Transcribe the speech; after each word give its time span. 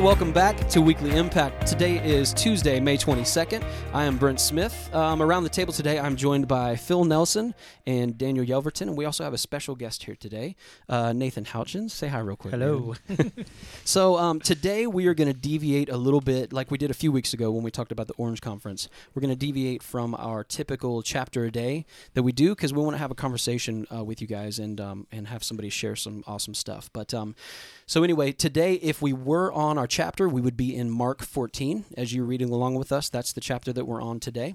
Welcome 0.00 0.32
back 0.32 0.56
to 0.70 0.80
Weekly 0.80 1.14
Impact. 1.14 1.66
Today 1.66 1.98
is 1.98 2.32
Tuesday, 2.32 2.80
May 2.80 2.96
22nd. 2.96 3.62
I 3.92 4.04
am 4.04 4.16
Brent 4.16 4.40
Smith. 4.40 4.88
Um, 4.94 5.20
around 5.20 5.44
the 5.44 5.50
table 5.50 5.74
today, 5.74 5.98
I'm 5.98 6.16
joined 6.16 6.48
by 6.48 6.76
Phil 6.76 7.04
Nelson 7.04 7.54
and 7.86 8.16
Daniel 8.16 8.42
Yelverton, 8.42 8.88
and 8.88 8.96
we 8.96 9.04
also 9.04 9.24
have 9.24 9.34
a 9.34 9.38
special 9.38 9.74
guest 9.74 10.04
here 10.04 10.16
today, 10.16 10.56
uh, 10.88 11.12
Nathan 11.12 11.44
Houchins. 11.44 11.90
Say 11.90 12.08
hi 12.08 12.18
real 12.20 12.34
quick. 12.34 12.54
Hello. 12.54 12.94
so 13.84 14.16
um, 14.16 14.40
today 14.40 14.86
we 14.86 15.06
are 15.06 15.12
going 15.12 15.28
to 15.28 15.38
deviate 15.38 15.90
a 15.90 15.98
little 15.98 16.22
bit, 16.22 16.50
like 16.50 16.70
we 16.70 16.78
did 16.78 16.90
a 16.90 16.94
few 16.94 17.12
weeks 17.12 17.34
ago 17.34 17.50
when 17.50 17.62
we 17.62 17.70
talked 17.70 17.92
about 17.92 18.06
the 18.06 18.14
Orange 18.14 18.40
Conference. 18.40 18.88
We're 19.14 19.20
going 19.20 19.34
to 19.34 19.36
deviate 19.36 19.82
from 19.82 20.14
our 20.14 20.44
typical 20.44 21.02
chapter 21.02 21.44
a 21.44 21.50
day 21.50 21.84
that 22.14 22.22
we 22.22 22.32
do 22.32 22.54
because 22.54 22.72
we 22.72 22.82
want 22.82 22.94
to 22.94 22.98
have 22.98 23.10
a 23.10 23.14
conversation 23.14 23.86
uh, 23.94 24.02
with 24.02 24.22
you 24.22 24.26
guys 24.26 24.58
and 24.58 24.80
um, 24.80 25.06
and 25.12 25.28
have 25.28 25.44
somebody 25.44 25.68
share 25.68 25.94
some 25.94 26.24
awesome 26.26 26.54
stuff. 26.54 26.88
But 26.94 27.12
um, 27.12 27.36
so 27.90 28.04
anyway, 28.04 28.30
today 28.30 28.74
if 28.74 29.02
we 29.02 29.12
were 29.12 29.52
on 29.52 29.76
our 29.76 29.88
chapter, 29.88 30.28
we 30.28 30.40
would 30.40 30.56
be 30.56 30.76
in 30.76 30.92
Mark 30.92 31.22
14. 31.22 31.86
As 31.96 32.14
you're 32.14 32.24
reading 32.24 32.50
along 32.50 32.76
with 32.76 32.92
us, 32.92 33.08
that's 33.08 33.32
the 33.32 33.40
chapter 33.40 33.72
that 33.72 33.84
we're 33.84 34.00
on 34.00 34.20
today. 34.20 34.54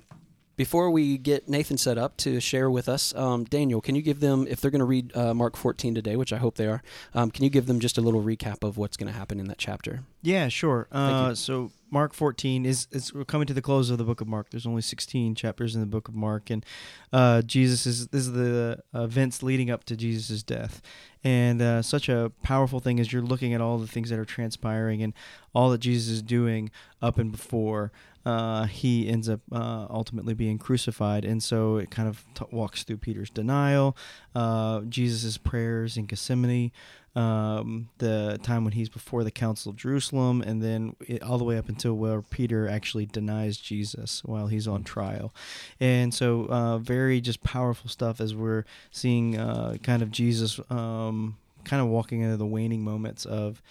Before 0.56 0.90
we 0.90 1.18
get 1.18 1.50
Nathan 1.50 1.78
set 1.78 1.98
up 1.98 2.16
to 2.18 2.40
share 2.40 2.70
with 2.70 2.88
us, 2.88 3.14
um, 3.16 3.44
Daniel, 3.44 3.82
can 3.82 3.96
you 3.96 4.02
give 4.02 4.22
them, 4.22 4.48
if 4.50 4.62
they're 4.62 4.72
going 4.72 4.80
to 4.80 4.86
read 4.86 5.16
uh, 5.16 5.34
Mark 5.34 5.58
14 5.58 5.94
today, 5.94 6.16
which 6.16 6.32
I 6.32 6.38
hope 6.38 6.56
they 6.56 6.68
are, 6.68 6.82
um, 7.14 7.30
can 7.30 7.44
you 7.44 7.50
give 7.50 7.66
them 7.66 7.80
just 7.80 7.98
a 7.98 8.02
little 8.02 8.24
recap 8.24 8.64
of 8.64 8.78
what's 8.78 8.96
going 8.96 9.12
to 9.12 9.18
happen 9.18 9.40
in 9.40 9.48
that 9.48 9.58
chapter? 9.58 10.04
Yeah, 10.22 10.48
sure. 10.48 10.88
Uh, 10.92 11.36
so 11.36 11.72
Mark 11.92 12.14
14 12.14 12.66
is, 12.66 12.88
is 12.92 13.14
we're 13.14 13.26
coming 13.26 13.48
to 13.48 13.54
the 13.54 13.62
close 13.62 13.90
of 13.90 13.98
the 13.98 14.04
book 14.04 14.22
of 14.22 14.28
Mark. 14.28 14.50
There's 14.50 14.66
only 14.66 14.82
16 14.82 15.36
chapters 15.36 15.76
in 15.76 15.82
the 15.82 15.88
book 15.88 16.08
of 16.08 16.16
Mark, 16.16 16.50
and 16.50 16.66
uh, 17.14 17.42
Jesus 17.42 17.86
is 17.86 18.08
this 18.08 18.22
is 18.22 18.32
the 18.34 18.82
events 18.94 19.44
leading 19.44 19.70
up 19.70 19.84
to 19.86 19.96
Jesus' 19.96 20.42
death, 20.42 20.82
and 21.24 21.62
uh, 21.62 21.82
such 21.82 22.10
a 22.10 22.32
powerful 22.44 22.80
thing 22.80 23.00
is 23.00 23.14
you're 23.14 23.22
looking 23.22 23.54
at 23.54 23.62
all 23.62 23.78
the 23.78 23.88
things 23.88 24.10
that 24.10 24.20
are 24.20 24.26
transpiring 24.26 25.04
and 25.04 25.14
all 25.54 25.70
that 25.70 25.80
Jesus 25.80 26.12
is 26.12 26.22
doing 26.22 26.72
up 27.02 27.18
and 27.18 27.32
before 27.32 27.92
uh, 28.26 28.66
he 28.66 29.08
ends 29.08 29.30
up 29.30 29.42
uh, 29.52 29.88
ultimately 29.90 30.34
being 30.34 30.58
crucified. 30.58 31.24
And 31.26 31.42
so 31.42 31.78
it 31.78 31.92
kind 31.92 32.08
of 32.08 32.26
t- 32.34 32.46
walks 32.52 32.84
through 32.84 32.98
Peter's 32.98 33.30
denial, 33.30 33.96
uh, 34.34 34.82
Jesus' 34.82 35.38
prayers 35.38 35.96
in 35.96 36.06
Gethsemane, 36.06 36.72
um, 37.16 37.90
the 38.00 38.40
time 38.44 38.64
when 38.64 38.74
he's 38.74 38.90
before 38.90 39.24
the 39.24 39.32
Council 39.32 39.70
of 39.70 39.78
Jerusalem, 39.78 40.42
and 40.42 40.62
then 40.62 40.96
it, 41.08 41.24
all 41.24 41.38
the 41.38 41.46
way 41.46 41.58
up 41.58 41.70
until 41.70 41.94
where 41.94 42.22
Peter 42.22 42.68
actually 42.68 43.06
denies 43.06 43.58
Jesus 43.58 44.22
while 44.26 44.48
he's 44.48 44.68
on 44.68 44.84
trial. 44.84 45.34
And 45.80 46.14
so, 46.14 46.46
uh, 46.50 46.78
very 46.80 47.22
just 47.22 47.42
powerful 47.42 47.90
stuff 47.90 48.20
as 48.20 48.36
we're 48.36 48.66
seeing 48.92 49.38
uh, 49.38 49.78
kind 49.82 50.02
of 50.02 50.12
Jesus 50.12 50.60
um, 50.70 51.38
kind 51.64 51.82
of 51.82 51.88
walking 51.88 52.22
into 52.22 52.38
the 52.38 52.46
waning 52.46 52.84
moments 52.84 53.26
of 53.26 53.62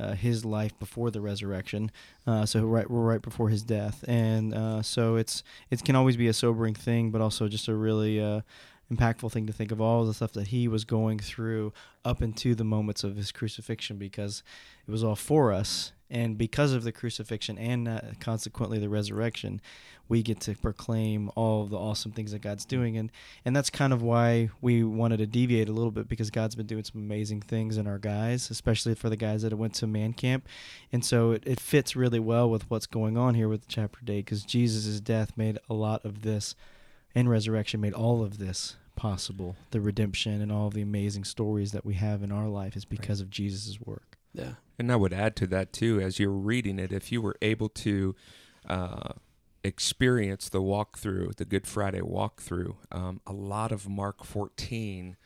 uh, 0.00 0.14
his 0.14 0.44
life 0.44 0.78
before 0.78 1.10
the 1.10 1.20
resurrection. 1.20 1.90
Uh, 2.26 2.46
so 2.46 2.64
right, 2.64 2.86
right 2.88 3.22
before 3.22 3.48
his 3.48 3.62
death, 3.62 4.04
and 4.08 4.54
uh, 4.54 4.82
so 4.82 5.16
it's 5.16 5.42
it 5.70 5.84
can 5.84 5.96
always 5.96 6.16
be 6.16 6.28
a 6.28 6.32
sobering 6.32 6.74
thing, 6.74 7.10
but 7.10 7.20
also 7.20 7.48
just 7.48 7.68
a 7.68 7.74
really 7.74 8.20
uh, 8.20 8.40
impactful 8.92 9.30
thing 9.30 9.46
to 9.46 9.52
think 9.52 9.72
of 9.72 9.80
all 9.80 10.04
the 10.04 10.14
stuff 10.14 10.32
that 10.32 10.48
he 10.48 10.68
was 10.68 10.84
going 10.84 11.18
through 11.18 11.72
up 12.04 12.22
into 12.22 12.54
the 12.54 12.64
moments 12.64 13.04
of 13.04 13.16
his 13.16 13.32
crucifixion, 13.32 13.98
because 13.98 14.42
it 14.86 14.90
was 14.90 15.04
all 15.04 15.16
for 15.16 15.52
us, 15.52 15.92
and 16.10 16.38
because 16.38 16.72
of 16.72 16.84
the 16.84 16.92
crucifixion 16.92 17.58
and 17.58 17.86
uh, 17.86 18.00
consequently 18.18 18.78
the 18.78 18.88
resurrection, 18.88 19.60
we 20.08 20.22
get 20.22 20.40
to 20.40 20.54
proclaim 20.54 21.30
all 21.34 21.62
of 21.62 21.70
the 21.70 21.76
awesome 21.76 22.12
things 22.12 22.32
that 22.32 22.40
God's 22.40 22.64
doing. 22.64 22.96
And, 22.96 23.12
and 23.44 23.54
that's 23.54 23.68
kind 23.68 23.92
of 23.92 24.00
why 24.00 24.48
we 24.62 24.82
wanted 24.82 25.18
to 25.18 25.26
deviate 25.26 25.68
a 25.68 25.72
little 25.72 25.90
bit 25.90 26.08
because 26.08 26.30
God's 26.30 26.54
been 26.54 26.66
doing 26.66 26.84
some 26.84 27.02
amazing 27.02 27.42
things 27.42 27.76
in 27.76 27.86
our 27.86 27.98
guys, 27.98 28.50
especially 28.50 28.94
for 28.94 29.10
the 29.10 29.16
guys 29.16 29.42
that 29.42 29.52
went 29.52 29.74
to 29.74 29.86
man 29.86 30.14
camp. 30.14 30.48
And 30.92 31.04
so 31.04 31.32
it, 31.32 31.42
it 31.46 31.60
fits 31.60 31.94
really 31.94 32.20
well 32.20 32.48
with 32.48 32.70
what's 32.70 32.86
going 32.86 33.18
on 33.18 33.34
here 33.34 33.48
with 33.48 33.68
chapter 33.68 34.00
day 34.02 34.20
because 34.20 34.44
Jesus' 34.44 35.00
death 35.00 35.36
made 35.36 35.58
a 35.68 35.74
lot 35.74 36.04
of 36.04 36.22
this 36.22 36.54
and 37.14 37.28
resurrection 37.28 37.80
made 37.80 37.94
all 37.94 38.22
of 38.22 38.38
this 38.38 38.76
possible. 38.96 39.56
The 39.70 39.80
redemption 39.80 40.40
and 40.40 40.50
all 40.50 40.68
of 40.68 40.74
the 40.74 40.82
amazing 40.82 41.24
stories 41.24 41.72
that 41.72 41.84
we 41.84 41.94
have 41.94 42.22
in 42.22 42.32
our 42.32 42.48
life 42.48 42.76
is 42.76 42.84
because 42.84 43.20
right. 43.20 43.26
of 43.26 43.30
Jesus' 43.30 43.78
work. 43.84 44.17
Yeah. 44.38 44.52
And 44.78 44.92
I 44.92 44.96
would 44.96 45.12
add 45.12 45.34
to 45.36 45.46
that 45.48 45.72
too, 45.72 46.00
as 46.00 46.18
you're 46.18 46.30
reading 46.30 46.78
it, 46.78 46.92
if 46.92 47.10
you 47.10 47.20
were 47.20 47.36
able 47.42 47.68
to 47.70 48.14
uh, 48.68 49.14
experience 49.64 50.48
the 50.48 50.62
walkthrough, 50.62 51.36
the 51.36 51.44
Good 51.44 51.66
Friday 51.66 52.00
walkthrough, 52.00 52.76
um, 52.92 53.20
a 53.26 53.32
lot 53.32 53.72
of 53.72 53.88
Mark 53.88 54.24
14 54.24 55.16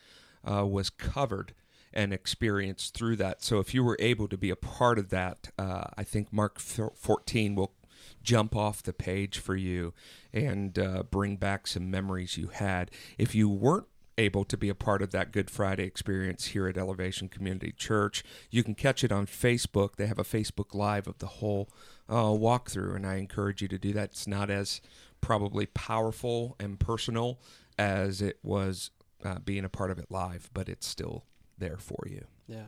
uh, 0.51 0.67
was 0.67 0.89
covered 0.89 1.55
and 1.93 2.15
experienced 2.15 2.95
through 2.95 3.17
that. 3.17 3.43
So 3.43 3.59
if 3.59 3.75
you 3.75 3.85
were 3.85 3.99
able 4.01 4.27
to 4.29 4.39
be 4.39 4.49
a 4.49 4.57
part 4.57 4.99
of 4.99 5.11
that, 5.11 5.51
uh, 5.59 5.85
I 5.97 6.05
think 6.05 6.33
Mark 6.33 6.59
14 6.59 7.55
will 7.55 7.75
jump 8.23 8.57
off 8.57 8.83
the 8.83 8.93
page 8.93 9.39
for 9.39 9.55
you 9.55 9.93
and 10.33 10.79
uh, 10.79 11.03
bring 11.03 11.37
back 11.37 11.67
some 11.67 11.91
memories 11.91 12.39
you 12.39 12.49
had. 12.49 12.91
If 13.19 13.35
you 13.35 13.49
weren't 13.49 13.87
able 14.19 14.45
to 14.45 14.57
be 14.57 14.69
a 14.69 14.75
part 14.75 15.03
of 15.03 15.11
that 15.13 15.33
Good 15.33 15.51
Friday 15.51 15.85
experience 15.85 16.47
here 16.47 16.69
at 16.69 16.77
Elevation 16.77 17.29
Community 17.29 17.73
Church, 17.73 18.23
you 18.51 18.63
can 18.63 18.75
catch 18.75 19.03
it 19.03 19.13
on 19.13 19.27
Facebook. 19.27 19.97
They 19.97 20.07
have 20.07 20.19
a 20.19 20.25
Facebook 20.25 20.75
Live 20.75 21.07
of 21.07 21.19
the 21.19 21.27
whole 21.27 21.71
uh, 22.09 22.25
walkthrough, 22.25 22.95
and 22.95 23.07
I 23.07 23.17
encourage 23.17 23.63
you 23.63 23.69
to 23.69 23.79
do 23.79 23.93
that. 23.95 24.11
It's 24.11 24.27
not 24.27 24.51
as 24.51 24.81
probably 25.21 25.67
powerful 25.67 26.57
and 26.61 26.79
personal 26.79 27.41
as 27.79 28.21
it 28.21 28.39
was 28.43 28.91
uh, 29.25 29.39
being 29.39 29.65
a 29.65 29.69
part 29.69 29.91
of 29.91 29.99
it 29.99 30.07
live, 30.11 30.51
but 30.53 30.69
it's 30.69 30.87
still 30.87 31.25
there 31.59 31.79
for 31.79 32.05
you. 32.07 32.25
Yeah. 32.47 32.67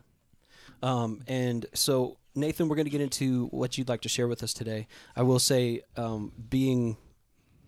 Um, 0.82 1.22
and 1.26 1.66
so, 1.74 2.18
Nathan, 2.34 2.68
we're 2.68 2.76
going 2.76 2.86
to 2.86 2.90
get 2.90 3.00
into 3.00 3.46
what 3.46 3.76
you'd 3.76 3.88
like 3.88 4.02
to 4.02 4.08
share 4.08 4.28
with 4.28 4.42
us 4.42 4.54
today. 4.54 4.86
I 5.16 5.22
will 5.22 5.38
say, 5.38 5.82
um, 5.96 6.32
being 6.48 6.96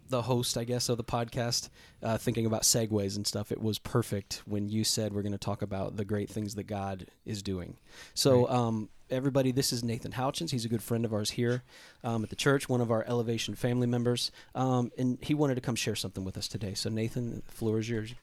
the 0.09 0.23
host, 0.23 0.57
I 0.57 0.65
guess, 0.65 0.89
of 0.89 0.97
the 0.97 1.05
podcast, 1.05 1.69
uh, 2.03 2.19
thinking 2.19 2.47
about 2.47 2.63
segues 2.63 3.17
and 3.17 3.27
stuff, 3.27 3.53
it 3.53 3.61
was 3.61 3.79
perfect 3.79 4.43
when 4.47 4.69
you 4.69 4.85
said 4.85 5.13
we're 5.13 5.23
going 5.23 5.33
to 5.33 5.39
talk 5.39 5.63
about 5.63 5.97
the 5.97 6.05
great 6.05 6.29
things 6.29 6.55
that 6.55 6.65
God 6.65 7.07
is 7.25 7.43
doing. 7.43 7.77
So, 8.15 8.47
right. 8.47 8.55
um, 8.55 8.89
everybody, 9.11 9.53
this 9.53 9.73
is 9.73 9.85
Nathan 9.85 10.13
Houchins. 10.13 10.51
He's 10.51 10.65
a 10.65 10.69
good 10.69 10.83
friend 10.83 11.05
of 11.05 11.13
ours 11.13 11.31
here 11.31 11.63
um, 12.05 12.23
at 12.23 12.31
the 12.31 12.37
church, 12.37 12.69
one 12.69 12.81
of 12.81 12.91
our 12.91 13.05
Elevation 13.07 13.55
family 13.55 13.87
members, 13.87 14.31
um, 14.55 14.91
and 14.99 15.19
he 15.23 15.35
wanted 15.35 15.57
to 15.57 15.61
come 15.61 15.77
share 15.77 15.97
something 15.97 16.25
with 16.25 16.37
us 16.37 16.49
today. 16.49 16.75
So, 16.75 16.91
Nathan, 16.91 17.43
the 17.47 17.53
floor 17.53 17.79
is 17.79 17.89
yours. 17.89 18.15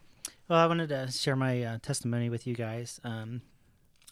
Well, 0.47 0.59
I 0.59 0.67
wanted 0.67 0.89
to 0.89 1.09
share 1.11 1.35
my 1.35 1.63
uh, 1.63 1.77
testimony 1.81 2.29
with 2.29 2.45
you 2.45 2.53
guys. 2.53 2.99
Um, 3.03 3.41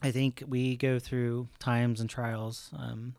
I 0.02 0.12
think 0.12 0.44
we 0.48 0.78
go 0.78 0.98
through 0.98 1.50
times 1.59 2.00
and 2.00 2.09
trials, 2.09 2.70
um, 2.78 3.16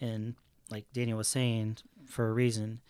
and 0.00 0.34
like 0.70 0.84
Daniel 0.92 1.18
was 1.18 1.28
saying, 1.28 1.78
for 2.06 2.28
a 2.28 2.32
reason 2.32 2.80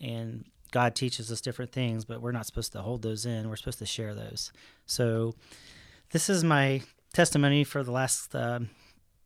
and 0.00 0.44
God 0.72 0.94
teaches 0.94 1.30
us 1.30 1.40
different 1.40 1.72
things, 1.72 2.04
but 2.04 2.20
we're 2.20 2.32
not 2.32 2.46
supposed 2.46 2.72
to 2.72 2.82
hold 2.82 3.02
those 3.02 3.24
in. 3.24 3.48
We're 3.48 3.56
supposed 3.56 3.78
to 3.78 3.86
share 3.86 4.14
those. 4.14 4.52
So, 4.84 5.34
this 6.10 6.28
is 6.28 6.44
my 6.44 6.82
testimony 7.12 7.64
for 7.64 7.82
the 7.82 7.92
last 7.92 8.34
uh, 8.34 8.60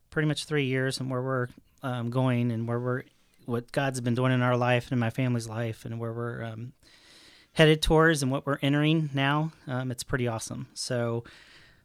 pretty 0.09 0.27
much 0.27 0.45
three 0.45 0.65
years 0.65 0.99
and 0.99 1.09
where 1.09 1.21
we're 1.21 1.47
um, 1.83 2.09
going 2.09 2.51
and 2.51 2.67
where 2.67 2.79
we're 2.79 3.03
what 3.45 3.71
God's 3.71 3.99
been 4.01 4.15
doing 4.15 4.31
in 4.31 4.41
our 4.41 4.55
life 4.55 4.85
and 4.85 4.93
in 4.93 4.99
my 4.99 5.09
family's 5.09 5.47
life 5.49 5.83
and 5.83 5.99
where 5.99 6.13
we're 6.13 6.43
um, 6.43 6.73
headed 7.53 7.81
towards 7.81 8.21
and 8.21 8.31
what 8.31 8.45
we're 8.45 8.59
entering 8.61 9.09
now. 9.13 9.51
Um, 9.67 9.91
it's 9.91 10.03
pretty 10.03 10.27
awesome. 10.27 10.67
So, 10.73 11.23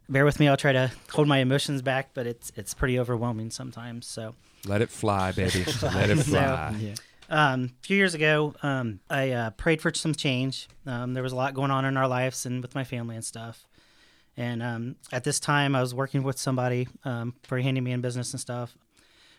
bear 0.09 0.25
with 0.25 0.39
me. 0.39 0.49
I'll 0.49 0.57
try 0.57 0.73
to 0.73 0.93
hold 1.13 1.29
my 1.29 1.39
emotions 1.39 1.83
back, 1.83 2.11
but 2.15 2.27
it's 2.27 2.53
it's 2.57 2.75
pretty 2.75 2.99
overwhelming 2.99 3.51
sometimes. 3.51 4.07
So 4.07 4.35
let 4.67 4.83
it 4.83 4.91
fly, 4.91 5.33
baby. 5.33 5.65
let 5.83 6.11
it 6.11 6.17
fly. 6.19 6.73
So, 6.73 6.79
yeah. 6.79 6.95
Um, 7.29 7.73
a 7.83 7.87
few 7.87 7.97
years 7.97 8.15
ago, 8.15 8.55
um, 8.63 9.01
I 9.11 9.31
uh, 9.31 9.51
prayed 9.51 9.83
for 9.83 9.93
some 9.93 10.15
change. 10.15 10.69
Um, 10.87 11.15
there 11.15 11.23
was 11.23 11.33
a 11.33 11.37
lot 11.37 11.55
going 11.55 11.71
on 11.71 11.85
in 11.85 11.97
our 11.97 12.09
lives 12.09 12.47
and 12.47 12.63
with 12.63 12.75
my 12.75 12.85
family 12.85 13.17
and 13.17 13.25
stuff. 13.25 13.67
And 14.37 14.63
um, 14.63 14.97
at 15.13 15.25
this 15.25 15.41
time, 15.41 15.75
I 15.75 15.81
was 15.81 15.95
working 15.95 16.23
with 16.23 16.39
somebody 16.39 16.89
um, 17.05 17.35
for 17.43 17.59
a 17.59 17.63
handyman 17.63 18.01
business 18.01 18.33
and 18.33 18.41
stuff. 18.41 18.77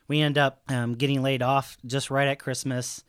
We 0.08 0.22
end 0.22 0.38
up 0.38 0.62
um, 0.70 0.96
getting 0.96 1.22
laid 1.22 1.42
off 1.42 1.78
just 1.86 2.10
right 2.10 2.28
at 2.28 2.40
Christmas. 2.40 3.04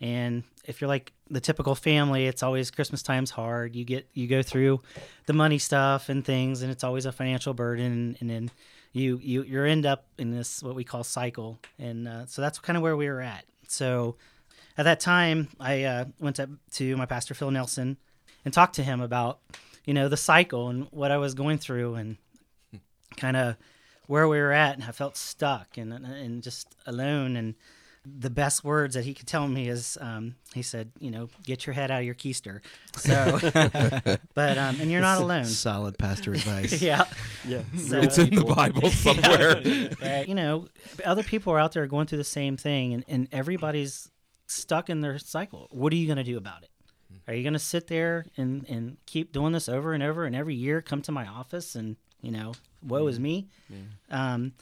And 0.00 0.44
if 0.64 0.80
you're 0.80 0.88
like 0.88 1.12
the 1.30 1.40
typical 1.40 1.74
family, 1.74 2.26
it's 2.26 2.42
always 2.42 2.70
Christmas 2.70 3.02
time's 3.02 3.30
hard. 3.30 3.74
You 3.74 3.84
get 3.84 4.08
you 4.12 4.26
go 4.26 4.42
through 4.42 4.82
the 5.26 5.32
money 5.32 5.58
stuff 5.58 6.08
and 6.08 6.24
things, 6.24 6.62
and 6.62 6.70
it's 6.70 6.84
always 6.84 7.06
a 7.06 7.12
financial 7.12 7.54
burden. 7.54 8.16
And, 8.20 8.30
then 8.30 8.50
you 8.92 9.20
you 9.22 9.42
you 9.42 9.62
end 9.62 9.86
up 9.86 10.06
in 10.18 10.30
this 10.30 10.62
what 10.62 10.74
we 10.74 10.84
call 10.84 11.04
cycle. 11.04 11.58
And 11.78 12.08
uh, 12.08 12.26
so 12.26 12.42
that's 12.42 12.58
kind 12.58 12.76
of 12.76 12.82
where 12.82 12.96
we 12.96 13.08
were 13.08 13.20
at. 13.20 13.44
So 13.70 14.16
at 14.76 14.84
that 14.84 15.00
time, 15.00 15.48
I 15.58 15.84
uh, 15.84 16.04
went 16.18 16.36
to, 16.36 16.50
to 16.72 16.96
my 16.96 17.06
pastor, 17.06 17.34
Phil 17.34 17.50
Nelson, 17.50 17.96
and 18.44 18.52
talked 18.52 18.74
to 18.76 18.82
him 18.82 19.00
about, 19.00 19.40
you 19.84 19.94
know, 19.94 20.08
the 20.08 20.16
cycle 20.16 20.68
and 20.68 20.86
what 20.90 21.10
I 21.10 21.18
was 21.18 21.34
going 21.34 21.58
through 21.58 21.94
and 21.94 22.16
kind 23.16 23.36
of 23.36 23.56
where 24.06 24.26
we 24.26 24.38
were 24.38 24.52
at. 24.52 24.74
And 24.74 24.84
I 24.84 24.92
felt 24.92 25.16
stuck 25.16 25.76
and, 25.76 25.92
and 25.92 26.42
just 26.42 26.74
alone. 26.86 27.36
And 27.36 27.54
the 28.06 28.30
best 28.30 28.64
words 28.64 28.94
that 28.94 29.04
he 29.04 29.12
could 29.12 29.26
tell 29.26 29.46
me 29.46 29.68
is 29.68 29.98
um, 30.00 30.34
he 30.54 30.62
said, 30.62 30.90
you 31.00 31.10
know, 31.10 31.28
get 31.44 31.66
your 31.66 31.74
head 31.74 31.90
out 31.90 31.98
of 32.00 32.04
your 32.06 32.14
keister. 32.14 32.60
So, 32.96 33.38
but 34.34 34.58
um, 34.58 34.80
and 34.80 34.90
you're 34.90 35.02
not 35.02 35.20
alone. 35.20 35.44
Solid 35.44 35.98
pastor 35.98 36.32
advice. 36.32 36.80
yeah, 36.82 37.04
Yeah. 37.46 37.62
So- 37.76 37.98
it's 38.00 38.16
in 38.18 38.34
the 38.34 38.44
Bible 38.44 38.88
somewhere. 38.90 39.60
But, 40.00 40.28
you 40.28 40.34
know, 40.34 40.68
other 41.04 41.22
people 41.22 41.52
are 41.52 41.58
out 41.58 41.72
there 41.72 41.86
going 41.86 42.06
through 42.06 42.18
the 42.18 42.24
same 42.24 42.56
thing, 42.56 42.94
and, 42.94 43.04
and 43.06 43.28
everybody's 43.32 44.10
stuck 44.46 44.88
in 44.88 45.02
their 45.02 45.18
cycle. 45.18 45.68
What 45.70 45.92
are 45.92 45.96
you 45.96 46.06
going 46.06 46.16
to 46.18 46.24
do 46.24 46.38
about 46.38 46.62
it? 46.62 46.70
Are 47.28 47.34
you 47.34 47.42
going 47.42 47.52
to 47.52 47.58
sit 47.58 47.86
there 47.88 48.24
and, 48.36 48.66
and 48.68 48.96
keep 49.06 49.30
doing 49.32 49.52
this 49.52 49.68
over 49.68 49.92
and 49.92 50.02
over 50.02 50.24
and 50.24 50.34
every 50.34 50.54
year 50.54 50.80
come 50.80 51.02
to 51.02 51.12
my 51.12 51.26
office 51.26 51.74
and, 51.74 51.96
you 52.22 52.30
know, 52.32 52.54
woe 52.82 53.06
is 53.08 53.20
me? 53.20 53.48
Um, 54.10 54.52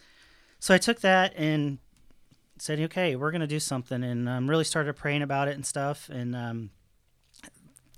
so 0.58 0.74
I 0.74 0.78
took 0.78 1.00
that 1.00 1.34
and 1.36 1.78
said, 2.62 2.80
okay, 2.80 3.16
we're 3.16 3.30
going 3.30 3.40
to 3.40 3.46
do 3.46 3.60
something. 3.60 4.02
And 4.02 4.28
I 4.28 4.36
um, 4.36 4.48
really 4.48 4.64
started 4.64 4.94
praying 4.96 5.22
about 5.22 5.48
it 5.48 5.54
and 5.54 5.64
stuff. 5.64 6.08
And 6.08 6.34
um, 6.34 6.70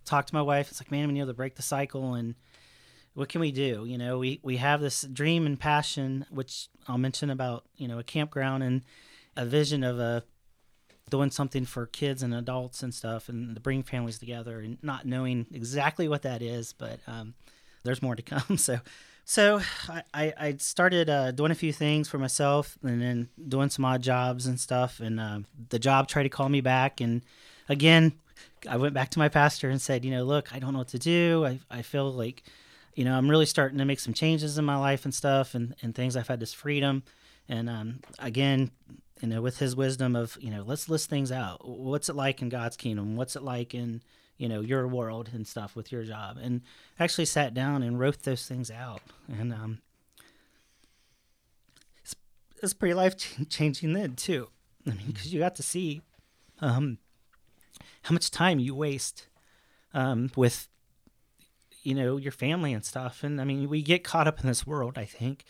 talked 0.05 0.29
to 0.29 0.35
my 0.35 0.43
wife. 0.43 0.71
It's 0.71 0.81
like, 0.81 0.91
man, 0.91 1.09
we 1.09 1.15
need 1.15 1.27
to 1.27 1.33
break 1.33 1.55
the 1.55 1.63
cycle. 1.63 2.15
And 2.15 2.35
what 3.15 3.29
can 3.29 3.41
we 3.41 3.53
do? 3.53 3.85
You 3.87 3.99
know, 3.99 4.19
we, 4.19 4.41
we 4.43 4.57
have 4.59 4.81
this 4.81 5.03
dream 5.03 5.47
and 5.47 5.59
passion, 5.59 6.27
which 6.31 6.69
I'll 6.89 6.99
mention 6.99 7.31
about, 7.31 7.65
you 7.77 7.89
know, 7.89 7.99
a 7.99 8.05
campground 8.05 8.63
and 8.63 8.83
a 9.37 9.47
vision 9.47 9.85
of 9.85 9.99
a 9.99 10.25
doing 11.11 11.31
something 11.31 11.65
for 11.65 11.87
kids 11.87 12.23
and 12.23 12.33
adults 12.35 12.83
and 12.83 12.95
stuff 12.95 13.29
and 13.29 13.55
to 13.55 13.61
bring 13.61 13.83
families 13.83 14.19
together 14.19 14.61
and 14.61 14.79
not 14.83 15.05
knowing 15.05 15.47
exactly 15.53 16.09
what 16.09 16.23
that 16.23 16.41
is, 16.41 16.73
but 16.73 17.01
um, 17.07 17.35
there's 17.83 18.03
more 18.03 18.17
to 18.17 18.23
come. 18.23 18.57
So, 18.57 18.79
so 19.25 19.61
I, 20.13 20.33
I 20.39 20.57
started 20.59 21.09
uh, 21.09 21.31
doing 21.31 21.51
a 21.51 21.55
few 21.55 21.73
things 21.73 22.09
for 22.09 22.19
myself 22.19 22.79
and 22.83 23.01
then 23.01 23.29
doing 23.49 23.71
some 23.71 23.85
odd 23.85 24.03
jobs 24.03 24.47
and 24.47 24.59
stuff. 24.59 25.01
And 25.01 25.21
uh, 25.21 25.41
the 25.69 25.79
job 25.79 26.09
tried 26.09 26.25
to 26.25 26.29
call 26.29 26.49
me 26.49 26.61
back. 26.61 27.01
And 27.01 27.23
again, 27.69 28.13
I 28.69 28.77
went 28.77 28.95
back 28.95 29.11
to 29.11 29.19
my 29.19 29.29
pastor 29.29 29.71
and 29.71 29.81
said, 29.81 30.05
you 30.05 30.11
know, 30.11 30.25
look, 30.25 30.55
I 30.55 30.59
don't 30.59 30.73
know 30.73 30.81
what 30.81 30.89
to 30.89 30.99
do. 30.99 31.47
I, 31.47 31.61
I 31.71 31.83
feel 31.83 32.13
like, 32.13 32.43
you 32.95 33.05
know, 33.05 33.17
I'm 33.17 33.31
really 33.31 33.47
starting 33.47 33.79
to 33.79 33.85
make 33.85 34.01
some 34.01 34.15
changes 34.15 34.59
in 34.59 34.65
my 34.65 34.77
life 34.77 35.05
and 35.05 35.15
stuff 35.15 35.55
and, 35.55 35.75
and 35.83 35.95
things. 35.95 36.17
I've 36.17 36.29
had 36.29 36.41
this 36.41 36.53
freedom. 36.53 37.03
And 37.49 37.71
um, 37.71 38.01
again, 38.19 38.71
you 39.21 39.29
know, 39.29 39.43
with 39.43 39.59
his 39.59 39.77
wisdom 39.77 40.17
of, 40.17 40.37
you 40.41 40.51
know, 40.51 40.65
let's 40.67 40.89
list 40.89 41.11
things 41.11 41.31
out. 41.31 41.67
What's 41.67 42.09
it 42.09 42.17
like 42.17 42.43
in 42.43 42.49
God's 42.49 42.77
kingdom? 42.77 43.17
What's 43.17 43.37
it 43.37 43.43
like 43.43 43.75
in, 43.75 44.03
you 44.41 44.49
know, 44.49 44.61
your 44.63 44.89
world 44.89 45.29
and 45.35 45.47
stuff 45.47 45.77
with 45.77 45.93
your 45.93 46.03
job? 46.03 46.39
And 46.43 46.63
actually 46.99 47.27
sat 47.27 47.53
down 47.53 47.83
and 47.83 48.01
wrote 48.01 48.23
those 48.23 48.47
things 48.47 48.71
out. 48.71 49.03
And 49.29 49.53
um, 49.53 49.83
it's, 52.03 52.17
it's 52.63 52.75
pretty 52.75 52.95
life 52.95 53.15
changing 53.49 53.93
then, 53.93 54.17
too. 54.17 54.49
I 54.87 54.91
mean, 54.91 55.09
because 55.09 55.33
you 55.33 55.41
got 55.41 55.57
to 55.57 55.63
see 55.63 56.01
um, 56.61 56.99
how 58.03 58.15
much 58.15 58.31
time 58.31 58.59
you 58.59 58.75
waste 58.75 59.29
um, 59.93 60.31
with, 60.35 60.69
you 61.83 61.95
know, 61.95 62.17
your 62.17 62.33
family 62.33 62.73
and 62.73 62.85
stuff. 62.85 63.23
And 63.23 63.41
I 63.41 63.45
mean, 63.45 63.69
we 63.69 63.83
get 63.83 64.05
caught 64.05 64.27
up 64.27 64.41
in 64.41 64.47
this 64.47 64.67
world, 64.67 64.97
I 64.97 65.05
think 65.05 65.45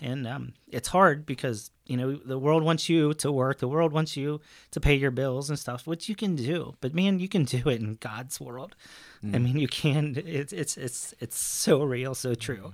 and 0.00 0.26
um, 0.26 0.54
it's 0.68 0.88
hard 0.88 1.26
because 1.26 1.70
you 1.86 1.96
know 1.96 2.14
the 2.16 2.38
world 2.38 2.62
wants 2.62 2.88
you 2.88 3.14
to 3.14 3.30
work 3.30 3.58
the 3.58 3.68
world 3.68 3.92
wants 3.92 4.16
you 4.16 4.40
to 4.70 4.80
pay 4.80 4.94
your 4.94 5.10
bills 5.10 5.50
and 5.50 5.58
stuff 5.58 5.86
which 5.86 6.08
you 6.08 6.14
can 6.14 6.36
do. 6.36 6.74
But 6.80 6.94
man 6.94 7.18
you 7.18 7.28
can 7.28 7.44
do 7.44 7.68
it 7.68 7.80
in 7.80 7.96
god's 8.00 8.40
world. 8.40 8.74
I 9.22 9.38
mean 9.38 9.58
you 9.58 9.68
can. 9.68 10.14
It's 10.16 10.52
it's 10.52 10.76
it's 10.76 11.14
it's 11.20 11.38
so 11.38 11.82
real 11.82 12.14
so 12.14 12.34
true. 12.34 12.72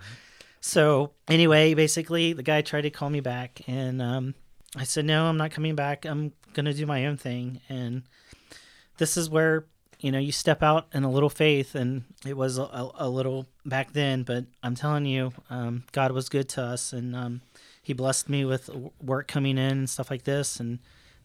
So 0.61 1.13
anyway 1.29 1.75
basically 1.75 2.33
the 2.33 2.43
guy 2.43 2.63
tried 2.63 2.83
to 2.83 2.91
call 2.91 3.11
me 3.11 3.21
back 3.21 3.63
and 3.67 4.01
um, 4.01 4.35
i 4.77 4.85
said 4.85 5.05
no 5.05 5.27
i'm 5.27 5.37
not 5.37 5.51
coming 5.51 5.75
back. 5.75 6.05
I'm 6.05 6.33
gonna 6.53 6.75
do 6.75 6.87
my 6.87 7.07
own 7.07 7.17
thing. 7.17 7.61
And 7.69 8.03
this 8.99 9.17
is 9.17 9.29
where 9.29 9.67
you 10.01 10.13
know 10.13 10.19
you 10.19 10.33
step 10.33 10.63
out 10.63 10.87
in 10.93 11.05
a 11.05 11.11
little 11.11 11.31
faith 11.31 11.75
and 11.75 12.05
it 12.27 12.37
was 12.37 12.59
a, 12.59 12.91
a 12.97 13.09
little 13.09 13.47
back 13.65 13.93
then 13.93 14.23
but 14.23 14.45
i'm 14.63 14.75
telling 14.75 15.07
you 15.07 15.33
um, 15.51 15.85
god 15.93 16.13
was 16.13 16.29
good 16.29 16.49
to 16.49 16.63
us 16.63 16.93
and 16.93 17.15
um, 17.15 17.41
he 17.83 17.93
blessed 17.93 18.29
me 18.29 18.45
with 18.45 18.71
work 19.01 19.29
coming 19.29 19.59
in 19.59 19.79
and 19.79 19.91
stuff 19.91 20.11
like 20.11 20.25
this 20.25 20.61
and 20.61 20.79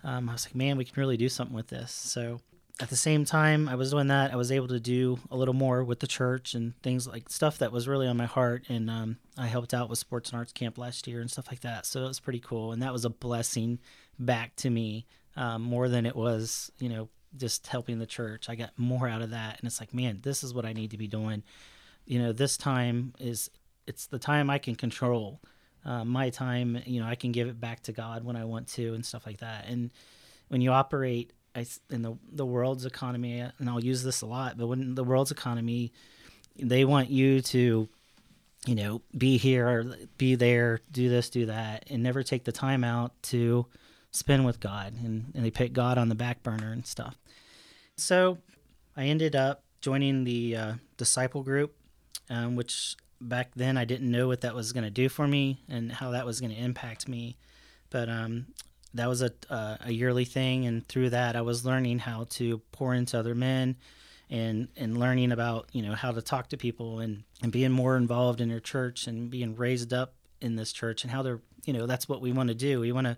um, 0.03 0.29
i 0.29 0.33
was 0.33 0.45
like 0.45 0.55
man 0.55 0.77
we 0.77 0.85
can 0.85 0.99
really 0.99 1.17
do 1.17 1.29
something 1.29 1.55
with 1.55 1.67
this. 1.67 1.91
So 1.91 2.39
at 2.79 2.89
the 2.89 2.95
same 2.95 3.25
time 3.25 3.67
i 3.69 3.75
was 3.75 3.91
doing 3.91 4.07
that 4.07 4.33
i 4.33 4.35
was 4.35 4.51
able 4.51 4.67
to 4.67 4.79
do 4.79 5.19
a 5.29 5.37
little 5.37 5.53
more 5.53 5.83
with 5.83 5.99
the 5.99 6.07
church 6.07 6.55
and 6.55 6.73
things 6.81 7.07
like 7.07 7.29
stuff 7.29 7.59
that 7.59 7.71
was 7.71 7.87
really 7.87 8.07
on 8.07 8.17
my 8.17 8.25
heart 8.25 8.63
and 8.69 8.89
um, 8.89 9.17
i 9.37 9.45
helped 9.45 9.73
out 9.73 9.89
with 9.89 9.99
sports 9.99 10.31
and 10.31 10.39
arts 10.39 10.53
camp 10.53 10.77
last 10.77 11.07
year 11.07 11.21
and 11.21 11.29
stuff 11.29 11.47
like 11.51 11.59
that 11.59 11.85
so 11.85 12.03
it 12.03 12.07
was 12.07 12.19
pretty 12.19 12.39
cool 12.39 12.71
and 12.71 12.81
that 12.81 12.93
was 12.93 13.05
a 13.05 13.09
blessing 13.09 13.77
back 14.17 14.55
to 14.55 14.69
me 14.69 15.05
um, 15.35 15.61
more 15.61 15.89
than 15.89 16.05
it 16.05 16.15
was 16.15 16.71
you 16.79 16.89
know 16.89 17.07
just 17.37 17.67
helping 17.67 17.99
the 17.99 18.05
church. 18.05 18.49
I 18.49 18.55
got 18.55 18.71
more 18.77 19.07
out 19.07 19.21
of 19.21 19.31
that, 19.31 19.59
and 19.59 19.67
it's 19.67 19.79
like, 19.79 19.93
man, 19.93 20.19
this 20.21 20.43
is 20.43 20.53
what 20.53 20.65
I 20.65 20.73
need 20.73 20.91
to 20.91 20.97
be 20.97 21.07
doing. 21.07 21.43
You 22.05 22.19
know, 22.19 22.31
this 22.33 22.57
time 22.57 23.13
is 23.19 23.49
it's 23.87 24.07
the 24.07 24.19
time 24.19 24.49
I 24.49 24.57
can 24.57 24.75
control. 24.75 25.41
Uh, 25.83 26.05
my 26.05 26.29
time, 26.29 26.81
you 26.85 27.01
know, 27.01 27.07
I 27.07 27.15
can 27.15 27.31
give 27.31 27.47
it 27.47 27.59
back 27.59 27.81
to 27.83 27.91
God 27.91 28.23
when 28.23 28.35
I 28.35 28.45
want 28.45 28.67
to, 28.69 28.93
and 28.93 29.05
stuff 29.05 29.25
like 29.25 29.39
that. 29.39 29.67
And 29.67 29.91
when 30.49 30.61
you 30.61 30.71
operate 30.71 31.33
I, 31.55 31.65
in 31.89 32.01
the 32.01 32.15
the 32.31 32.45
world's 32.45 32.85
economy, 32.85 33.39
and 33.39 33.69
I'll 33.69 33.83
use 33.83 34.03
this 34.03 34.21
a 34.21 34.25
lot, 34.25 34.57
but 34.57 34.67
when 34.67 34.95
the 34.95 35.03
world's 35.03 35.31
economy, 35.31 35.91
they 36.57 36.85
want 36.85 37.09
you 37.09 37.41
to, 37.41 37.89
you 38.65 38.75
know, 38.75 39.01
be 39.17 39.37
here, 39.37 39.95
be 40.17 40.35
there, 40.35 40.79
do 40.91 41.09
this, 41.09 41.29
do 41.29 41.47
that, 41.47 41.85
and 41.89 42.03
never 42.03 42.23
take 42.23 42.43
the 42.43 42.51
time 42.51 42.83
out 42.83 43.11
to 43.23 43.65
spend 44.11 44.45
with 44.45 44.59
God, 44.59 44.93
and, 45.03 45.31
and 45.33 45.43
they 45.43 45.51
put 45.51 45.73
God 45.73 45.97
on 45.97 46.09
the 46.09 46.15
back 46.15 46.43
burner 46.43 46.71
and 46.71 46.85
stuff. 46.85 47.17
So 47.97 48.37
I 48.95 49.05
ended 49.05 49.35
up 49.35 49.63
joining 49.79 50.25
the 50.25 50.55
uh, 50.55 50.73
disciple 50.97 51.43
group, 51.43 51.75
um, 52.29 52.55
which 52.55 52.95
back 53.19 53.51
then 53.55 53.77
I 53.77 53.85
didn't 53.85 54.11
know 54.11 54.27
what 54.27 54.41
that 54.41 54.53
was 54.53 54.73
going 54.73 54.83
to 54.83 54.89
do 54.89 55.09
for 55.09 55.27
me 55.27 55.61
and 55.69 55.91
how 55.91 56.11
that 56.11 56.25
was 56.25 56.39
going 56.39 56.53
to 56.53 56.61
impact 56.61 57.07
me. 57.07 57.37
But 57.89 58.09
um, 58.09 58.47
that 58.93 59.07
was 59.07 59.21
a, 59.21 59.31
uh, 59.49 59.77
a 59.81 59.91
yearly 59.91 60.25
thing, 60.25 60.65
and 60.65 60.87
through 60.87 61.11
that 61.11 61.35
I 61.35 61.41
was 61.41 61.65
learning 61.65 61.99
how 61.99 62.25
to 62.31 62.59
pour 62.71 62.93
into 62.93 63.17
other 63.17 63.35
men. 63.35 63.77
And, 64.33 64.69
and 64.77 64.97
learning 64.97 65.33
about 65.33 65.67
you 65.73 65.81
know 65.81 65.93
how 65.93 66.13
to 66.13 66.21
talk 66.21 66.47
to 66.51 66.57
people 66.57 66.99
and, 66.99 67.23
and 67.43 67.51
being 67.51 67.73
more 67.73 67.97
involved 67.97 68.39
in 68.39 68.49
your 68.49 68.61
church 68.61 69.05
and 69.05 69.29
being 69.29 69.57
raised 69.57 69.91
up 69.91 70.13
in 70.39 70.55
this 70.55 70.71
church 70.71 71.03
and 71.03 71.11
how 71.11 71.21
they're 71.21 71.41
you 71.65 71.73
know 71.73 71.85
that's 71.85 72.07
what 72.07 72.21
we 72.21 72.31
want 72.31 72.47
to 72.47 72.55
do 72.55 72.79
we 72.79 72.93
want 72.93 73.07
to 73.07 73.17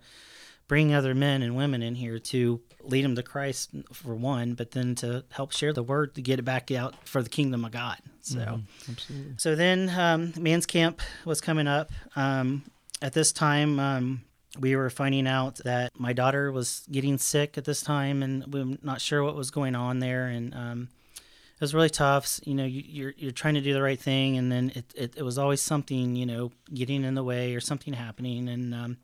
bring 0.68 0.94
other 0.94 1.14
men 1.14 1.42
and 1.42 1.56
women 1.56 1.82
in 1.82 1.96
here 1.96 2.20
to 2.20 2.62
lead 2.84 3.04
them 3.04 3.16
to 3.16 3.24
Christ 3.24 3.72
for 3.92 4.16
one, 4.16 4.54
but 4.54 4.72
then 4.72 4.96
to 4.96 5.24
help 5.32 5.52
share 5.52 5.74
the 5.74 5.84
word 5.84 6.16
to 6.16 6.22
get 6.22 6.40
it 6.40 6.44
back 6.44 6.72
out 6.72 6.96
for 7.08 7.22
the 7.22 7.30
kingdom 7.30 7.64
of 7.66 7.72
God. 7.72 7.98
So, 8.22 8.62
Mm-hmm. 8.90 9.32
so 9.38 9.56
then 9.56 9.90
um, 9.90 10.34
Man's 10.40 10.66
Camp 10.66 11.02
was 11.26 11.42
coming 11.42 11.68
up. 11.68 11.92
Um, 12.16 12.64
at 13.02 13.14
this 13.14 13.32
time, 13.34 13.80
um, 13.80 14.24
we 14.60 14.76
were 14.76 14.90
finding 14.90 15.28
out 15.28 15.56
that 15.66 16.00
my 16.00 16.14
daughter 16.14 16.52
was 16.52 16.86
getting 16.92 17.18
sick 17.18 17.58
at 17.58 17.66
this 17.66 17.82
time, 17.82 18.24
and 18.24 18.46
we 18.54 18.64
were 18.64 18.78
not 18.82 19.02
sure 19.02 19.24
what 19.24 19.36
was 19.36 19.52
going 19.52 19.76
on 19.76 20.00
there, 20.00 20.28
and 20.28 20.54
um, 20.54 20.90
it 21.16 21.62
was 21.62 21.74
really 21.74 21.90
tough. 21.90 22.40
You 22.46 22.54
know, 22.56 22.66
you, 22.66 22.84
you're 22.86 23.14
you're 23.18 23.32
trying 23.32 23.56
to 23.56 23.62
do 23.62 23.74
the 23.74 23.82
right 23.82 24.00
thing, 24.00 24.38
and 24.38 24.52
then 24.52 24.72
it, 24.76 24.86
it, 24.96 25.14
it 25.18 25.24
was 25.24 25.38
always 25.38 25.60
something, 25.62 26.16
you 26.16 26.26
know, 26.26 26.52
getting 26.74 27.04
in 27.04 27.16
the 27.16 27.24
way 27.24 27.56
or 27.56 27.60
something 27.62 27.94
happening, 27.94 28.48
and 28.48 28.74
um, 28.76 28.98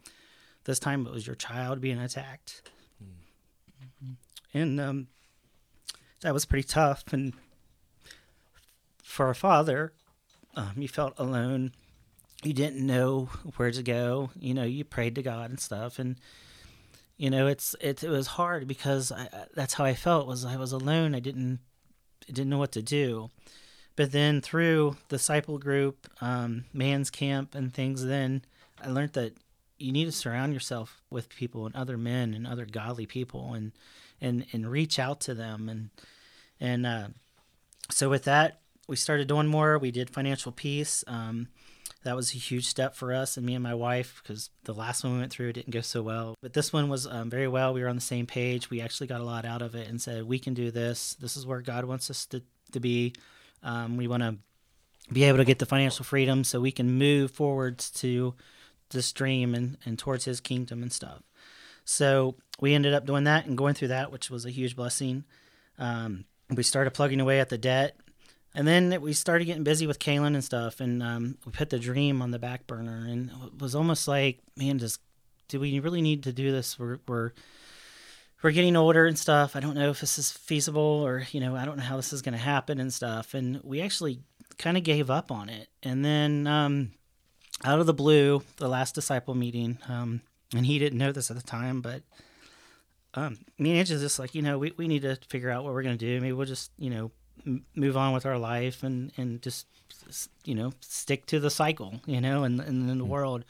this 0.70 0.80
time 0.80 1.08
it 1.08 1.12
was 1.12 1.26
your 1.26 1.36
child 1.36 1.82
being 1.82 1.98
attacked, 1.98 2.62
and 4.54 4.80
um, 4.80 5.08
that 6.22 6.32
was 6.32 6.46
pretty 6.46 6.68
tough. 6.68 7.04
And 7.12 7.34
for 9.04 9.32
a 9.32 9.36
father, 9.36 9.94
um, 10.56 10.74
you 10.78 10.88
felt 10.88 11.14
alone. 11.18 11.72
You 12.44 12.54
didn't 12.54 12.86
know 12.86 13.30
where 13.58 13.72
to 13.72 13.82
go. 13.82 14.30
You 14.40 14.54
know, 14.54 14.64
you 14.64 14.84
prayed 14.84 15.16
to 15.16 15.24
God 15.24 15.50
and 15.50 15.60
stuff, 15.60 15.98
and 15.98 16.18
you 17.18 17.32
know, 17.32 17.48
it's 17.48 17.76
it, 17.82 18.04
it 18.04 18.10
was 18.10 18.28
hard 18.28 18.68
because 18.68 19.12
I, 19.12 19.28
that's 19.56 19.74
how 19.74 19.86
I 19.86 19.96
felt. 19.96 20.28
Was 20.28 20.46
I 20.46 20.56
was 20.56 20.72
alone. 20.72 21.16
I 21.16 21.20
didn't 21.20 21.62
I 22.30 22.32
didn't 22.32 22.50
know 22.50 22.60
what 22.60 22.74
to 22.74 22.84
do. 22.84 23.32
But 23.96 24.12
then 24.12 24.40
through 24.40 24.98
disciple 25.10 25.58
group, 25.58 26.08
um, 26.22 26.66
man's 26.72 27.10
camp, 27.10 27.56
and 27.56 27.74
things, 27.74 28.06
then 28.06 28.44
I 28.82 28.90
learned 28.90 29.14
that 29.14 29.34
you 29.80 29.92
need 29.92 30.06
to 30.06 30.12
surround 30.12 30.54
yourself 30.54 31.02
with 31.10 31.30
people 31.30 31.66
and 31.66 31.76
other 31.76 31.98
men 31.98 32.34
and 32.34 32.46
other 32.46 32.66
godly 32.66 33.06
people, 33.06 33.54
and 33.54 33.72
and 34.22 34.46
and 34.52 34.70
reach 34.70 35.00
out 35.00 35.20
to 35.22 35.34
them, 35.34 35.70
and 35.70 35.90
and 36.60 36.86
uh, 36.86 37.08
so 37.90 38.10
with 38.10 38.26
that, 38.26 38.60
we 38.88 38.96
started 38.96 39.28
doing 39.28 39.48
more. 39.48 39.78
We 39.78 39.92
did 39.92 40.10
financial 40.10 40.52
peace. 40.52 41.04
Um, 41.08 41.48
that 42.04 42.16
was 42.16 42.34
a 42.34 42.38
huge 42.38 42.66
step 42.66 42.96
for 42.96 43.14
us 43.14 43.36
and 43.36 43.46
me 43.46 43.56
and 43.56 43.64
my 43.64 43.74
wife 43.74 44.22
because 44.24 44.50
the 44.64 44.74
last 44.74 45.04
one 45.04 45.14
we 45.14 45.20
went 45.20 45.32
through 45.32 45.52
didn't 45.54 45.74
go 45.74 45.82
so 45.82 46.02
well. 46.02 46.36
But 46.42 46.54
this 46.54 46.72
one 46.72 46.88
was 46.88 47.06
um, 47.06 47.30
very 47.30 47.48
well. 47.48 47.74
We 47.74 47.82
were 47.82 47.90
on 47.90 47.96
the 47.96 48.02
same 48.02 48.26
page. 48.26 48.70
We 48.70 48.80
actually 48.80 49.08
got 49.08 49.20
a 49.20 49.26
lot 49.26 49.44
out 49.44 49.62
of 49.62 49.76
it 49.76 49.88
and 49.88 50.02
said, 50.02 50.24
we 50.24 50.40
can 50.40 50.54
do 50.54 50.72
this. 50.72 51.16
This 51.16 51.36
is 51.36 51.46
where 51.46 51.62
God 51.62 51.86
wants 51.86 52.10
us 52.10 52.26
to, 52.28 52.42
to 52.72 52.80
be. 52.80 53.14
Um, 53.64 53.98
we 53.98 54.08
want 54.08 54.24
to 54.24 54.38
be 55.12 55.26
able 55.26 55.40
to 55.40 55.46
get 55.46 55.60
the 55.60 55.66
financial 55.66 56.06
freedom 56.06 56.44
so 56.46 56.62
we 56.62 56.72
can 56.72 56.98
move 56.98 57.32
forwards 57.32 57.90
to 57.92 58.34
this 58.90 59.12
dream 59.12 59.56
and, 59.56 59.78
and 59.86 59.98
towards 59.98 60.26
his 60.26 60.42
kingdom 60.42 60.82
and 60.82 60.92
stuff. 60.92 61.22
So 61.86 62.36
we 62.60 62.74
ended 62.74 62.94
up 62.94 63.06
doing 63.06 63.24
that 63.24 63.46
and 63.46 63.58
going 63.58 63.74
through 63.74 63.88
that, 63.90 64.12
which 64.12 64.30
was 64.30 64.46
a 64.46 64.52
huge 64.52 64.76
blessing. 64.76 65.24
Um, 65.78 66.26
we 66.50 66.64
started 66.64 66.92
plugging 66.92 67.20
away 67.20 67.40
at 67.40 67.50
the 67.50 67.58
debt. 67.58 67.96
And 68.56 68.68
then 68.68 69.00
we 69.02 69.14
started 69.14 69.46
getting 69.46 69.64
busy 69.64 69.86
with 69.86 70.00
Kaylin 70.00 70.34
and 70.34 70.44
stuff, 70.44 70.80
and 70.80 71.04
um, 71.04 71.38
we 71.46 71.52
put 71.52 71.70
the 71.70 71.78
dream 71.78 72.20
on 72.20 72.32
the 72.32 72.40
back 72.40 72.66
burner, 72.66 73.06
and 73.08 73.30
it 73.30 73.62
was 73.62 73.76
almost 73.76 74.08
like, 74.08 74.40
man, 74.58 74.80
just 74.80 75.00
do 75.50 75.60
we 75.60 75.80
really 75.80 76.02
need 76.02 76.24
to 76.24 76.34
do 76.34 76.52
this? 76.52 76.80
We're 76.80 76.98
we're 77.08 77.32
we're 78.42 78.52
getting 78.52 78.76
older 78.76 79.06
and 79.06 79.20
stuff. 79.20 79.56
I 79.56 79.60
don't 79.60 79.76
know 79.76 79.92
if 79.92 80.00
this 80.00 80.18
is 80.18 80.32
feasible, 80.32 80.82
or 80.82 81.28
you 81.32 81.40
know, 81.40 81.56
I 81.56 81.66
don't 81.66 81.78
know 81.78 81.84
how 81.84 81.98
this 81.98 82.12
is 82.12 82.24
going 82.24 82.34
to 82.34 82.40
happen 82.40 82.80
and 82.80 82.92
stuff. 82.92 83.36
And 83.36 83.62
we 83.64 83.82
actually 83.82 84.22
kind 84.58 84.78
of 84.78 84.84
gave 84.84 85.12
up 85.12 85.32
on 85.32 85.50
it. 85.50 85.68
And 85.84 86.04
then 86.04 86.48
um, 86.48 86.92
out 87.64 87.80
of 87.80 87.86
the 87.86 87.94
blue, 87.94 88.44
the 88.58 88.68
last 88.68 88.96
disciple 88.96 89.36
meeting, 89.36 89.78
um, 89.88 90.22
and 90.56 90.66
he 90.66 90.80
didn't 90.80 90.98
know 90.98 91.12
this 91.12 91.30
at 91.30 91.38
the 91.38 91.44
time, 91.44 91.82
but 91.82 92.02
um, 93.14 93.38
me 93.58 93.72
and 93.72 93.80
Angela's 93.80 94.02
just 94.02 94.20
like, 94.20 94.36
you 94.36 94.42
know, 94.42 94.58
we, 94.58 94.74
we 94.78 94.88
need 94.88 95.02
to 95.02 95.18
figure 95.28 95.50
out 95.50 95.64
what 95.64 95.74
we're 95.74 95.84
going 95.84 95.98
to 95.98 96.06
do. 96.06 96.22
Maybe 96.22 96.34
we'll 96.34 96.46
just, 96.46 96.72
you 96.78 96.90
know, 96.90 97.12
m- 97.46 97.66
move 97.76 97.98
on 97.98 98.14
with 98.14 98.26
our 98.26 98.38
life 98.38 98.84
and, 98.84 99.12
and 99.18 99.42
just, 99.42 99.68
you 100.46 100.56
know, 100.56 100.72
stick 100.82 101.26
to 101.28 101.40
the 101.40 101.50
cycle, 101.50 102.02
you 102.06 102.22
know, 102.22 102.44
and, 102.44 102.60
and 102.60 102.90
in 102.90 102.98
the 102.98 103.04
mm-hmm. 103.04 103.12
world. 103.12 103.46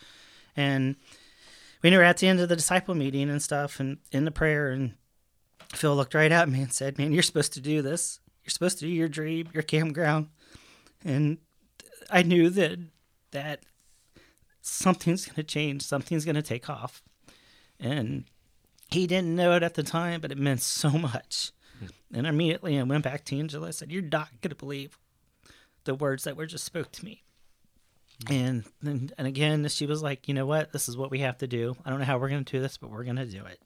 And 0.56 0.96
we 1.82 1.96
were 1.96 2.04
at 2.04 2.18
the 2.18 2.28
end 2.28 2.40
of 2.40 2.50
the 2.50 2.56
disciple 2.56 2.96
meeting 2.96 3.30
and 3.30 3.42
stuff 3.42 3.80
and 3.80 3.98
in 4.12 4.26
the 4.26 4.32
prayer 4.32 4.70
and 4.72 4.94
Phil 5.74 5.96
looked 5.96 6.16
right 6.16 6.32
at 6.32 6.50
me 6.50 6.62
and 6.62 6.74
said, 6.74 6.98
man, 6.98 7.12
you're 7.12 7.24
supposed 7.24 7.54
to 7.54 7.62
do 7.62 7.82
this. 7.82 8.20
You're 8.44 8.52
supposed 8.52 8.80
to 8.80 8.86
do 8.86 8.92
your 8.92 9.08
dream, 9.08 9.50
your 9.54 9.64
campground. 9.64 10.30
And 11.06 11.38
I 12.10 12.24
knew 12.24 12.50
that, 12.50 12.80
that 13.32 13.60
something's 14.70 15.26
going 15.26 15.36
to 15.36 15.44
change. 15.44 15.82
Something's 15.84 16.26
going 16.26 16.36
to 16.36 16.42
take 16.42 16.70
off. 16.70 17.02
And 17.80 18.26
he 18.90 19.08
didn't 19.08 19.36
know 19.36 19.54
it 19.56 19.64
at 19.64 19.76
the 19.76 19.84
time, 19.84 20.22
but 20.22 20.32
it 20.32 20.38
meant 20.38 20.62
so 20.62 20.90
much. 20.98 21.52
Hmm. 21.80 21.88
And 22.14 22.28
immediately 22.28 22.80
I 22.80 22.84
went 22.84 23.04
back 23.04 23.26
to 23.26 23.38
Angela. 23.38 23.68
I 23.68 23.72
said, 23.72 23.92
You're 23.92 24.02
not 24.02 24.30
going 24.42 24.50
to 24.50 24.56
believe 24.56 24.98
the 25.86 25.96
words 25.96 26.24
that 26.26 26.38
were 26.38 26.46
just 26.46 26.66
spoke 26.66 26.92
to 26.94 27.06
me. 27.06 27.24
Hmm. 28.28 28.34
And, 28.34 28.64
and 28.84 29.14
and 29.18 29.28
again, 29.28 29.68
she 29.70 29.86
was 29.86 30.04
like, 30.04 30.28
you 30.28 30.34
know 30.34 30.46
what? 30.46 30.72
This 30.72 30.90
is 30.90 30.98
what 30.98 31.12
we 31.12 31.20
have 31.20 31.38
to 31.40 31.48
do. 31.48 31.76
I 31.86 31.90
don't 31.90 32.00
know 32.00 32.06
how 32.06 32.18
we're 32.18 32.30
going 32.30 32.46
to 32.46 32.52
do 32.58 32.62
this, 32.62 32.78
but 32.78 32.90
we're 32.90 33.04
going 33.04 33.16
to 33.16 33.26
do 33.26 33.46
it. 33.46 33.62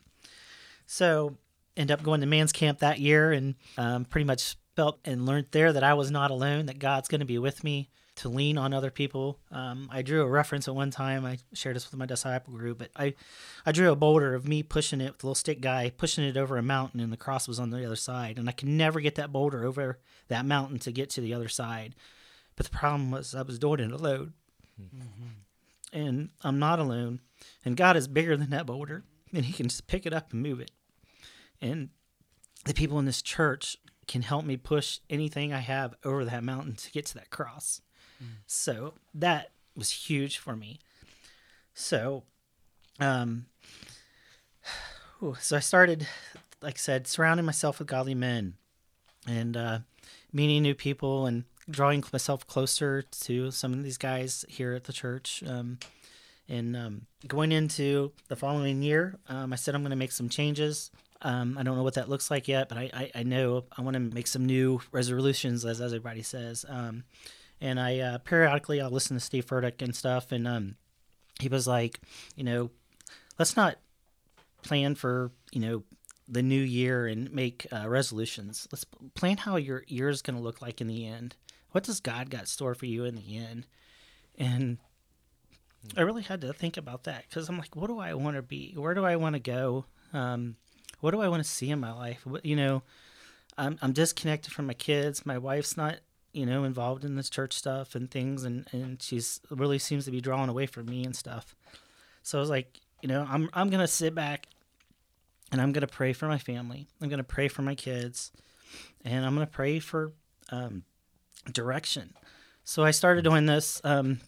So, 0.86 1.38
end 1.75 1.91
up 1.91 2.03
going 2.03 2.22
to 2.22 2.27
man's 2.27 2.51
camp 2.51 2.79
that 2.79 3.00
year, 3.00 3.31
and 3.31 3.55
um, 3.77 4.05
pretty 4.05 4.25
much 4.25 4.57
felt 4.75 5.00
and 5.05 5.25
learned 5.25 5.48
there 5.51 5.72
that 5.72 5.83
I 5.83 5.93
was 5.93 6.12
not 6.12 6.29
alone. 6.29 6.67
That 6.67 6.77
God's 6.77 7.07
going 7.07 7.19
to 7.19 7.25
be 7.25 7.39
with 7.39 7.63
me 7.63 7.89
to 8.15 8.29
lean 8.29 8.58
on 8.58 8.74
other 8.74 8.91
people. 8.91 9.39
Um, 9.51 9.89
I 9.91 10.01
drew 10.01 10.22
a 10.22 10.27
reference 10.27 10.67
at 10.67 10.75
one 10.75 10.91
time. 10.91 11.25
I 11.25 11.39
shared 11.53 11.75
this 11.75 11.89
with 11.89 12.00
my 12.00 12.05
disciple 12.05 12.53
group, 12.53 12.77
but 12.77 12.89
I, 12.96 13.15
I 13.65 13.72
drew 13.72 13.91
a 13.91 13.96
boulder 13.96 14.36
of 14.36 14.48
me 14.48 14.62
pushing 14.62 15.01
it 15.01 15.13
with 15.13 15.24
a 15.24 15.27
little 15.27 15.36
stick 15.36 15.62
guy, 15.62 15.89
pushing 15.89 16.24
it 16.24 16.38
over 16.38 16.58
a 16.58 16.63
mountain, 16.63 17.00
and 17.00 17.12
the 17.12 17.17
cross 17.17 17.48
was 17.48 17.60
on 17.60 17.72
the 17.72 17.86
other 17.86 17.96
side. 17.96 18.38
And 18.38 18.48
I 18.48 18.51
could 18.51 18.67
never 18.67 19.00
get 19.00 19.15
that 19.15 19.32
boulder 19.32 19.65
over 19.65 20.00
that 20.27 20.46
mountain 20.46 20.79
to 20.79 20.91
get 20.91 21.10
to 21.12 21.22
the 21.22 21.34
other 21.34 21.50
side. 21.50 21.96
But 22.55 22.67
the 22.67 22.77
problem 22.77 23.10
was 23.10 23.34
I 23.34 23.41
was 23.41 23.58
doing 23.58 23.79
it 23.79 23.91
alone. 23.91 24.34
Mm-hmm. 24.79 25.98
And 25.98 26.29
I'm 26.41 26.60
not 26.60 26.79
alone. 26.79 27.20
And 27.65 27.77
God 27.77 27.98
is 27.98 28.08
bigger 28.08 28.38
than 28.38 28.51
that 28.51 28.65
boulder, 28.65 29.03
and 29.34 29.46
He 29.46 29.53
can 29.53 29.67
just 29.67 29.88
pick 29.88 30.05
it 30.05 30.13
up 30.13 30.32
and 30.32 30.41
move 30.41 30.60
it. 30.60 30.72
And 31.62 31.89
the 32.65 32.74
people 32.74 33.00
in 33.00 33.05
this 33.05 33.22
church 33.22 33.77
can 34.08 34.22
help 34.22 34.46
me 34.46 34.58
push 34.58 35.00
anything 35.10 35.53
I 35.53 35.60
have 35.60 35.96
over 36.03 36.25
that 36.25 36.43
mountain 36.43 36.75
to 36.75 36.91
get 36.91 37.05
to 37.08 37.15
that 37.15 37.29
cross. 37.29 37.82
So 38.46 38.93
that 39.13 39.51
was 39.75 39.89
huge 39.89 40.38
for 40.38 40.55
me. 40.55 40.79
So, 41.74 42.24
um, 43.00 43.46
so 45.39 45.58
I 45.58 45.60
started, 45.60 46.08
like 46.62 46.75
I 46.75 46.77
said, 46.77 47.08
surrounding 47.08 47.46
myself 47.46 47.79
with 47.79 47.88
godly 47.88 48.15
men 48.15 48.53
and 49.27 49.58
uh, 49.58 49.79
meeting 50.32 50.62
new 50.62 50.75
people 50.75 51.25
and 51.25 51.46
drawing 51.70 52.03
myself 52.12 52.46
closer 52.46 53.01
to 53.01 53.51
some 53.51 53.74
of 53.74 53.84
these 53.84 53.98
guys 53.98 54.46
here 54.50 54.74
at 54.74 54.84
the 54.84 54.93
church. 54.93 55.43
Um, 55.48 55.79
and 56.50 56.75
um, 56.75 57.01
going 57.27 57.51
into 57.51 58.12
the 58.27 58.36
following 58.36 58.82
year, 58.82 59.17
um, 59.29 59.53
I 59.53 59.55
said 59.55 59.75
I'm 59.75 59.82
going 59.82 59.91
to 59.91 59.96
make 59.96 60.12
some 60.12 60.29
changes. 60.29 60.91
Um, 61.22 61.58
I 61.58 61.63
don't 61.63 61.77
know 61.77 61.84
what 61.84 61.93
that 61.93 62.10
looks 62.10 62.29
like 62.29 62.50
yet, 62.50 62.67
but 62.67 62.77
I, 62.77 62.89
I, 62.93 63.12
I 63.15 63.24
know 63.24 63.63
I 63.77 63.82
want 63.82 63.93
to 63.93 64.00
make 64.01 64.27
some 64.27 64.46
new 64.46 64.82
resolutions, 64.91 65.63
as, 65.63 65.79
as 65.79 65.93
everybody 65.93 66.22
says. 66.22 66.65
Um, 66.67 67.05
and 67.63 67.79
I 67.79 68.00
uh, 68.00 68.17
periodically 68.20 68.82
I'll 68.82 68.91
listen 68.91 69.15
to 69.15 69.22
Steve 69.22 69.46
Furtick 69.46 69.82
and 69.82 69.96
stuff, 69.96 70.32
and 70.32 70.46
um, 70.48 70.75
he 71.39 71.48
was 71.48 71.65
like, 71.65 72.01
you 72.36 72.43
know, 72.43 72.70
let's 73.39 73.55
not 73.55 73.77
plan 74.62 74.96
for 74.96 75.32
you 75.51 75.62
know 75.62 75.84
the 76.27 76.43
new 76.43 76.62
year 76.62 77.08
and 77.08 77.32
make 77.32 77.65
uh, 77.72 77.88
resolutions. 77.88 78.67
Let's 78.72 78.86
plan 79.15 79.38
how 79.38 79.55
your 79.55 79.84
year 79.88 80.10
is 80.10 80.22
going 80.22 80.36
to 80.36 80.43
look 80.43 80.62
like 80.62 80.82
in 80.82 80.88
the 80.88 81.08
end. 81.08 81.36
What 81.72 81.86
does 81.86 82.01
God 82.01 82.29
got 82.29 82.48
store 82.48 82.75
for 82.75 82.86
you 82.86 83.05
in 83.05 83.15
the 83.15 83.38
end? 83.38 83.65
And 84.38 84.77
I 85.98 86.01
really 86.01 86.22
had 86.22 86.41
to 86.41 86.53
think 86.53 86.77
about 86.77 87.05
that 87.05 87.25
because 87.27 87.50
I'm 87.50 87.58
like, 87.58 87.75
what 87.75 87.88
do 87.88 88.00
I 88.00 88.13
want 88.13 88.36
to 88.36 88.41
be? 88.41 88.74
Where 88.75 88.93
do 88.93 89.05
I 89.05 89.15
want 89.15 89.36
to 89.36 89.39
go? 89.39 89.86
Um, 90.13 90.55
what 91.00 91.12
do 91.12 91.22
I 91.22 91.27
want 91.27 91.43
to 91.43 91.50
see 91.50 91.70
in 91.70 91.79
my 91.79 91.91
life? 91.91 92.25
What, 92.25 92.46
you 92.46 92.55
know, 92.55 92.84
I'm, 93.58 93.77
I'm 93.82 93.91
disconnected 93.91 94.53
from 94.53 94.67
my 94.67 94.74
kids. 94.74 95.25
My 95.25 95.38
wife's 95.38 95.75
not 95.75 96.00
you 96.34 96.46
know, 96.46 96.63
involved 96.63 97.06
in 97.06 97.16
this 97.16 97.30
church 97.30 97.54
stuff 97.54 97.96
and 97.96 98.10
things, 98.10 98.44
and 98.44 98.68
and 98.72 99.02
she's 99.02 99.40
really 99.50 99.80
seems 99.80 100.06
to 100.06 100.12
be 100.12 100.20
drawn 100.20 100.50
away 100.50 100.66
from 100.66 100.88
me 100.88 101.06
and 101.06 101.16
stuff. 101.16 101.56
So 102.24 102.38
I 102.38 102.42
was 102.42 102.50
like, 102.50 102.80
you 103.02 103.08
know, 103.08 103.25
I'm 103.30 103.50
I'm 103.54 103.70
gonna 103.70 103.88
sit 103.88 104.13
back, 104.16 104.48
and 105.52 105.62
I'm 105.62 105.72
gonna 105.72 105.88
pray 105.88 106.12
for 106.12 106.28
my 106.28 106.40
family. 106.40 106.88
I'm 107.02 107.10
gonna 107.10 107.24
pray 107.24 107.48
for 107.48 107.62
my 107.62 107.75
kids, 107.75 108.32
and 109.06 109.25
I'm 109.25 109.34
gonna 109.36 109.46
pray 109.48 109.80
for 109.80 110.12
um, 110.50 110.84
direction. 111.52 112.13
So 112.63 112.84
I 112.84 112.92
started 112.92 113.24
doing 113.24 113.46
this, 113.46 113.82
um, 113.84 114.20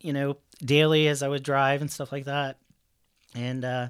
you 0.00 0.12
know, 0.12 0.38
daily 0.64 1.06
as 1.06 1.22
I 1.22 1.28
would 1.28 1.42
drive 1.42 1.80
and 1.80 1.90
stuff 1.90 2.10
like 2.10 2.24
that, 2.24 2.58
and 3.34 3.64
uh, 3.64 3.88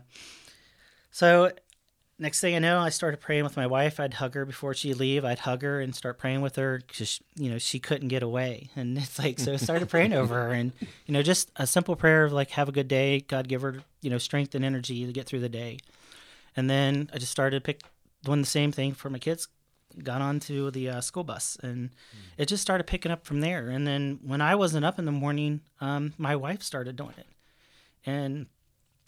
so 1.11 1.51
next 2.19 2.41
thing 2.41 2.55
I 2.55 2.59
know, 2.59 2.81
I 2.81 2.89
started 2.89 3.21
praying 3.21 3.45
with 3.45 3.57
my 3.57 3.67
wife. 3.67 4.01
I'd 4.01 4.15
hug 4.15 4.35
her 4.35 4.45
before 4.45 4.75
she'd 4.75 4.95
leave. 4.95 5.25
I'd 5.25 5.41
hug 5.41 5.63
her 5.63 5.81
and 5.81 5.95
start 5.95 6.19
praying 6.19 6.41
with 6.41 6.57
her 6.57 6.83
because 6.87 7.21
you 7.37 7.51
know 7.51 7.59
she 7.59 7.79
couldn't 7.79 8.09
get 8.09 8.23
away. 8.23 8.71
And 8.77 8.99
it's 8.99 9.19
like 9.19 9.39
so 9.39 9.53
I 9.53 9.57
started 9.57 9.89
praying 9.89 10.13
over 10.13 10.35
her, 10.35 10.51
and 10.51 10.73
you 11.07 11.15
know 11.15 11.23
just 11.23 11.51
a 11.57 11.67
simple 11.67 11.97
prayer 11.97 12.25
of 12.25 12.33
like 12.33 12.51
have 12.51 12.69
a 12.69 12.73
good 12.73 12.89
day, 12.89 13.21
God 13.21 13.49
give 13.49 13.63
her 13.63 13.83
you 14.03 14.11
know 14.11 14.19
strength 14.19 14.55
and 14.55 14.65
energy 14.65 15.07
to 15.07 15.13
get 15.13 15.27
through 15.27 15.41
the 15.41 15.49
day. 15.49 15.79
And 16.57 16.69
then 16.69 17.11
I 17.13 17.19
just 17.19 17.33
started 17.33 17.63
pick 17.63 17.83
doing 18.25 18.41
the 18.41 18.47
same 18.47 18.73
thing 18.73 18.93
for 18.93 19.11
my 19.11 19.19
kids. 19.19 19.49
Got 20.03 20.21
onto 20.21 20.71
the 20.71 20.91
uh, 20.91 21.01
school 21.01 21.25
bus, 21.25 21.57
and 21.63 21.91
mm. 21.91 21.95
it 22.37 22.47
just 22.47 22.63
started 22.63 22.85
picking 22.85 23.11
up 23.11 23.25
from 23.25 23.41
there. 23.41 23.69
And 23.69 23.87
then 23.87 24.21
when 24.23 24.41
I 24.41 24.55
wasn't 24.55 24.85
up 24.85 24.99
in 24.99 25.07
the 25.07 25.13
morning, 25.13 25.63
um, 25.81 26.13
my 26.19 26.37
wife 26.37 26.63
started 26.63 26.95
doing 26.95 27.15
it, 27.17 27.27
and 28.05 28.47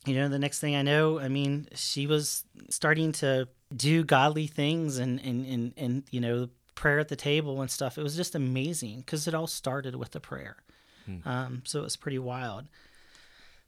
you 0.06 0.14
know, 0.14 0.28
the 0.28 0.38
next 0.38 0.60
thing 0.60 0.76
I 0.76 0.82
know, 0.82 1.18
I 1.18 1.28
mean, 1.28 1.68
she 1.74 2.06
was 2.06 2.44
starting 2.70 3.12
to 3.12 3.48
do 3.74 4.02
godly 4.04 4.46
things 4.46 4.98
and, 4.98 5.20
and, 5.20 5.46
and, 5.46 5.72
and 5.76 6.02
you 6.10 6.20
know, 6.20 6.48
prayer 6.74 6.98
at 6.98 7.08
the 7.08 7.16
table 7.16 7.60
and 7.60 7.70
stuff. 7.70 7.98
It 7.98 8.02
was 8.02 8.16
just 8.16 8.34
amazing 8.34 9.00
because 9.00 9.28
it 9.28 9.34
all 9.34 9.46
started 9.46 9.96
with 9.96 10.12
the 10.12 10.20
prayer. 10.20 10.56
Hmm. 11.04 11.28
Um, 11.28 11.62
so 11.64 11.80
it 11.80 11.84
was 11.84 11.96
pretty 11.96 12.18
wild. 12.18 12.66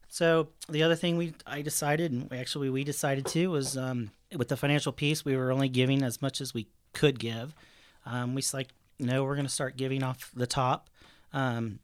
So 0.09 0.49
the 0.69 0.83
other 0.83 0.95
thing 0.95 1.17
we 1.17 1.33
I 1.45 1.61
decided, 1.61 2.11
and 2.11 2.31
actually 2.33 2.69
we 2.69 2.83
decided 2.83 3.25
too, 3.25 3.51
was 3.51 3.77
um, 3.77 4.11
with 4.35 4.47
the 4.47 4.57
financial 4.57 4.91
piece, 4.91 5.25
we 5.25 5.35
were 5.35 5.51
only 5.51 5.69
giving 5.69 6.03
as 6.03 6.21
much 6.21 6.41
as 6.41 6.53
we 6.53 6.67
could 6.93 7.19
give. 7.19 7.55
Um, 8.05 8.35
we 8.35 8.43
like, 8.53 8.69
no, 8.99 9.23
we're 9.23 9.35
going 9.35 9.47
to 9.47 9.51
start 9.51 9.77
giving 9.77 10.03
off 10.03 10.31
the 10.35 10.47
top. 10.47 10.89
Um, 11.31 11.79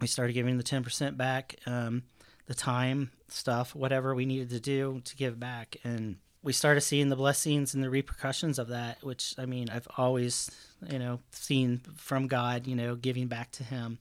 we 0.00 0.06
started 0.06 0.32
giving 0.32 0.56
the 0.56 0.62
ten 0.64 0.82
percent 0.82 1.16
back. 1.16 1.56
Um, 1.66 2.02
the 2.50 2.54
time 2.56 3.12
stuff, 3.28 3.76
whatever 3.76 4.12
we 4.12 4.26
needed 4.26 4.50
to 4.50 4.58
do 4.58 5.00
to 5.04 5.14
give 5.14 5.38
back. 5.38 5.76
And 5.84 6.16
we 6.42 6.52
started 6.52 6.80
seeing 6.80 7.08
the 7.08 7.14
blessings 7.14 7.74
and 7.74 7.84
the 7.84 7.88
repercussions 7.88 8.58
of 8.58 8.66
that, 8.68 9.04
which 9.04 9.36
I 9.38 9.46
mean, 9.46 9.70
I've 9.70 9.86
always, 9.96 10.50
you 10.90 10.98
know, 10.98 11.20
seen 11.30 11.80
from 11.96 12.26
God, 12.26 12.66
you 12.66 12.74
know, 12.74 12.96
giving 12.96 13.28
back 13.28 13.52
to 13.52 13.62
Him. 13.62 13.98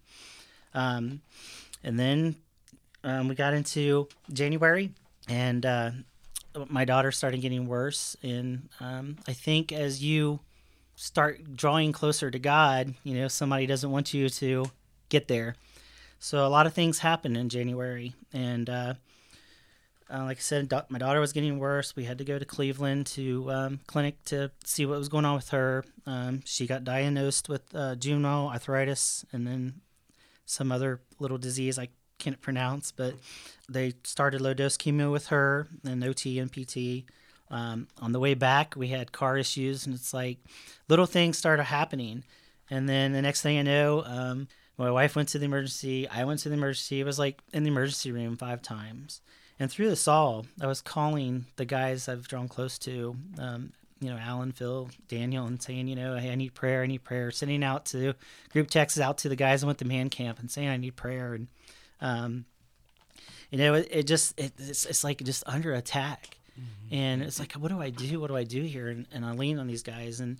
Um, 0.73 1.21
and 1.83 1.99
then 1.99 2.37
um, 3.03 3.27
we 3.27 3.35
got 3.35 3.53
into 3.53 4.07
January, 4.33 4.93
and 5.27 5.63
uh, 5.63 5.91
my 6.69 6.85
daughter 6.85 7.11
started 7.11 7.41
getting 7.41 7.67
worse. 7.67 8.17
And 8.23 8.67
um, 8.79 9.17
I 9.27 9.33
think 9.33 9.71
as 9.71 10.03
you 10.03 10.39
start 10.95 11.55
drawing 11.55 11.91
closer 11.91 12.31
to 12.31 12.39
God, 12.39 12.95
you 13.03 13.13
know, 13.13 13.27
somebody 13.27 13.67
doesn't 13.67 13.91
want 13.91 14.11
you 14.11 14.27
to 14.27 14.65
get 15.09 15.27
there. 15.27 15.55
So 16.19 16.45
a 16.45 16.49
lot 16.49 16.67
of 16.67 16.73
things 16.73 16.99
happened 16.99 17.37
in 17.37 17.49
January, 17.49 18.13
and 18.33 18.69
uh, 18.69 18.93
uh, 20.11 20.23
like 20.23 20.37
I 20.37 20.41
said, 20.41 20.71
my 20.89 20.99
daughter 20.99 21.19
was 21.19 21.33
getting 21.33 21.59
worse. 21.59 21.95
We 21.95 22.03
had 22.03 22.17
to 22.17 22.25
go 22.25 22.39
to 22.39 22.45
Cleveland 22.45 23.05
to 23.07 23.51
um, 23.51 23.79
clinic 23.87 24.23
to 24.25 24.51
see 24.65 24.85
what 24.85 24.97
was 24.97 25.07
going 25.07 25.25
on 25.25 25.35
with 25.35 25.49
her. 25.49 25.85
Um, 26.05 26.41
she 26.45 26.65
got 26.67 26.83
diagnosed 26.83 27.47
with 27.47 27.63
uh, 27.75 27.95
juvenile 27.95 28.49
arthritis 28.49 29.23
and 29.31 29.45
then 29.45 29.81
some 30.45 30.71
other 30.71 30.99
little 31.19 31.37
disease 31.37 31.77
I 31.77 31.89
can't 32.17 32.41
pronounce, 32.41 32.91
but 32.91 33.13
they 33.69 33.93
started 34.03 34.41
low 34.41 34.53
dose 34.53 34.77
chemo 34.77 35.11
with 35.11 35.27
her 35.27 35.67
and 35.85 36.03
OT 36.03 36.39
and 36.39 36.51
PT. 36.51 37.09
Um, 37.51 37.87
on 37.99 38.11
the 38.11 38.19
way 38.19 38.33
back, 38.33 38.75
we 38.75 38.89
had 38.89 39.11
car 39.11 39.37
issues, 39.37 39.85
and 39.85 39.95
it's 39.95 40.13
like 40.13 40.37
little 40.87 41.05
things 41.05 41.37
started 41.37 41.63
happening. 41.63 42.23
And 42.69 42.89
then 42.89 43.13
the 43.13 43.21
next 43.21 43.41
thing 43.41 43.57
I 43.57 43.63
know, 43.63 44.03
um, 44.05 44.47
my 44.79 44.91
wife 44.91 45.15
went 45.15 45.29
to 45.29 45.39
the 45.39 45.45
emergency. 45.45 46.07
I 46.07 46.23
went 46.23 46.39
to 46.41 46.49
the 46.49 46.55
emergency. 46.55 47.01
It 47.01 47.05
was 47.05 47.19
like 47.19 47.41
in 47.53 47.63
the 47.63 47.69
emergency 47.69 48.11
room 48.11 48.37
five 48.37 48.61
times. 48.61 49.21
And 49.59 49.69
through 49.69 49.89
this 49.89 50.07
all, 50.07 50.45
I 50.61 50.67
was 50.67 50.81
calling 50.81 51.45
the 51.57 51.65
guys 51.65 52.07
I've 52.07 52.27
drawn 52.29 52.47
close 52.47 52.79
to, 52.79 53.17
um, 53.37 53.73
you 53.99 54.09
know, 54.09 54.17
Alan, 54.17 54.53
Phil, 54.53 54.89
Daniel, 55.09 55.45
and 55.45 55.61
saying, 55.61 55.89
you 55.89 55.97
know, 55.97 56.15
hey, 56.15 56.31
I 56.31 56.35
need 56.35 56.53
prayer. 56.53 56.81
I 56.81 56.87
need 56.87 57.03
prayer. 57.03 57.29
Sending 57.29 57.61
out 57.61 57.85
to 57.87 58.13
group 58.53 58.69
texts 58.69 58.99
out 58.99 59.17
to 59.19 59.29
the 59.29 59.35
guys 59.35 59.61
I 59.61 59.67
went 59.67 59.79
to 59.79 59.85
man 59.85 60.09
camp 60.09 60.39
and 60.39 60.49
saying 60.49 60.69
I 60.69 60.77
need 60.77 60.95
prayer. 60.95 61.33
And, 61.33 61.47
um, 61.99 62.45
you 63.51 63.57
know, 63.57 63.73
it, 63.73 63.89
it 63.91 64.07
just, 64.07 64.39
it, 64.39 64.53
it's, 64.57 64.85
it's 64.85 65.03
like 65.03 65.21
just 65.23 65.43
under 65.45 65.73
attack. 65.73 66.37
Mm-hmm. 66.57 66.95
And 66.95 67.21
it's 67.21 67.39
like, 67.39 67.51
what 67.53 67.69
do 67.69 67.81
I 67.81 67.89
do? 67.89 68.21
What 68.21 68.27
do 68.27 68.37
I 68.37 68.45
do 68.45 68.61
here? 68.61 68.87
And, 68.87 69.07
and 69.11 69.25
I 69.25 69.33
lean 69.33 69.59
on 69.59 69.67
these 69.67 69.83
guys. 69.83 70.21
And 70.21 70.37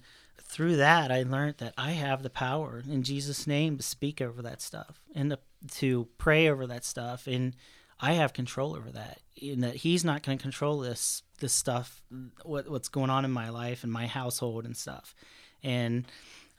through 0.50 0.78
that, 0.78 1.12
I 1.12 1.24
learned 1.24 1.60
that 1.60 1.74
I 1.78 1.92
have 1.92 2.24
the 2.24 2.30
power 2.30 2.84
in 2.90 3.04
Jesus' 3.04 3.46
name 3.46 3.78
to 3.78 3.84
speak 3.84 4.20
over 4.20 4.42
that 4.42 4.62
stuff 4.62 5.00
and 5.14 5.30
to, 5.30 5.40
to 5.76 6.08
pray 6.18 6.50
over 6.50 6.66
that 6.68 6.84
stuff. 6.84 7.28
And 7.28 7.56
I 8.00 8.14
have 8.14 8.34
control 8.34 8.76
over 8.76 8.90
that. 8.90 9.20
And 9.42 9.64
that 9.64 9.76
He's 9.76 10.04
not 10.04 10.24
going 10.24 10.38
to 10.38 10.42
control 10.42 10.80
this 10.80 11.24
this 11.40 11.54
stuff, 11.54 12.02
what 12.44 12.70
what's 12.70 12.90
going 12.90 13.10
on 13.10 13.24
in 13.24 13.32
my 13.32 13.50
life 13.50 13.84
and 13.84 13.94
my 13.94 14.08
household 14.08 14.66
and 14.66 14.76
stuff. 14.76 15.16
And 15.64 16.06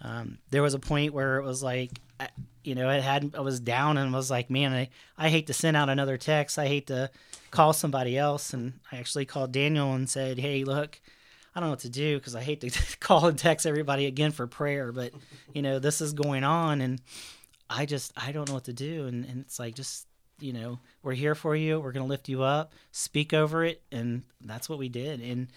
um, 0.02 0.38
there 0.50 0.62
was 0.62 0.74
a 0.74 0.78
point 0.78 1.12
where 1.12 1.38
it 1.38 1.44
was 1.44 1.62
like, 1.62 2.00
you 2.62 2.74
know, 2.74 2.88
it 2.90 3.02
had 3.02 3.32
I 3.36 3.40
was 3.40 3.58
down 3.58 3.98
and 3.98 4.12
was 4.12 4.30
like, 4.30 4.50
man, 4.50 4.72
I, 4.72 4.88
I 5.18 5.30
hate 5.30 5.48
to 5.48 5.52
send 5.52 5.76
out 5.76 5.88
another 5.88 6.16
text. 6.16 6.58
I 6.58 6.68
hate 6.68 6.86
to 6.86 7.10
call 7.50 7.72
somebody 7.72 8.16
else. 8.16 8.54
And 8.54 8.80
I 8.92 8.98
actually 8.98 9.26
called 9.26 9.52
Daniel 9.52 9.92
and 9.94 10.08
said, 10.08 10.38
hey, 10.38 10.62
look, 10.62 11.00
I 11.54 11.60
don't 11.60 11.68
know 11.68 11.72
what 11.72 11.80
to 11.80 11.90
do 11.90 12.16
because 12.18 12.34
I 12.34 12.42
hate 12.42 12.60
to 12.60 12.70
call 13.00 13.26
and 13.26 13.38
text 13.38 13.66
everybody 13.66 14.06
again 14.06 14.30
for 14.32 14.46
prayer, 14.46 14.92
but 14.92 15.12
you 15.54 15.62
know, 15.62 15.78
this 15.78 16.00
is 16.00 16.12
going 16.12 16.44
on 16.44 16.80
and 16.80 17.00
I 17.68 17.86
just 17.86 18.12
I 18.16 18.32
don't 18.32 18.48
know 18.48 18.54
what 18.54 18.64
to 18.64 18.72
do. 18.72 19.06
And, 19.06 19.24
and 19.24 19.40
it's 19.40 19.58
like 19.58 19.74
just 19.74 20.06
you 20.40 20.52
know, 20.52 20.78
we're 21.02 21.12
here 21.12 21.34
for 21.34 21.54
you. 21.54 21.78
We're 21.78 21.92
to 22.04 22.08
lift 22.08 22.28
you 22.28 22.42
up, 22.42 22.72
speak 22.92 23.32
over 23.32 23.64
it. 23.64 23.82
And 23.92 24.22
that's 24.40 24.68
what 24.68 24.78
we 24.78 24.88
did. 24.88 25.20
And 25.20 25.48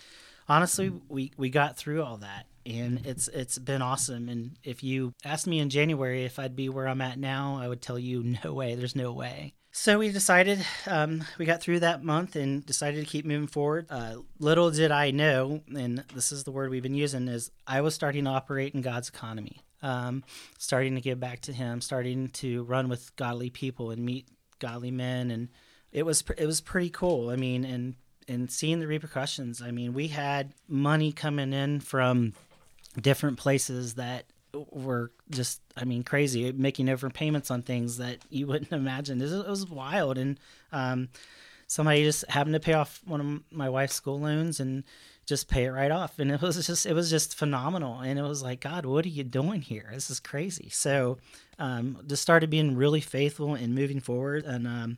honestly, 0.47 0.91
we, 1.09 1.31
we 1.38 1.50
got 1.50 1.77
through 1.77 2.03
all 2.03 2.17
that 2.17 2.45
and 2.65 3.05
it's, 3.05 3.27
it's 3.27 3.57
been 3.57 3.81
awesome. 3.81 4.29
And 4.29 4.57
if 4.63 4.83
you 4.83 5.13
asked 5.25 5.47
me 5.47 5.59
in 5.59 5.69
January 5.69 6.25
if 6.25 6.39
I'd 6.39 6.55
be 6.55 6.69
where 6.69 6.88
I'm 6.88 7.01
at 7.01 7.19
now, 7.19 7.59
I 7.62 7.67
would 7.67 7.81
tell 7.81 8.00
you 8.00 8.35
no 8.43 8.53
way, 8.53 8.75
there's 8.75 8.95
no 8.95 9.12
way. 9.12 9.53
So 9.75 9.97
we 9.97 10.12
decided, 10.12 10.63
um, 10.85 11.23
we 11.39 11.45
got 11.45 11.59
through 11.59 11.79
that 11.79 12.03
month 12.03 12.35
and 12.35 12.63
decided 12.63 13.03
to 13.03 13.09
keep 13.09 13.25
moving 13.25 13.47
forward. 13.47 13.88
Uh, 13.89 14.17
little 14.38 14.69
did 14.69 14.91
I 14.91 15.09
know, 15.09 15.62
and 15.75 16.03
this 16.13 16.31
is 16.31 16.43
the 16.43 16.51
word 16.51 16.69
we've 16.69 16.83
been 16.83 16.93
using, 16.93 17.27
is 17.27 17.50
I 17.65 17.81
was 17.81 17.95
starting 17.95 18.25
to 18.25 18.29
operate 18.29 18.75
in 18.75 18.81
God's 18.81 19.09
economy. 19.09 19.62
Um, 19.81 20.23
starting 20.59 20.93
to 20.93 21.01
give 21.01 21.19
back 21.19 21.41
to 21.41 21.51
Him, 21.51 21.81
starting 21.81 22.29
to 22.29 22.63
run 22.65 22.88
with 22.88 23.15
godly 23.15 23.50
people 23.50 23.89
and 23.89 24.05
meet 24.05 24.27
godly 24.59 24.91
men, 24.91 25.31
and 25.31 25.50
it 25.91 26.05
was 26.05 26.23
it 26.38 26.45
was 26.45 26.62
pretty 26.62 26.89
cool. 26.89 27.29
I 27.29 27.35
mean, 27.35 27.65
and 27.65 27.95
and 28.27 28.51
seeing 28.51 28.80
the 28.80 28.88
repercussions. 28.88 29.62
I 29.62 29.72
mean, 29.72 29.94
we 29.94 30.08
had 30.08 30.53
money 30.68 31.12
coming 31.12 31.53
in 31.53 31.80
from 31.80 32.34
different 33.00 33.38
places 33.38 33.96
that 33.96 34.25
were 34.72 35.12
just 35.29 35.62
I 35.75 35.83
mean 35.86 36.03
crazy, 36.03 36.51
making 36.51 36.90
over 36.90 37.09
payments 37.09 37.50
on 37.50 37.64
things 37.64 37.98
that 37.98 38.20
you 38.29 38.48
wouldn't 38.48 38.72
imagine. 38.72 39.20
It 39.22 39.25
was, 39.25 39.33
it 39.33 39.48
was 39.48 39.70
wild, 39.70 40.18
and 40.18 40.40
um, 40.72 41.09
somebody 41.68 42.03
just 42.03 42.29
happened 42.29 42.53
to 42.53 42.59
pay 42.59 42.74
off 42.74 43.01
one 43.05 43.20
of 43.20 43.57
my 43.57 43.70
wife's 43.70 43.96
school 43.96 44.20
loans 44.20 44.59
and 44.59 44.83
just 45.25 45.48
pay 45.48 45.66
it 45.66 45.72
right 45.72 45.92
off. 45.92 46.20
And 46.20 46.31
it 46.31 46.42
was 46.42 46.66
just 46.68 46.86
it 46.86 46.94
was 46.94 47.09
just 47.09 47.36
phenomenal. 47.36 48.00
And 48.00 48.20
it 48.20 48.24
was 48.24 48.44
like 48.44 48.62
god 48.62 48.86
what 48.86 49.05
are 49.05 49.09
you 49.09 49.24
doing 49.24 49.62
here? 49.62 49.90
This 49.94 50.09
is 50.09 50.20
crazy. 50.20 50.70
So 50.70 51.18
um, 51.59 52.00
just 52.07 52.22
started 52.22 52.50
being 52.50 52.75
really 52.75 53.01
faithful 53.01 53.55
and 53.55 53.75
moving 53.75 54.00
forward. 54.00 54.46
And 54.46 54.68
um, 54.68 54.98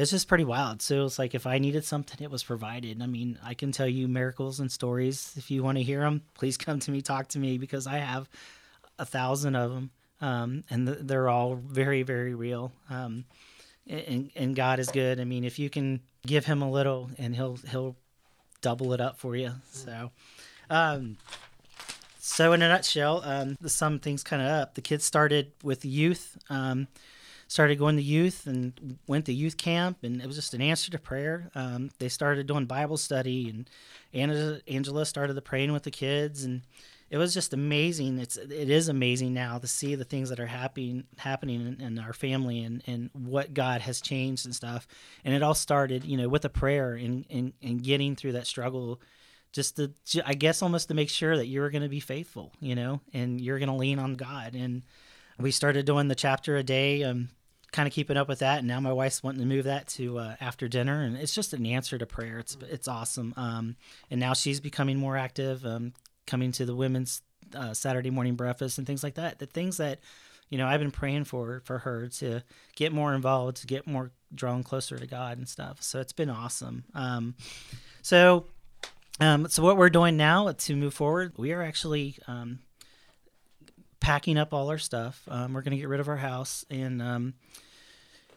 it's 0.00 0.10
just 0.10 0.28
pretty 0.28 0.44
wild 0.44 0.80
so 0.82 1.04
it's 1.04 1.18
like 1.18 1.34
if 1.34 1.46
i 1.46 1.58
needed 1.58 1.84
something 1.84 2.18
it 2.20 2.30
was 2.30 2.42
provided 2.42 3.02
i 3.02 3.06
mean 3.06 3.38
i 3.44 3.54
can 3.54 3.72
tell 3.72 3.88
you 3.88 4.08
miracles 4.08 4.60
and 4.60 4.70
stories 4.70 5.32
if 5.36 5.50
you 5.50 5.62
want 5.62 5.78
to 5.78 5.84
hear 5.84 6.00
them 6.00 6.22
please 6.34 6.56
come 6.56 6.78
to 6.78 6.90
me 6.90 7.00
talk 7.00 7.28
to 7.28 7.38
me 7.38 7.58
because 7.58 7.86
i 7.86 7.98
have 7.98 8.28
a 8.98 9.04
thousand 9.04 9.54
of 9.56 9.72
them 9.72 9.90
um, 10.22 10.64
and 10.68 10.86
th- 10.86 10.98
they're 11.02 11.28
all 11.28 11.54
very 11.54 12.02
very 12.02 12.34
real 12.34 12.72
um, 12.90 13.24
and, 13.86 14.30
and 14.36 14.56
god 14.56 14.78
is 14.78 14.90
good 14.90 15.20
i 15.20 15.24
mean 15.24 15.44
if 15.44 15.58
you 15.58 15.70
can 15.70 16.00
give 16.26 16.44
him 16.44 16.62
a 16.62 16.70
little 16.70 17.10
and 17.18 17.34
he'll 17.34 17.56
he'll 17.70 17.96
double 18.60 18.92
it 18.92 19.00
up 19.00 19.18
for 19.18 19.36
you. 19.36 19.52
So, 19.70 20.10
um, 20.68 21.16
so 22.18 22.52
in 22.52 22.62
a 22.62 22.68
nutshell, 22.68 23.22
um, 23.24 23.56
sum 23.66 23.98
things 23.98 24.22
kind 24.22 24.42
of 24.42 24.48
up. 24.48 24.74
The 24.74 24.82
kids 24.82 25.04
started 25.04 25.52
with 25.62 25.84
youth, 25.84 26.38
um, 26.48 26.88
started 27.50 27.80
going 27.80 27.96
to 27.96 28.02
youth 28.02 28.46
and 28.46 28.96
went 29.08 29.24
to 29.24 29.32
youth 29.32 29.56
camp, 29.56 29.98
and 30.04 30.22
it 30.22 30.26
was 30.28 30.36
just 30.36 30.54
an 30.54 30.62
answer 30.62 30.88
to 30.88 30.98
prayer. 31.00 31.50
Um, 31.56 31.90
they 31.98 32.08
started 32.08 32.46
doing 32.46 32.66
Bible 32.66 32.96
study, 32.96 33.50
and 33.50 33.68
Angela, 34.14 35.04
started 35.04 35.34
the 35.34 35.42
praying 35.42 35.72
with 35.72 35.82
the 35.82 35.90
kids, 35.90 36.44
and 36.44 36.62
it 37.10 37.18
was 37.18 37.34
just 37.34 37.52
amazing. 37.52 38.20
It's 38.20 38.36
it 38.36 38.70
is 38.70 38.88
amazing 38.88 39.34
now 39.34 39.58
to 39.58 39.66
see 39.66 39.96
the 39.96 40.04
things 40.04 40.28
that 40.28 40.38
are 40.38 40.46
happening 40.46 41.08
happening 41.18 41.60
in, 41.66 41.80
in, 41.84 41.98
our 41.98 42.12
family 42.12 42.62
and, 42.62 42.84
and 42.86 43.10
what 43.14 43.52
God 43.52 43.80
has 43.80 44.00
changed 44.00 44.46
and 44.46 44.54
stuff. 44.54 44.86
And 45.24 45.34
it 45.34 45.42
all 45.42 45.54
started, 45.54 46.04
you 46.04 46.16
know, 46.16 46.28
with 46.28 46.44
a 46.44 46.48
prayer 46.48 46.94
and 46.94 47.26
and, 47.30 47.52
and 47.60 47.82
getting 47.82 48.14
through 48.14 48.32
that 48.32 48.46
struggle, 48.46 49.00
just 49.52 49.74
to 49.76 49.90
I 50.24 50.34
guess 50.34 50.62
almost 50.62 50.86
to 50.86 50.94
make 50.94 51.10
sure 51.10 51.36
that 51.36 51.48
you 51.48 51.62
were 51.62 51.70
going 51.70 51.82
to 51.82 51.88
be 51.88 51.98
faithful, 51.98 52.52
you 52.60 52.76
know, 52.76 53.00
and 53.12 53.40
you're 53.40 53.58
going 53.58 53.70
to 53.70 53.74
lean 53.74 53.98
on 53.98 54.14
God. 54.14 54.54
And 54.54 54.82
we 55.36 55.50
started 55.50 55.84
doing 55.84 56.06
the 56.06 56.14
chapter 56.14 56.56
a 56.56 56.62
day. 56.62 57.02
Um, 57.02 57.30
kind 57.72 57.86
of 57.86 57.92
keeping 57.92 58.16
up 58.16 58.28
with 58.28 58.40
that 58.40 58.58
and 58.58 58.68
now 58.68 58.80
my 58.80 58.92
wife's 58.92 59.22
wanting 59.22 59.40
to 59.40 59.46
move 59.46 59.64
that 59.64 59.86
to 59.86 60.18
uh, 60.18 60.34
after 60.40 60.68
dinner 60.68 61.02
and 61.02 61.16
it's 61.16 61.34
just 61.34 61.52
an 61.52 61.64
answer 61.64 61.96
to 61.98 62.06
prayer 62.06 62.38
it's 62.38 62.56
it's 62.68 62.88
awesome 62.88 63.32
um, 63.36 63.76
and 64.10 64.18
now 64.18 64.32
she's 64.32 64.60
becoming 64.60 64.96
more 64.96 65.16
active 65.16 65.64
um, 65.64 65.92
coming 66.26 66.52
to 66.52 66.64
the 66.64 66.74
women's 66.74 67.22
uh, 67.54 67.74
Saturday 67.74 68.10
morning 68.10 68.34
breakfast 68.34 68.78
and 68.78 68.86
things 68.86 69.02
like 69.02 69.14
that. 69.14 69.38
The 69.38 69.46
things 69.46 69.78
that 69.78 70.00
you 70.48 70.58
know 70.58 70.66
I've 70.66 70.80
been 70.80 70.90
praying 70.90 71.24
for 71.24 71.62
for 71.64 71.78
her 71.78 72.08
to 72.18 72.42
get 72.76 72.92
more 72.92 73.14
involved, 73.14 73.58
to 73.58 73.66
get 73.66 73.86
more 73.86 74.10
drawn 74.34 74.62
closer 74.62 74.98
to 74.98 75.06
God 75.06 75.38
and 75.38 75.48
stuff. 75.48 75.82
So 75.82 76.00
it's 76.00 76.12
been 76.12 76.30
awesome. 76.30 76.84
Um, 76.94 77.34
so 78.02 78.46
um, 79.20 79.48
so 79.48 79.62
what 79.62 79.76
we're 79.76 79.90
doing 79.90 80.16
now 80.16 80.50
to 80.50 80.76
move 80.76 80.94
forward, 80.94 81.34
we 81.36 81.52
are 81.52 81.62
actually 81.62 82.16
um, 82.26 82.60
packing 84.10 84.36
up 84.36 84.52
all 84.52 84.68
our 84.70 84.78
stuff. 84.78 85.22
Um, 85.28 85.52
we're 85.52 85.62
going 85.62 85.70
to 85.70 85.76
get 85.76 85.88
rid 85.88 86.00
of 86.00 86.08
our 86.08 86.16
house 86.16 86.64
and 86.68 87.00
um, 87.00 87.34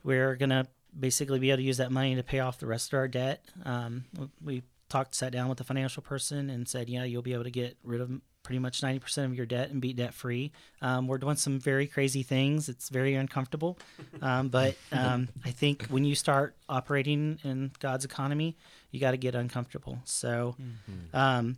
we're 0.04 0.36
going 0.36 0.52
to 0.52 0.68
basically 0.98 1.40
be 1.40 1.50
able 1.50 1.58
to 1.58 1.64
use 1.64 1.78
that 1.78 1.92
money 1.92 2.14
to 2.14 2.22
pay 2.22 2.42
off 2.42 2.60
the 2.60 2.68
rest 2.68 2.94
of 2.94 3.00
our 3.00 3.08
debt. 3.08 3.44
Um, 3.66 4.06
we 4.40 4.62
talked, 4.88 5.16
sat 5.16 5.32
down 5.32 5.50
with 5.50 5.58
the 5.58 5.64
financial 5.64 6.04
person 6.04 6.52
and 6.52 6.70
said, 6.70 6.90
yeah, 6.90 7.06
you'll 7.06 7.24
be 7.24 7.34
able 7.34 7.46
to 7.46 7.50
get 7.50 7.76
rid 7.84 8.02
of 8.02 8.12
pretty 8.44 8.60
much 8.60 8.82
90% 8.82 9.26
of 9.26 9.34
your 9.34 9.48
debt 9.48 9.72
and 9.72 9.82
be 9.82 9.94
debt 9.94 10.14
free. 10.14 10.52
Um, 10.80 11.08
we're 11.08 11.18
doing 11.18 11.38
some 11.38 11.60
very 11.60 11.88
crazy 11.88 12.22
things. 12.22 12.70
It's 12.70 12.90
very 12.90 13.16
uncomfortable. 13.16 13.80
Um, 14.22 14.50
but 14.50 14.76
um, 14.92 15.28
I 15.44 15.50
think 15.50 15.88
when 15.88 16.06
you 16.06 16.14
start 16.14 16.56
operating 16.70 17.40
in 17.44 17.72
God's 17.80 18.06
economy, 18.06 18.58
you 18.92 19.00
got 19.00 19.12
to 19.12 19.18
get 19.18 19.34
uncomfortable. 19.34 19.98
So, 20.04 20.56
mm-hmm. 20.62 21.18
Um, 21.18 21.58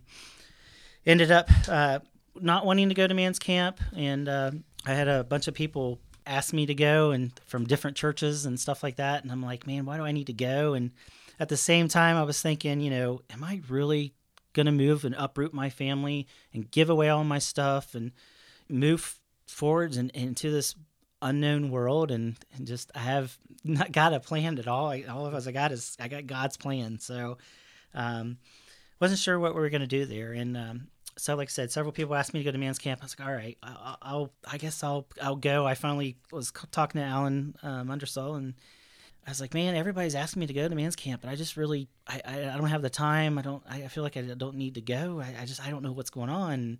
ended 1.04 1.30
up 1.30 1.50
uh, 1.68 1.98
not 2.40 2.66
wanting 2.66 2.88
to 2.88 2.94
go 2.94 3.06
to 3.06 3.14
man's 3.14 3.38
camp. 3.38 3.80
And 3.96 4.28
uh, 4.28 4.50
I 4.86 4.92
had 4.92 5.08
a 5.08 5.24
bunch 5.24 5.48
of 5.48 5.54
people 5.54 5.98
ask 6.26 6.52
me 6.52 6.66
to 6.66 6.74
go 6.74 7.12
and 7.12 7.32
from 7.46 7.66
different 7.66 7.96
churches 7.96 8.46
and 8.46 8.58
stuff 8.58 8.82
like 8.82 8.96
that. 8.96 9.22
And 9.22 9.32
I'm 9.32 9.42
like, 9.42 9.66
man, 9.66 9.84
why 9.86 9.96
do 9.96 10.04
I 10.04 10.12
need 10.12 10.26
to 10.26 10.32
go? 10.32 10.74
And 10.74 10.90
at 11.38 11.48
the 11.48 11.56
same 11.56 11.88
time, 11.88 12.16
I 12.16 12.24
was 12.24 12.40
thinking, 12.40 12.80
you 12.80 12.90
know, 12.90 13.20
am 13.30 13.44
I 13.44 13.60
really 13.68 14.14
going 14.52 14.66
to 14.66 14.72
move 14.72 15.04
and 15.04 15.14
uproot 15.18 15.52
my 15.52 15.70
family 15.70 16.26
and 16.52 16.70
give 16.70 16.90
away 16.90 17.10
all 17.10 17.24
my 17.24 17.38
stuff 17.38 17.94
and 17.94 18.12
move 18.68 19.20
forwards 19.46 19.96
and 19.96 20.10
into 20.12 20.50
this 20.50 20.74
unknown 21.22 21.70
world 21.70 22.10
and, 22.10 22.36
and 22.54 22.66
just 22.66 22.90
I 22.94 23.00
have 23.00 23.38
not 23.64 23.92
got 23.92 24.14
a 24.14 24.20
plan 24.20 24.58
at 24.58 24.66
all. 24.68 24.88
I, 24.88 25.02
all 25.02 25.26
of 25.26 25.34
us 25.34 25.46
I 25.46 25.52
got 25.52 25.72
is 25.72 25.96
I 26.00 26.08
got 26.08 26.26
God's 26.26 26.56
plan. 26.56 26.98
So 26.98 27.38
um, 27.94 28.38
wasn't 29.00 29.20
sure 29.20 29.38
what 29.38 29.54
we 29.54 29.60
were 29.60 29.70
going 29.70 29.80
to 29.82 29.86
do 29.86 30.06
there. 30.06 30.32
And 30.32 30.56
um, 30.56 30.88
so 31.16 31.34
like 31.34 31.48
I 31.48 31.50
said, 31.50 31.70
several 31.70 31.92
people 31.92 32.14
asked 32.14 32.34
me 32.34 32.40
to 32.40 32.44
go 32.44 32.52
to 32.52 32.58
man's 32.58 32.78
camp. 32.78 33.00
I 33.02 33.04
was 33.04 33.18
like, 33.18 33.28
all 33.28 33.34
right, 33.34 33.56
I'll, 33.62 33.98
I'll 34.02 34.32
I 34.50 34.58
guess 34.58 34.82
I'll 34.82 35.06
I'll 35.22 35.36
go. 35.36 35.66
I 35.66 35.74
finally 35.74 36.16
was 36.32 36.52
talking 36.70 37.00
to 37.00 37.06
Alan 37.06 37.56
um, 37.62 37.88
Undersall 37.88 38.36
and 38.36 38.54
I 39.26 39.30
was 39.30 39.40
like, 39.40 39.54
man, 39.54 39.74
everybody's 39.74 40.14
asking 40.14 40.40
me 40.40 40.46
to 40.46 40.52
go 40.52 40.68
to 40.68 40.74
man's 40.74 40.94
camp, 40.94 41.22
but 41.22 41.28
I 41.28 41.34
just 41.34 41.56
really, 41.56 41.88
I, 42.06 42.20
I, 42.24 42.34
I 42.42 42.56
don't 42.56 42.68
have 42.68 42.82
the 42.82 42.90
time. 42.90 43.38
I 43.38 43.42
don't, 43.42 43.60
I 43.68 43.88
feel 43.88 44.04
like 44.04 44.16
I 44.16 44.20
don't 44.22 44.54
need 44.54 44.76
to 44.76 44.80
go. 44.80 45.20
I, 45.20 45.42
I, 45.42 45.44
just, 45.46 45.60
I 45.60 45.68
don't 45.68 45.82
know 45.82 45.90
what's 45.90 46.10
going 46.10 46.30
on. 46.30 46.78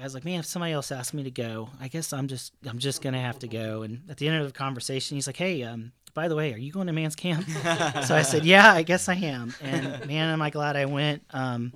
I 0.00 0.02
was 0.02 0.12
like, 0.12 0.24
man, 0.24 0.40
if 0.40 0.46
somebody 0.46 0.72
else 0.72 0.90
asked 0.90 1.14
me 1.14 1.22
to 1.24 1.30
go, 1.30 1.70
I 1.80 1.88
guess 1.88 2.12
I'm 2.12 2.28
just 2.28 2.52
I'm 2.68 2.78
just 2.78 3.02
gonna 3.02 3.20
have 3.20 3.40
to 3.40 3.48
go. 3.48 3.82
And 3.82 4.02
at 4.08 4.16
the 4.16 4.28
end 4.28 4.40
of 4.40 4.46
the 4.46 4.56
conversation, 4.56 5.16
he's 5.16 5.26
like, 5.26 5.36
hey, 5.36 5.64
um, 5.64 5.90
by 6.14 6.28
the 6.28 6.36
way, 6.36 6.52
are 6.52 6.58
you 6.58 6.70
going 6.70 6.86
to 6.86 6.92
man's 6.92 7.16
camp? 7.16 7.48
so 8.04 8.14
I 8.14 8.22
said, 8.22 8.44
yeah, 8.44 8.72
I 8.72 8.82
guess 8.82 9.08
I 9.08 9.14
am. 9.14 9.54
And 9.60 10.06
man, 10.06 10.28
am 10.28 10.40
I 10.40 10.50
glad 10.50 10.76
I 10.76 10.84
went. 10.84 11.24
Um, 11.30 11.72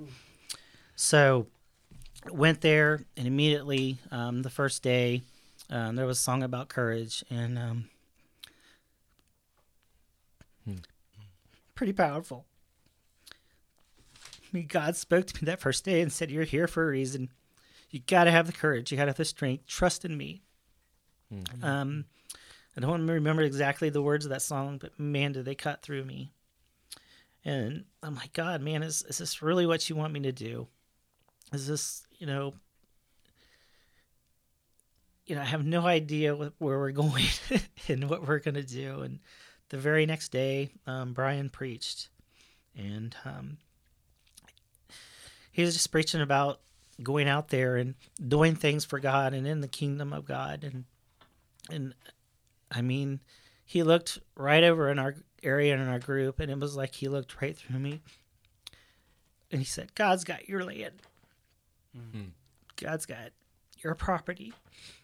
so 0.94 1.48
went 2.30 2.60
there 2.60 3.00
and 3.16 3.26
immediately 3.26 3.98
um, 4.10 4.42
the 4.42 4.50
first 4.50 4.82
day 4.82 5.22
um, 5.70 5.96
there 5.96 6.06
was 6.06 6.18
a 6.18 6.22
song 6.22 6.42
about 6.42 6.68
courage 6.68 7.24
and 7.30 7.58
um, 7.58 7.88
hmm. 10.66 10.76
pretty 11.74 11.92
powerful. 11.94 12.44
I 13.30 14.48
mean, 14.52 14.66
God 14.66 14.96
spoke 14.96 15.26
to 15.26 15.42
me 15.42 15.46
that 15.46 15.60
first 15.60 15.84
day 15.84 16.02
and 16.02 16.12
said, 16.12 16.30
"You're 16.30 16.44
here 16.44 16.68
for 16.68 16.84
a 16.84 16.90
reason. 16.90 17.30
You 17.90 18.00
got 18.06 18.24
to 18.24 18.30
have 18.30 18.46
the 18.46 18.52
courage. 18.52 18.90
You 18.90 18.98
got 18.98 19.04
to 19.04 19.10
have 19.10 19.16
the 19.16 19.24
strength. 19.24 19.66
Trust 19.66 20.04
in 20.04 20.16
me." 20.16 20.42
Mm-hmm. 21.32 21.64
Um, 21.64 22.04
I 22.76 22.80
don't 22.80 23.06
remember 23.06 23.42
exactly 23.42 23.88
the 23.88 24.02
words 24.02 24.26
of 24.26 24.30
that 24.30 24.42
song, 24.42 24.78
but 24.78 24.98
man, 24.98 25.32
did 25.32 25.46
they 25.46 25.54
cut 25.54 25.82
through 25.82 26.04
me. 26.04 26.32
And 27.44 27.84
I'm 28.02 28.14
like, 28.14 28.34
God, 28.34 28.60
man, 28.60 28.82
is 28.82 29.02
is 29.08 29.18
this 29.18 29.40
really 29.40 29.66
what 29.66 29.88
you 29.88 29.96
want 29.96 30.12
me 30.12 30.20
to 30.20 30.32
do? 30.32 30.68
Is 31.52 31.66
this, 31.66 32.06
you 32.22 32.28
know, 32.28 32.54
you 35.26 35.34
know, 35.34 35.40
I 35.42 35.46
have 35.46 35.66
no 35.66 35.84
idea 35.84 36.36
what, 36.36 36.52
where 36.58 36.78
we're 36.78 36.92
going 36.92 37.24
and 37.88 38.08
what 38.08 38.24
we're 38.24 38.38
going 38.38 38.54
to 38.54 38.62
do. 38.62 39.00
And 39.00 39.18
the 39.70 39.76
very 39.76 40.06
next 40.06 40.28
day, 40.28 40.70
um, 40.86 41.14
Brian 41.14 41.50
preached, 41.50 42.10
and 42.76 43.16
um, 43.24 43.56
he 45.50 45.62
was 45.62 45.74
just 45.74 45.90
preaching 45.90 46.20
about 46.20 46.60
going 47.02 47.28
out 47.28 47.48
there 47.48 47.74
and 47.74 47.96
doing 48.28 48.54
things 48.54 48.84
for 48.84 49.00
God 49.00 49.34
and 49.34 49.44
in 49.44 49.60
the 49.60 49.66
kingdom 49.66 50.12
of 50.12 50.24
God. 50.24 50.62
And 50.62 50.84
and 51.70 51.92
I 52.70 52.82
mean, 52.82 53.18
he 53.64 53.82
looked 53.82 54.20
right 54.36 54.62
over 54.62 54.88
in 54.90 55.00
our 55.00 55.16
area 55.42 55.74
in 55.74 55.88
our 55.88 55.98
group, 55.98 56.38
and 56.38 56.52
it 56.52 56.60
was 56.60 56.76
like 56.76 56.94
he 56.94 57.08
looked 57.08 57.42
right 57.42 57.56
through 57.56 57.80
me, 57.80 58.00
and 59.50 59.60
he 59.60 59.66
said, 59.66 59.96
"God's 59.96 60.22
got 60.22 60.48
your 60.48 60.64
land. 60.64 61.02
Mm-hmm. 61.96 62.28
God's 62.76 63.06
got 63.06 63.30
your 63.78 63.94
property." 63.94 64.52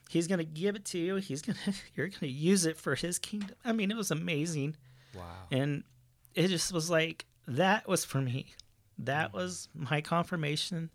He's 0.09 0.27
going 0.27 0.39
to 0.39 0.45
give 0.45 0.75
it 0.75 0.87
to 0.87 0.99
you. 0.99 1.17
He's 1.17 1.43
going 1.43 1.57
to 1.65 1.75
you're 1.95 2.09
going 2.09 2.21
to 2.21 2.29
use 2.29 2.65
it 2.65 2.77
for 2.77 2.95
his 2.95 3.19
kingdom. 3.19 3.57
I 3.65 3.73
mean, 3.73 3.91
it 3.91 3.97
was 3.97 4.11
amazing. 4.11 4.77
Wow. 5.15 5.23
And 5.51 5.85
it 6.35 6.49
just 6.49 6.73
was 6.73 6.91
like 6.91 7.27
that 7.47 7.89
was 7.89 8.05
for 8.05 8.21
me. 8.21 8.55
That 8.99 9.29
mm-hmm. 9.29 9.37
was 9.37 9.69
my 9.75 10.01
confirmation 10.01 10.91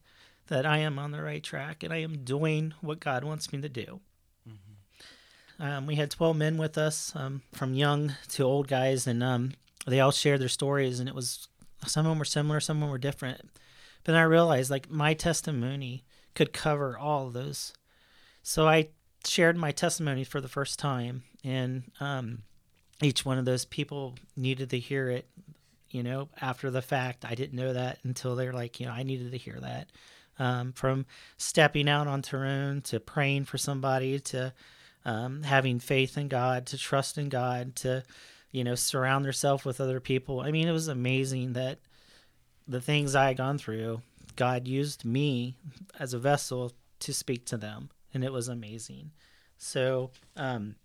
that 0.48 0.66
I 0.66 0.80
am 0.80 1.00
on 1.00 1.12
the 1.12 1.22
right 1.22 1.44
track 1.44 1.84
and 1.84 1.94
I 1.94 1.98
am 1.98 2.24
doing 2.24 2.74
what 2.82 3.00
God 3.00 3.24
wants 3.24 3.52
me 3.54 3.62
to 3.62 3.70
do. 3.70 4.02
Mm-hmm. 4.48 5.64
Um, 5.64 5.88
we 5.88 5.96
had 5.96 6.12
12 6.12 6.36
men 6.36 6.58
with 6.58 6.78
us, 6.78 7.14
um, 7.16 7.42
from 7.54 7.74
young 7.74 8.14
to 8.30 8.44
old 8.44 8.68
guys, 8.68 9.08
and 9.08 9.24
um, 9.24 9.54
they 9.88 10.00
all 10.00 10.12
shared 10.12 10.42
their 10.42 10.50
stories. 10.50 11.00
And 11.00 11.08
it 11.08 11.16
was 11.16 11.48
some 11.86 12.06
of 12.06 12.12
them 12.12 12.20
were 12.20 12.26
similar, 12.26 12.60
some 12.60 12.78
of 12.78 12.82
them 12.82 12.90
were 12.90 12.98
different. 12.98 13.50
But 14.04 14.16
I 14.16 14.24
realized 14.24 14.70
like 14.70 14.90
my 14.90 15.14
testimony 15.14 16.04
could 16.36 16.54
cover 16.54 16.98
all 16.98 17.30
those. 17.30 17.74
So 18.42 18.68
I 18.68 18.90
shared 19.26 19.56
my 19.56 19.72
testimony 19.72 20.24
for 20.24 20.42
the 20.42 20.50
first 20.50 20.80
time, 20.80 21.24
and 21.44 21.84
um, 22.00 22.44
each 23.02 23.26
one 23.26 23.38
of 23.38 23.46
those 23.46 23.66
people 23.66 24.16
needed 24.36 24.70
to 24.72 24.80
hear 24.80 25.10
it. 25.10 25.28
You 25.90 26.04
know, 26.04 26.30
after 26.42 26.72
the 26.72 26.82
fact, 26.82 27.24
I 27.24 27.36
didn't 27.36 27.54
know 27.54 27.74
that 27.74 28.00
until 28.04 28.36
they're 28.36 28.54
like, 28.54 28.80
you 28.80 28.88
know, 28.88 28.92
I 28.92 29.04
needed 29.04 29.32
to 29.32 29.38
hear 29.38 29.60
that. 29.62 29.90
Um, 30.40 30.74
from 30.74 31.06
stepping 31.38 31.88
out 31.88 32.08
on 32.08 32.24
Tyrone 32.24 32.82
to 32.82 33.00
praying 33.00 33.46
for 33.46 33.60
somebody 33.60 34.20
to 34.20 34.52
um, 35.06 35.44
having 35.44 35.80
faith 35.80 36.18
in 36.18 36.28
God 36.28 36.66
to 36.68 36.78
trust 36.78 37.18
in 37.18 37.30
God 37.30 37.76
to 37.78 38.04
you 38.52 38.64
know 38.64 38.76
surround 38.76 39.26
yourself 39.26 39.66
with 39.66 39.80
other 39.80 40.00
people. 40.00 40.40
I 40.40 40.52
mean, 40.52 40.68
it 40.68 40.72
was 40.72 40.88
amazing 40.88 41.54
that 41.54 41.80
the 42.68 42.82
things 42.82 43.16
I 43.16 43.28
had 43.28 43.38
gone 43.38 43.58
through, 43.58 44.02
God 44.36 44.68
used 44.68 45.06
me 45.06 45.58
as 46.00 46.14
a 46.14 46.20
vessel 46.20 46.72
to 47.00 47.14
speak 47.14 47.46
to 47.48 47.58
them 47.58 47.90
and 48.14 48.24
it 48.24 48.32
was 48.32 48.48
amazing. 48.48 49.12
So, 49.58 50.12
um, 50.36 50.76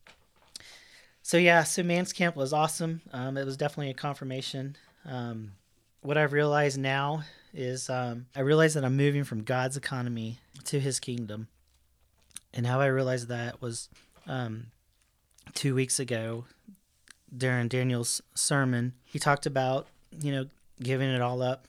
so 1.23 1.37
yeah, 1.37 1.64
so 1.64 1.83
Man's 1.83 2.12
Camp 2.12 2.37
was 2.37 2.53
awesome. 2.53 3.03
Um, 3.12 3.37
it 3.37 3.45
was 3.45 3.57
definitely 3.57 3.91
a 3.91 3.95
confirmation. 3.95 4.77
Um, 5.05 5.53
what 6.01 6.17
I've 6.17 6.33
realized 6.33 6.79
now 6.79 7.25
is 7.53 7.91
um, 7.91 8.27
I 8.35 8.41
realized 8.41 8.77
that 8.77 8.85
I'm 8.85 8.97
moving 8.97 9.25
from 9.25 9.43
God's 9.43 9.77
economy 9.77 10.38
to 10.64 10.81
His 10.81 11.01
kingdom, 11.01 11.49
and 12.55 12.67
how 12.67 12.81
I 12.81 12.87
realized 12.87 13.29
that 13.29 13.61
was 13.61 13.88
um, 14.27 14.69
two 15.55 15.75
weeks 15.75 15.99
ago 15.99 16.45
during 17.37 17.69
Daniel's 17.69 18.23
sermon. 18.35 18.95
He 19.05 19.19
talked 19.19 19.45
about 19.45 19.87
you 20.21 20.33
know 20.33 20.47
giving 20.83 21.09
it 21.09 21.21
all 21.21 21.43
up 21.43 21.67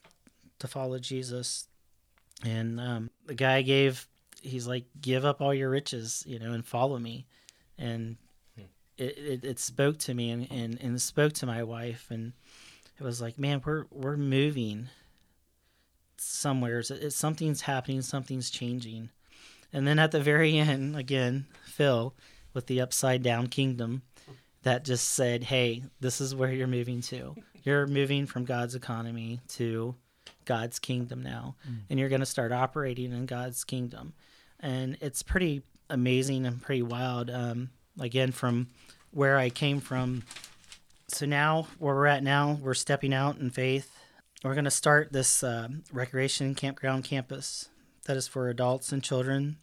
to 0.59 0.67
follow 0.67 0.99
Jesus, 0.99 1.67
and 2.43 2.79
um, 2.79 3.09
the 3.25 3.35
guy 3.35 3.61
gave 3.61 4.07
he's 4.41 4.67
like, 4.67 4.85
give 4.99 5.25
up 5.25 5.41
all 5.41 5.53
your 5.53 5.69
riches, 5.69 6.23
you 6.25 6.39
know, 6.39 6.53
and 6.53 6.65
follow 6.65 6.97
me. 6.97 7.25
And 7.77 8.17
hmm. 8.55 8.63
it, 8.97 9.17
it, 9.17 9.45
it, 9.45 9.59
spoke 9.59 9.97
to 9.99 10.13
me 10.13 10.31
and, 10.31 10.47
and, 10.51 10.79
and 10.81 11.01
spoke 11.01 11.33
to 11.33 11.45
my 11.45 11.63
wife. 11.63 12.07
And 12.09 12.33
it 12.99 13.03
was 13.03 13.21
like, 13.21 13.37
man, 13.37 13.61
we're, 13.65 13.85
we're 13.91 14.17
moving 14.17 14.89
somewhere. 16.17 16.79
It, 16.79 17.13
something's 17.13 17.61
happening. 17.61 18.01
Something's 18.01 18.49
changing. 18.49 19.09
And 19.71 19.87
then 19.87 19.99
at 19.99 20.11
the 20.11 20.21
very 20.21 20.57
end, 20.57 20.95
again, 20.95 21.47
Phil 21.63 22.13
with 22.53 22.67
the 22.67 22.81
upside 22.81 23.21
down 23.21 23.47
kingdom 23.47 24.01
that 24.63 24.85
just 24.85 25.09
said, 25.09 25.43
hey, 25.43 25.83
this 25.99 26.21
is 26.21 26.35
where 26.35 26.51
you're 26.51 26.67
moving 26.67 27.01
to. 27.01 27.35
You're 27.63 27.87
moving 27.87 28.25
from 28.25 28.45
God's 28.45 28.73
economy 28.73 29.41
to 29.49 29.93
God's 30.45 30.79
kingdom 30.79 31.21
now, 31.21 31.57
mm. 31.69 31.79
and 31.89 31.99
you're 31.99 32.07
going 32.07 32.21
to 32.21 32.25
start 32.25 32.53
operating 32.53 33.11
in 33.11 33.25
God's 33.25 33.65
kingdom 33.65 34.13
and 34.59 34.97
it's 35.01 35.23
pretty 35.23 35.63
amazing 35.89 36.45
and 36.45 36.61
pretty 36.61 36.81
wild. 36.81 37.29
Um, 37.29 37.69
again, 37.99 38.31
from 38.31 38.67
where 39.11 39.37
I 39.37 39.49
came 39.49 39.79
from. 39.79 40.23
So 41.07 41.25
now, 41.25 41.67
where 41.79 41.95
we're 41.95 42.05
at 42.05 42.23
now, 42.23 42.59
we're 42.61 42.75
stepping 42.75 43.13
out 43.13 43.37
in 43.37 43.49
faith. 43.49 43.97
We're 44.43 44.53
going 44.53 44.65
to 44.65 44.71
start 44.71 45.11
this 45.11 45.43
uh, 45.43 45.69
recreation 45.91 46.55
campground 46.55 47.03
campus 47.03 47.69
that 48.05 48.15
is 48.15 48.27
for 48.27 48.49
adults 48.49 48.91
and 48.91 49.03
children, 49.03 49.57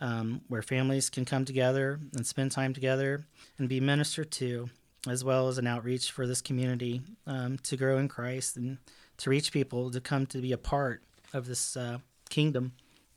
um, 0.00 0.40
where 0.48 0.62
families 0.62 1.10
can 1.10 1.24
come 1.24 1.44
together 1.44 2.00
and 2.14 2.26
spend 2.26 2.52
time 2.52 2.72
together 2.72 3.26
and 3.58 3.68
be 3.68 3.80
ministered 3.80 4.30
to, 4.32 4.70
as 5.08 5.22
well 5.22 5.48
as 5.48 5.58
an 5.58 5.66
outreach 5.66 6.10
for 6.10 6.26
this 6.26 6.40
community 6.40 7.02
um, 7.26 7.58
to 7.58 7.76
grow 7.76 7.98
in 7.98 8.08
Christ 8.08 8.56
and 8.56 8.78
to 9.18 9.30
reach 9.30 9.52
people 9.52 9.90
to 9.90 10.00
come 10.00 10.26
to 10.26 10.38
be 10.38 10.52
a 10.52 10.58
part 10.58 11.02
of 11.32 11.46
this 11.46 11.76
uh, 11.76 11.98
kingdom 12.28 12.72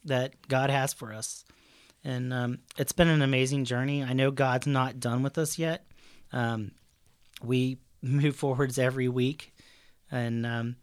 that 0.06 0.34
God 0.48 0.70
has 0.70 0.94
for 0.94 1.14
us. 1.14 1.46
And 2.04 2.34
um, 2.34 2.60
it's 2.78 2.92
been 2.92 3.08
an 3.08 3.22
amazing 3.22 3.64
journey. 3.64 4.04
I 4.04 4.12
know 4.12 4.30
God's 4.32 4.68
not 4.68 5.00
done 5.00 5.24
with 5.24 5.38
us 5.38 5.58
yet. 5.58 5.86
Um, 6.34 6.72
we 7.42 7.78
move 8.02 8.36
forwards 8.36 8.78
every 8.78 9.08
week, 9.08 9.54
and 10.12 10.46
um, 10.46 10.76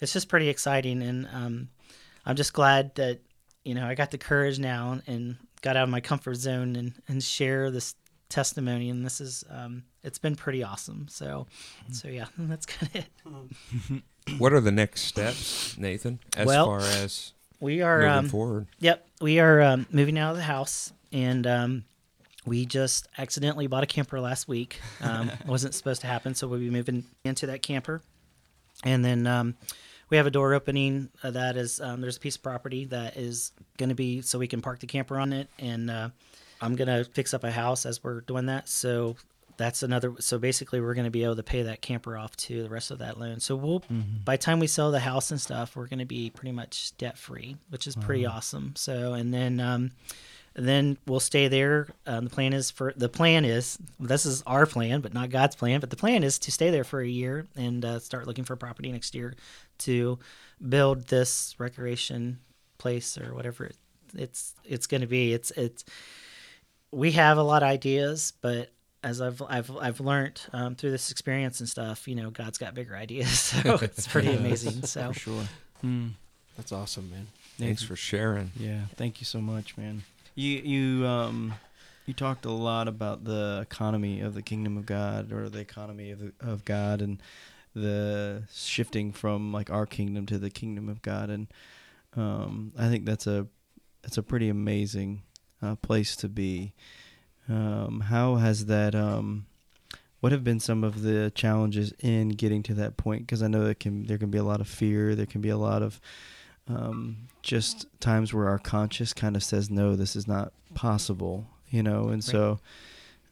it's 0.00 0.14
just 0.14 0.28
pretty 0.28 0.48
exciting. 0.48 1.02
And 1.02 1.28
um, 1.30 1.68
I'm 2.24 2.36
just 2.36 2.54
glad 2.54 2.94
that 2.94 3.20
you 3.64 3.74
know 3.74 3.86
I 3.86 3.94
got 3.94 4.10
the 4.10 4.18
courage 4.18 4.58
now 4.58 5.00
and 5.06 5.36
got 5.62 5.76
out 5.76 5.84
of 5.84 5.88
my 5.88 6.00
comfort 6.00 6.36
zone 6.36 6.76
and 6.76 6.92
and 7.08 7.22
share 7.22 7.70
this 7.70 7.94
testimony. 8.28 8.90
And 8.90 9.04
this 9.04 9.20
is 9.20 9.44
um, 9.50 9.84
it's 10.02 10.18
been 10.18 10.36
pretty 10.36 10.62
awesome. 10.62 11.06
So 11.08 11.46
so 11.92 12.08
yeah, 12.08 12.26
that's 12.38 12.66
kind 12.66 12.90
of 12.94 13.04
it. 13.92 14.02
what 14.38 14.52
are 14.52 14.60
the 14.60 14.72
next 14.72 15.02
steps, 15.02 15.76
Nathan? 15.78 16.18
As 16.36 16.46
well, 16.46 16.66
far 16.66 16.80
as 16.80 17.32
we 17.60 17.80
are 17.82 18.00
moving 18.00 18.12
um, 18.12 18.28
forward. 18.28 18.66
Yep, 18.80 19.06
we 19.20 19.38
are 19.38 19.62
um, 19.62 19.86
moving 19.90 20.18
out 20.18 20.32
of 20.32 20.36
the 20.36 20.42
house, 20.42 20.92
and 21.12 21.46
um, 21.46 21.84
we 22.44 22.66
just 22.66 23.08
accidentally 23.16 23.66
bought 23.66 23.84
a 23.84 23.86
camper 23.86 24.20
last 24.20 24.48
week. 24.48 24.80
Um, 25.00 25.30
wasn't 25.46 25.74
supposed 25.74 26.00
to 26.02 26.06
happen, 26.06 26.34
so 26.34 26.48
we'll 26.48 26.60
be 26.60 26.70
moving 26.70 27.04
into 27.24 27.46
that 27.46 27.62
camper, 27.62 28.02
and 28.84 29.04
then 29.04 29.26
um, 29.26 29.54
we 30.10 30.16
have 30.16 30.26
a 30.26 30.30
door 30.30 30.54
opening 30.54 31.10
uh, 31.22 31.30
that 31.30 31.56
is 31.56 31.80
um, 31.80 32.00
there's 32.00 32.16
a 32.16 32.20
piece 32.20 32.36
of 32.36 32.42
property 32.42 32.86
that 32.86 33.16
is 33.16 33.52
going 33.78 33.88
to 33.88 33.94
be 33.94 34.22
so 34.22 34.38
we 34.38 34.48
can 34.48 34.60
park 34.60 34.80
the 34.80 34.86
camper 34.86 35.18
on 35.18 35.32
it, 35.32 35.48
and 35.58 35.90
uh, 35.90 36.10
I'm 36.60 36.76
gonna 36.76 37.04
fix 37.04 37.34
up 37.34 37.44
a 37.44 37.50
house 37.50 37.86
as 37.86 38.02
we're 38.02 38.20
doing 38.22 38.46
that. 38.46 38.68
So 38.68 39.16
that's 39.56 39.82
another 39.82 40.14
so 40.18 40.38
basically 40.38 40.80
we're 40.80 40.94
going 40.94 41.04
to 41.04 41.10
be 41.10 41.24
able 41.24 41.36
to 41.36 41.42
pay 41.42 41.62
that 41.62 41.80
camper 41.80 42.16
off 42.16 42.36
to 42.36 42.62
the 42.62 42.68
rest 42.68 42.90
of 42.90 42.98
that 42.98 43.18
loan 43.18 43.40
so 43.40 43.54
we'll 43.54 43.80
mm-hmm. 43.80 44.18
by 44.24 44.36
the 44.36 44.42
time 44.42 44.58
we 44.58 44.66
sell 44.66 44.90
the 44.90 45.00
house 45.00 45.30
and 45.30 45.40
stuff 45.40 45.76
we're 45.76 45.86
going 45.86 45.98
to 45.98 46.04
be 46.04 46.30
pretty 46.30 46.52
much 46.52 46.96
debt 46.98 47.16
free 47.16 47.56
which 47.70 47.86
is 47.86 47.96
pretty 47.96 48.26
uh-huh. 48.26 48.36
awesome 48.36 48.72
so 48.76 49.12
and 49.12 49.32
then 49.32 49.60
um 49.60 49.90
then 50.56 50.96
we'll 51.06 51.20
stay 51.20 51.48
there 51.48 51.88
um, 52.06 52.24
the 52.24 52.30
plan 52.30 52.52
is 52.52 52.70
for 52.70 52.92
the 52.96 53.08
plan 53.08 53.44
is 53.44 53.78
this 53.98 54.24
is 54.24 54.42
our 54.46 54.66
plan 54.66 55.00
but 55.00 55.12
not 55.12 55.30
god's 55.30 55.56
plan 55.56 55.80
but 55.80 55.90
the 55.90 55.96
plan 55.96 56.22
is 56.22 56.38
to 56.38 56.52
stay 56.52 56.70
there 56.70 56.84
for 56.84 57.00
a 57.00 57.08
year 57.08 57.46
and 57.56 57.84
uh, 57.84 57.98
start 57.98 58.26
looking 58.26 58.44
for 58.44 58.54
property 58.56 58.90
next 58.92 59.14
year 59.14 59.34
to 59.78 60.18
build 60.66 61.08
this 61.08 61.54
recreation 61.58 62.38
place 62.78 63.18
or 63.18 63.34
whatever 63.34 63.70
it's 64.16 64.54
it's 64.64 64.86
going 64.86 65.00
to 65.00 65.06
be 65.06 65.32
it's 65.32 65.50
it's 65.52 65.84
we 66.94 67.12
have 67.12 67.38
a 67.38 67.42
lot 67.42 67.62
of 67.62 67.68
ideas, 67.68 68.32
but 68.40 68.70
as 69.02 69.20
I've 69.20 69.42
I've 69.42 69.70
I've 69.76 70.00
learned 70.00 70.40
um, 70.52 70.74
through 70.76 70.92
this 70.92 71.10
experience 71.10 71.60
and 71.60 71.68
stuff, 71.68 72.06
you 72.08 72.14
know, 72.14 72.30
God's 72.30 72.58
got 72.58 72.74
bigger 72.74 72.96
ideas, 72.96 73.38
so 73.38 73.74
it's 73.82 74.06
pretty 74.06 74.28
amazing. 74.36 74.82
So 74.86 75.12
for 75.12 75.18
sure. 75.18 75.44
Mm. 75.84 76.12
That's 76.56 76.70
awesome, 76.72 77.10
man. 77.10 77.26
Thanks 77.58 77.82
for 77.82 77.96
sharing. 77.96 78.52
Yeah, 78.56 78.82
thank 78.96 79.20
you 79.20 79.24
so 79.24 79.40
much, 79.40 79.76
man. 79.76 80.04
You 80.34 80.58
you 80.58 81.06
um 81.06 81.54
you 82.06 82.14
talked 82.14 82.44
a 82.44 82.50
lot 82.50 82.86
about 82.86 83.24
the 83.24 83.60
economy 83.62 84.20
of 84.20 84.34
the 84.34 84.42
kingdom 84.42 84.76
of 84.76 84.86
God 84.86 85.32
or 85.32 85.48
the 85.48 85.60
economy 85.60 86.10
of 86.10 86.20
the, 86.20 86.32
of 86.40 86.64
God 86.64 87.00
and 87.00 87.18
the 87.74 88.44
shifting 88.52 89.12
from 89.12 89.52
like 89.52 89.70
our 89.70 89.86
kingdom 89.86 90.26
to 90.26 90.38
the 90.38 90.50
kingdom 90.50 90.88
of 90.88 91.02
God 91.02 91.28
and 91.28 91.48
um 92.16 92.72
I 92.78 92.88
think 92.88 93.04
that's 93.04 93.26
a 93.26 93.48
that's 94.02 94.18
a 94.18 94.22
pretty 94.22 94.48
amazing 94.48 95.22
uh, 95.62 95.74
place 95.76 96.14
to 96.16 96.28
be. 96.28 96.74
Um, 97.48 98.00
how 98.00 98.36
has 98.36 98.66
that? 98.66 98.94
Um, 98.94 99.46
what 100.20 100.32
have 100.32 100.44
been 100.44 100.60
some 100.60 100.84
of 100.84 101.02
the 101.02 101.32
challenges 101.34 101.92
in 102.00 102.30
getting 102.30 102.62
to 102.64 102.74
that 102.74 102.96
point? 102.96 103.22
Because 103.22 103.42
I 103.42 103.48
know 103.48 103.64
there 103.64 103.74
can 103.74 104.06
there 104.06 104.18
can 104.18 104.30
be 104.30 104.38
a 104.38 104.44
lot 104.44 104.60
of 104.60 104.68
fear. 104.68 105.14
There 105.14 105.26
can 105.26 105.40
be 105.40 105.48
a 105.48 105.56
lot 105.56 105.82
of 105.82 106.00
um, 106.68 107.28
just 107.42 107.86
times 108.00 108.32
where 108.32 108.48
our 108.48 108.58
conscience 108.58 109.12
kind 109.12 109.36
of 109.36 109.42
says, 109.42 109.70
"No, 109.70 109.96
this 109.96 110.16
is 110.16 110.26
not 110.28 110.52
possible," 110.74 111.46
you 111.70 111.82
know. 111.82 112.04
And 112.04 112.16
right. 112.16 112.24
so, 112.24 112.60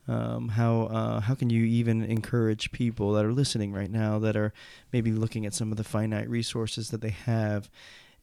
um, 0.09 0.49
how 0.49 0.83
uh, 0.83 1.21
how 1.21 1.35
can 1.35 1.51
you 1.51 1.65
even 1.65 2.03
encourage 2.03 2.73
people 2.73 3.13
that 3.13 3.25
are 3.25 3.33
listening 3.33 3.73
right 3.73 3.91
now 3.91 4.19
that 4.19 4.37
are 4.37 4.53
maybe 4.93 5.13
looking 5.13 5.47
at 5.47 5.55
some 5.55 5.71
of 5.71 5.77
the 5.77 5.85
finite 5.85 6.29
resources 6.29 6.91
that 6.91 7.01
they 7.01 7.11
have? 7.11 7.71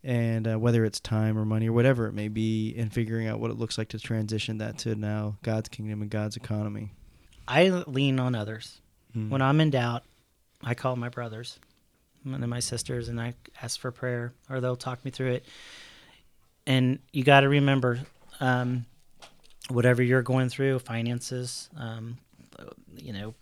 and 0.04 0.48
uh, 0.48 0.58
whether 0.58 0.86
it's 0.86 1.00
time 1.00 1.38
or 1.38 1.46
money 1.46 1.68
or 1.68 1.74
whatever 1.74 2.08
it 2.08 2.14
may 2.14 2.28
be, 2.28 2.74
and 2.78 2.94
figuring 2.94 3.28
out 3.28 3.40
what 3.40 3.52
it 3.52 3.58
looks 3.58 3.78
like 3.78 3.90
to 3.90 4.00
transition 4.00 4.60
that 4.60 4.78
to 4.78 4.96
now 4.96 5.38
God's 5.44 5.70
kingdom 5.70 6.02
and 6.02 6.10
God's 6.10 6.38
economy. 6.38 6.92
I 7.48 7.70
lean 7.70 8.20
on 8.20 8.36
others. 8.36 8.80
Mm. 9.16 9.30
When 9.30 9.42
I'm 9.42 9.60
in 9.60 9.72
doubt, 9.72 10.04
I 10.64 10.74
call 10.74 10.96
my 10.96 11.10
brothers 11.10 11.60
and 12.24 12.48
my 12.48 12.60
sisters, 12.60 13.10
and 13.10 13.20
I 13.20 13.34
ask 13.62 13.80
for 13.80 13.92
prayer, 13.92 14.34
or 14.50 14.62
they'll 14.62 14.76
talk 14.76 15.04
me 15.04 15.12
through 15.12 15.32
it. 15.32 15.46
And 16.66 17.00
you 17.12 17.24
got 17.24 17.42
to 17.42 17.50
remember, 17.50 18.00
um, 18.40 18.86
whatever 19.70 20.04
you're 20.04 20.22
going 20.22 20.50
through, 20.50 20.80
finances, 20.80 21.70
um, 21.78 22.18
you 22.96 23.14
know, 23.14 23.34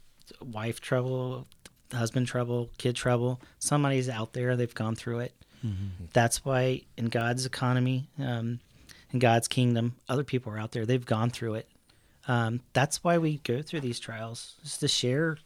wife 0.42 0.80
trouble, 0.82 1.48
husband 1.92 2.28
trouble, 2.28 2.70
kid 2.78 2.96
trouble, 2.96 3.42
somebody's 3.60 4.10
out 4.10 4.34
there. 4.34 4.56
They've 4.56 4.74
gone 4.74 4.96
through 4.96 5.20
it 5.20 5.34
Mm-hmm. 5.66 6.06
That's 6.14 6.46
why 6.46 6.82
in 6.98 7.06
God's 7.08 7.46
economy, 7.46 8.08
um, 8.20 8.60
in 9.12 9.20
God's 9.20 9.48
kingdom, 9.48 9.96
other 10.08 10.24
people 10.24 10.52
are 10.54 10.58
out 10.58 10.72
there. 10.72 10.86
They've 10.86 11.06
gone 11.06 11.30
through 11.30 11.56
it. 11.56 11.70
Um, 12.28 12.62
that's 12.74 13.04
why 13.04 13.18
we 13.18 13.38
go 13.38 13.62
through 13.62 13.82
these 13.82 14.00
trials, 14.00 14.56
is 14.64 14.78
to 14.80 14.88
share 14.88 15.38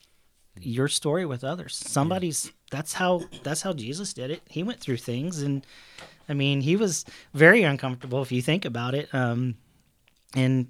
your 0.60 0.88
story 0.88 1.26
with 1.26 1.44
others. 1.44 1.76
Somebody's 1.76 2.52
that's 2.72 2.94
how 2.94 3.24
that's 3.44 3.62
how 3.62 3.74
Jesus 3.74 4.14
did 4.14 4.32
it. 4.32 4.42
He 4.50 4.64
went 4.64 4.80
through 4.80 4.98
things, 4.98 5.42
and 5.42 5.66
I 6.28 6.34
mean, 6.34 6.62
he 6.62 6.76
was 6.76 7.06
very 7.34 7.64
uncomfortable 7.64 8.22
if 8.22 8.32
you 8.32 8.42
think 8.42 8.66
about 8.66 8.96
it. 8.96 9.14
Um, 9.14 9.56
and 10.36 10.68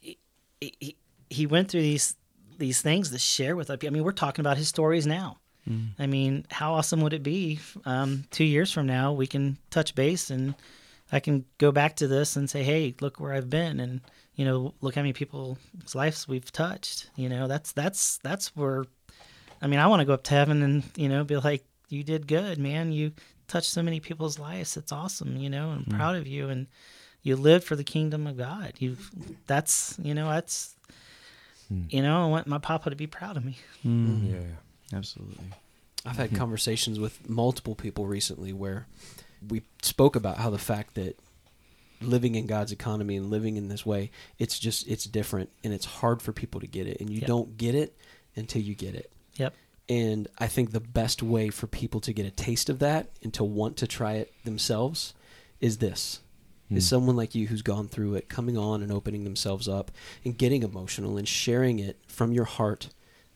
he, 0.00 0.18
he, 0.60 0.96
he 1.30 1.46
went 1.46 1.70
through 1.70 1.82
these 1.82 2.16
these 2.58 2.82
things 2.82 3.10
to 3.10 3.18
share 3.18 3.54
with 3.54 3.70
other 3.70 3.76
people. 3.76 3.94
I 3.94 3.94
mean, 3.94 4.04
we're 4.04 4.12
talking 4.12 4.42
about 4.42 4.56
his 4.56 4.68
stories 4.68 5.06
now. 5.06 5.38
Mm. 5.68 5.90
I 5.98 6.06
mean, 6.06 6.44
how 6.50 6.74
awesome 6.74 7.00
would 7.02 7.12
it 7.12 7.22
be 7.22 7.60
um, 7.84 8.24
two 8.30 8.44
years 8.44 8.72
from 8.72 8.86
now 8.86 9.12
we 9.12 9.26
can 9.26 9.58
touch 9.70 9.94
base 9.94 10.30
and 10.30 10.54
I 11.12 11.20
can 11.20 11.44
go 11.58 11.72
back 11.72 11.96
to 11.96 12.08
this 12.08 12.36
and 12.36 12.50
say, 12.50 12.62
hey, 12.62 12.94
look 13.00 13.20
where 13.20 13.32
I've 13.32 13.48
been 13.48 13.80
and 13.80 14.00
you 14.34 14.44
know, 14.44 14.72
look 14.80 14.94
how 14.94 15.00
many 15.00 15.12
people's 15.12 15.58
lives 15.94 16.28
we've 16.28 16.52
touched. 16.52 17.10
You 17.16 17.28
know, 17.28 17.48
that's 17.48 17.72
that's 17.72 18.18
that's 18.18 18.54
where 18.56 18.84
I 19.60 19.66
mean, 19.66 19.80
I 19.80 19.88
want 19.88 20.00
to 20.00 20.06
go 20.06 20.14
up 20.14 20.22
to 20.24 20.34
heaven 20.34 20.62
and, 20.62 20.84
you 20.96 21.08
know, 21.08 21.24
be 21.24 21.36
like, 21.36 21.64
You 21.88 22.04
did 22.04 22.28
good, 22.28 22.58
man. 22.58 22.92
You 22.92 23.12
touched 23.48 23.70
so 23.70 23.82
many 23.82 23.98
people's 23.98 24.38
lives. 24.38 24.76
It's 24.76 24.92
awesome, 24.92 25.36
you 25.36 25.50
know, 25.50 25.70
I'm 25.70 25.84
mm. 25.84 25.96
proud 25.96 26.16
of 26.16 26.26
you 26.26 26.48
and 26.48 26.66
you 27.22 27.36
live 27.36 27.64
for 27.64 27.76
the 27.76 27.84
kingdom 27.84 28.26
of 28.26 28.36
God. 28.36 28.74
You 28.78 28.96
that's 29.46 29.98
you 30.02 30.14
know, 30.14 30.28
that's 30.28 30.74
mm. 31.72 31.92
you 31.92 32.02
know, 32.02 32.24
I 32.24 32.26
want 32.26 32.46
my 32.46 32.58
papa 32.58 32.90
to 32.90 32.96
be 32.96 33.06
proud 33.06 33.36
of 33.36 33.44
me. 33.44 33.58
Mm. 33.84 34.32
Yeah. 34.32 34.96
Absolutely. 34.96 35.44
I've 36.06 36.16
had 36.16 36.28
mm-hmm. 36.28 36.38
conversations 36.38 36.98
with 36.98 37.28
multiple 37.28 37.74
people 37.74 38.06
recently 38.06 38.52
where 38.52 38.86
we 39.46 39.62
spoke 39.82 40.16
about 40.16 40.38
how 40.38 40.50
the 40.50 40.58
fact 40.58 40.94
that 40.94 41.18
living 42.00 42.34
in 42.34 42.46
God's 42.46 42.72
economy 42.72 43.16
and 43.16 43.30
living 43.30 43.56
in 43.56 43.68
this 43.68 43.84
way, 43.84 44.10
it's 44.38 44.58
just 44.58 44.88
it's 44.88 45.04
different 45.04 45.50
and 45.64 45.72
it's 45.74 45.84
hard 45.84 46.22
for 46.22 46.32
people 46.32 46.60
to 46.60 46.66
get 46.66 46.86
it 46.86 47.00
and 47.00 47.10
you 47.10 47.18
yep. 47.18 47.26
don't 47.26 47.56
get 47.56 47.74
it 47.74 47.96
until 48.36 48.62
you 48.62 48.74
get 48.74 48.94
it. 48.94 49.10
Yep. 49.36 49.54
And 49.88 50.28
I 50.38 50.46
think 50.46 50.70
the 50.70 50.80
best 50.80 51.22
way 51.22 51.48
for 51.50 51.66
people 51.66 52.00
to 52.00 52.12
get 52.12 52.26
a 52.26 52.30
taste 52.30 52.68
of 52.68 52.78
that 52.78 53.08
and 53.22 53.32
to 53.34 53.44
want 53.44 53.76
to 53.78 53.86
try 53.86 54.14
it 54.14 54.32
themselves 54.44 55.14
is 55.60 55.78
this. 55.78 56.20
Mm. 56.70 56.76
Is 56.76 56.88
someone 56.88 57.16
like 57.16 57.34
you 57.34 57.46
who's 57.46 57.62
gone 57.62 57.88
through 57.88 58.14
it 58.14 58.28
coming 58.28 58.58
on 58.58 58.82
and 58.82 58.92
opening 58.92 59.24
themselves 59.24 59.68
up 59.68 59.90
and 60.24 60.36
getting 60.36 60.62
emotional 60.62 61.16
and 61.16 61.26
sharing 61.26 61.78
it 61.78 61.98
from 62.06 62.32
your 62.32 62.44
heart 62.44 62.88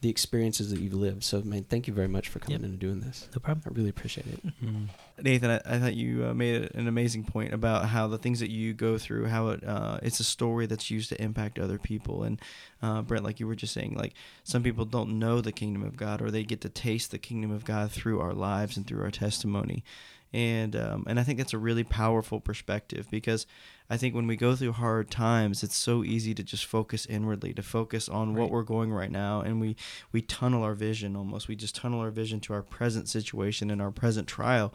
the 0.03 0.11
experiences 0.11 0.71
that 0.71 0.81
you've 0.81 0.95
lived. 0.95 1.23
So, 1.23 1.43
man, 1.43 1.63
thank 1.63 1.87
you 1.87 1.95
very 1.95 2.09
much 2.09 2.29
for 2.29 2.41
coming 2.41 2.59
yep. 2.59 2.65
in 2.65 2.71
and 2.71 2.79
doing 2.79 3.01
this. 3.01 3.29
No 3.35 3.39
problem. 3.39 3.63
I 3.67 3.77
really 3.77 3.89
appreciate 3.89 4.27
it. 4.27 4.45
Mm-hmm. 4.45 4.87
Nathan, 5.23 5.51
I, 5.53 5.61
I, 5.65 5.79
thought 5.79 5.95
you 5.95 6.27
uh, 6.27 6.35
made 6.35 6.75
an 6.75 6.89
amazing 6.89 7.23
point 7.23 7.55
about 7.55 7.87
how 7.87 8.09
the 8.09 8.19
things 8.19 8.41
that 8.41 8.51
you 8.51 8.75
go 8.75 8.99
through, 8.99 9.27
how 9.27 9.51
it 9.51 9.65
uh, 9.65 10.01
it's 10.03 10.19
a 10.19 10.25
story 10.25 10.67
that's 10.67 10.91
used 10.91 11.09
to 11.11 11.23
impact 11.23 11.61
other 11.61 11.79
people. 11.79 12.25
And 12.25 12.41
uh, 12.83 13.03
Brent, 13.03 13.25
like 13.25 13.39
you 13.39 13.47
were 13.47 13.55
just 13.55 13.73
saying, 13.73 13.95
like 13.95 14.15
some 14.43 14.65
people 14.65 14.85
don't 14.85 15.21
know 15.21 15.41
the 15.41 15.53
kingdom 15.53 15.85
of 15.85 15.97
God, 15.97 16.21
or 16.21 16.33
they 16.33 16.43
get 16.43 16.61
to 16.63 16.69
taste 16.69 17.13
the 17.13 17.19
kingdom 17.19 17.53
of 17.53 17.65
God 17.65 17.93
through 17.93 18.21
our 18.21 18.33
lives 18.33 18.77
and 18.77 18.85
through 18.85 19.05
our 19.05 19.13
testimony 19.13 19.85
and 20.33 20.75
um, 20.75 21.05
and 21.07 21.21
I 21.21 21.25
think 21.25 21.39
that's 21.39 21.53
a 21.53 21.59
really 21.59 21.85
powerful 21.85 22.41
perspective 22.41 23.07
because 23.11 23.47
I 23.91 23.97
think 23.99 24.15
when 24.15 24.27
we 24.27 24.37
go 24.37 24.57
through 24.57 24.73
hard 24.73 25.11
times, 25.11 25.63
it's 25.63 25.77
so 25.77 26.03
easy 26.03 26.35
to 26.35 26.43
just 26.43 26.65
focus 26.65 27.05
inwardly, 27.07 27.53
to 27.55 27.63
focus 27.63 28.09
on 28.09 28.35
right. 28.35 28.41
what 28.41 28.51
we're 28.51 28.63
going 28.63 28.93
right 28.93 29.11
now, 29.11 29.43
and 29.43 29.61
we 29.61 29.77
we 30.11 30.23
tunnel 30.23 30.63
our 30.63 30.75
vision 30.75 31.17
almost. 31.17 31.49
We 31.49 31.57
just 31.57 31.75
tunnel 31.75 32.01
our 32.01 32.11
vision 32.11 32.41
to 32.41 32.55
our 32.55 32.63
present 32.63 33.09
situation 33.09 33.71
and 33.71 33.83
our 33.83 33.91
present 33.91 34.27
trial, 34.27 34.73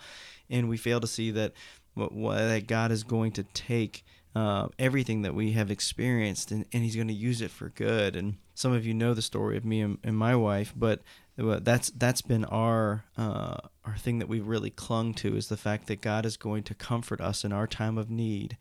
and 0.49 0.69
we 0.69 0.77
fail 0.77 0.99
to 0.99 1.07
see 1.07 1.31
that 1.31 1.53
what, 1.95 2.11
what 2.11 2.37
that 2.37 2.67
God 2.67 2.91
is 2.91 3.03
going 3.03 3.31
to 3.33 3.43
take. 3.43 4.05
Uh, 4.37 4.67
everything 4.77 5.23
that 5.23 5.33
we 5.33 5.53
have 5.53 5.71
experienced 5.71 6.51
and, 6.51 6.65
and 6.73 6.83
he's 6.83 6.95
going 6.95 7.07
to 7.07 7.13
use 7.29 7.41
it 7.41 7.49
for 7.49 7.69
good 7.69 8.15
and 8.15 8.35
some 8.53 8.73
of 8.73 8.85
you 8.85 8.93
know 8.93 9.13
the 9.13 9.21
story 9.21 9.57
of 9.57 9.65
me 9.65 9.81
and, 9.81 9.97
and 10.03 10.15
my 10.15 10.35
wife 10.35 10.73
but 10.75 11.01
that's 11.37 11.91
that's 11.91 12.21
been 12.21 12.45
our 12.45 13.05
uh, 13.17 13.57
our 13.85 13.97
thing 13.97 14.19
that 14.19 14.27
we've 14.27 14.47
really 14.47 14.71
clung 14.71 15.13
to 15.15 15.35
is 15.35 15.47
the 15.47 15.57
fact 15.57 15.87
that 15.87 16.01
God 16.01 16.25
is 16.25 16.35
going 16.35 16.63
to 16.63 16.73
comfort 16.73 17.21
us 17.21 17.43
in 17.43 17.53
our 17.53 17.67
time 17.67 17.97
of 17.97 18.09
need, 18.09 18.57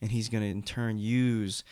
and 0.00 0.12
He's 0.12 0.28
going 0.28 0.42
to 0.42 0.48
in 0.48 0.62
turn 0.62 0.98
use 0.98 1.64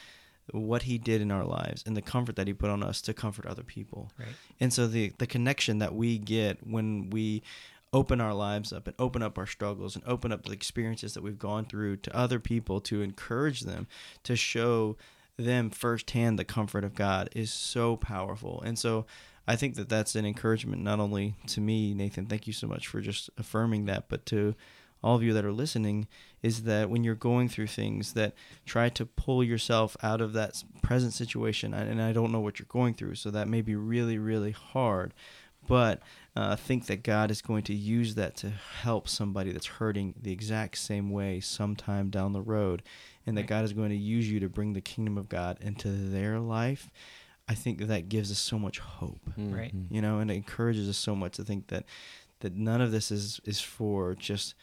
what 0.50 0.82
He 0.82 0.98
did 0.98 1.20
in 1.20 1.30
our 1.30 1.44
lives 1.44 1.84
and 1.86 1.96
the 1.96 2.02
comfort 2.02 2.36
that 2.36 2.48
He 2.48 2.52
put 2.52 2.70
on 2.70 2.82
us 2.82 3.00
to 3.02 3.14
comfort 3.14 3.46
other 3.46 3.62
people. 3.62 4.10
Right. 4.18 4.28
And 4.58 4.72
so 4.72 4.88
the 4.88 5.12
the 5.18 5.26
connection 5.26 5.78
that 5.78 5.94
we 5.94 6.18
get 6.18 6.66
when 6.66 7.10
we 7.10 7.42
open 7.92 8.20
our 8.20 8.34
lives 8.34 8.72
up 8.72 8.86
and 8.86 8.94
open 8.98 9.22
up 9.22 9.38
our 9.38 9.46
struggles 9.46 9.94
and 9.94 10.04
open 10.06 10.32
up 10.32 10.44
the 10.44 10.52
experiences 10.52 11.14
that 11.14 11.22
we've 11.22 11.38
gone 11.38 11.64
through 11.64 11.96
to 11.96 12.16
other 12.16 12.38
people 12.38 12.80
to 12.80 13.02
encourage 13.02 13.60
them 13.60 13.86
to 14.22 14.36
show 14.36 14.96
them 15.38 15.70
firsthand 15.70 16.38
the 16.38 16.44
comfort 16.44 16.84
of 16.84 16.94
God 16.94 17.30
is 17.34 17.52
so 17.52 17.96
powerful. 17.96 18.60
And 18.62 18.78
so 18.78 19.06
I 19.46 19.56
think 19.56 19.76
that 19.76 19.88
that's 19.88 20.14
an 20.16 20.26
encouragement 20.26 20.82
not 20.82 21.00
only 21.00 21.36
to 21.46 21.60
me, 21.60 21.94
Nathan. 21.94 22.26
Thank 22.26 22.46
you 22.46 22.52
so 22.52 22.66
much 22.66 22.86
for 22.86 23.00
just 23.00 23.30
affirming 23.38 23.86
that, 23.86 24.08
but 24.08 24.26
to 24.26 24.54
all 25.02 25.14
of 25.14 25.22
you 25.22 25.32
that 25.32 25.44
are 25.44 25.52
listening 25.52 26.08
is 26.42 26.64
that 26.64 26.90
when 26.90 27.04
you're 27.04 27.14
going 27.14 27.48
through 27.48 27.68
things 27.68 28.14
that 28.14 28.34
try 28.66 28.88
to 28.88 29.06
pull 29.06 29.44
yourself 29.44 29.96
out 30.02 30.20
of 30.20 30.32
that 30.32 30.62
present 30.82 31.12
situation 31.12 31.72
and 31.72 32.02
i 32.02 32.12
don't 32.12 32.32
know 32.32 32.40
what 32.40 32.58
you're 32.58 32.66
going 32.68 32.94
through 32.94 33.14
so 33.14 33.30
that 33.30 33.48
may 33.48 33.62
be 33.62 33.76
really 33.76 34.18
really 34.18 34.50
hard 34.50 35.14
but 35.66 36.00
uh, 36.38 36.56
think 36.56 36.86
that 36.86 37.02
god 37.02 37.30
is 37.30 37.42
going 37.42 37.62
to 37.62 37.74
use 37.74 38.14
that 38.14 38.36
to 38.36 38.50
help 38.50 39.08
somebody 39.08 39.52
that's 39.52 39.66
hurting 39.66 40.14
the 40.20 40.32
exact 40.32 40.78
same 40.78 41.10
way 41.10 41.40
sometime 41.40 42.10
down 42.10 42.32
the 42.32 42.40
road 42.40 42.82
and 43.26 43.36
that 43.36 43.46
god 43.46 43.64
is 43.64 43.72
going 43.72 43.90
to 43.90 43.96
use 43.96 44.30
you 44.30 44.40
to 44.40 44.48
bring 44.48 44.72
the 44.72 44.80
kingdom 44.80 45.18
of 45.18 45.28
god 45.28 45.58
into 45.60 45.88
their 45.88 46.38
life 46.38 46.90
I 47.48 47.54
think 47.54 47.78
that, 47.78 47.86
that 47.86 48.08
gives 48.10 48.30
us 48.30 48.38
so 48.38 48.58
much 48.58 48.78
hope, 48.78 49.30
mm-hmm. 49.30 49.54
right? 49.54 49.72
You 49.90 50.02
know, 50.02 50.18
and 50.18 50.30
it 50.30 50.34
encourages 50.34 50.88
us 50.88 50.98
so 50.98 51.16
much 51.16 51.36
to 51.36 51.44
think 51.44 51.68
that 51.68 51.84
that 52.40 52.54
none 52.54 52.80
of 52.80 52.92
this 52.92 53.10
is 53.10 53.40
is 53.44 53.60
for 53.60 54.14
just 54.14 54.54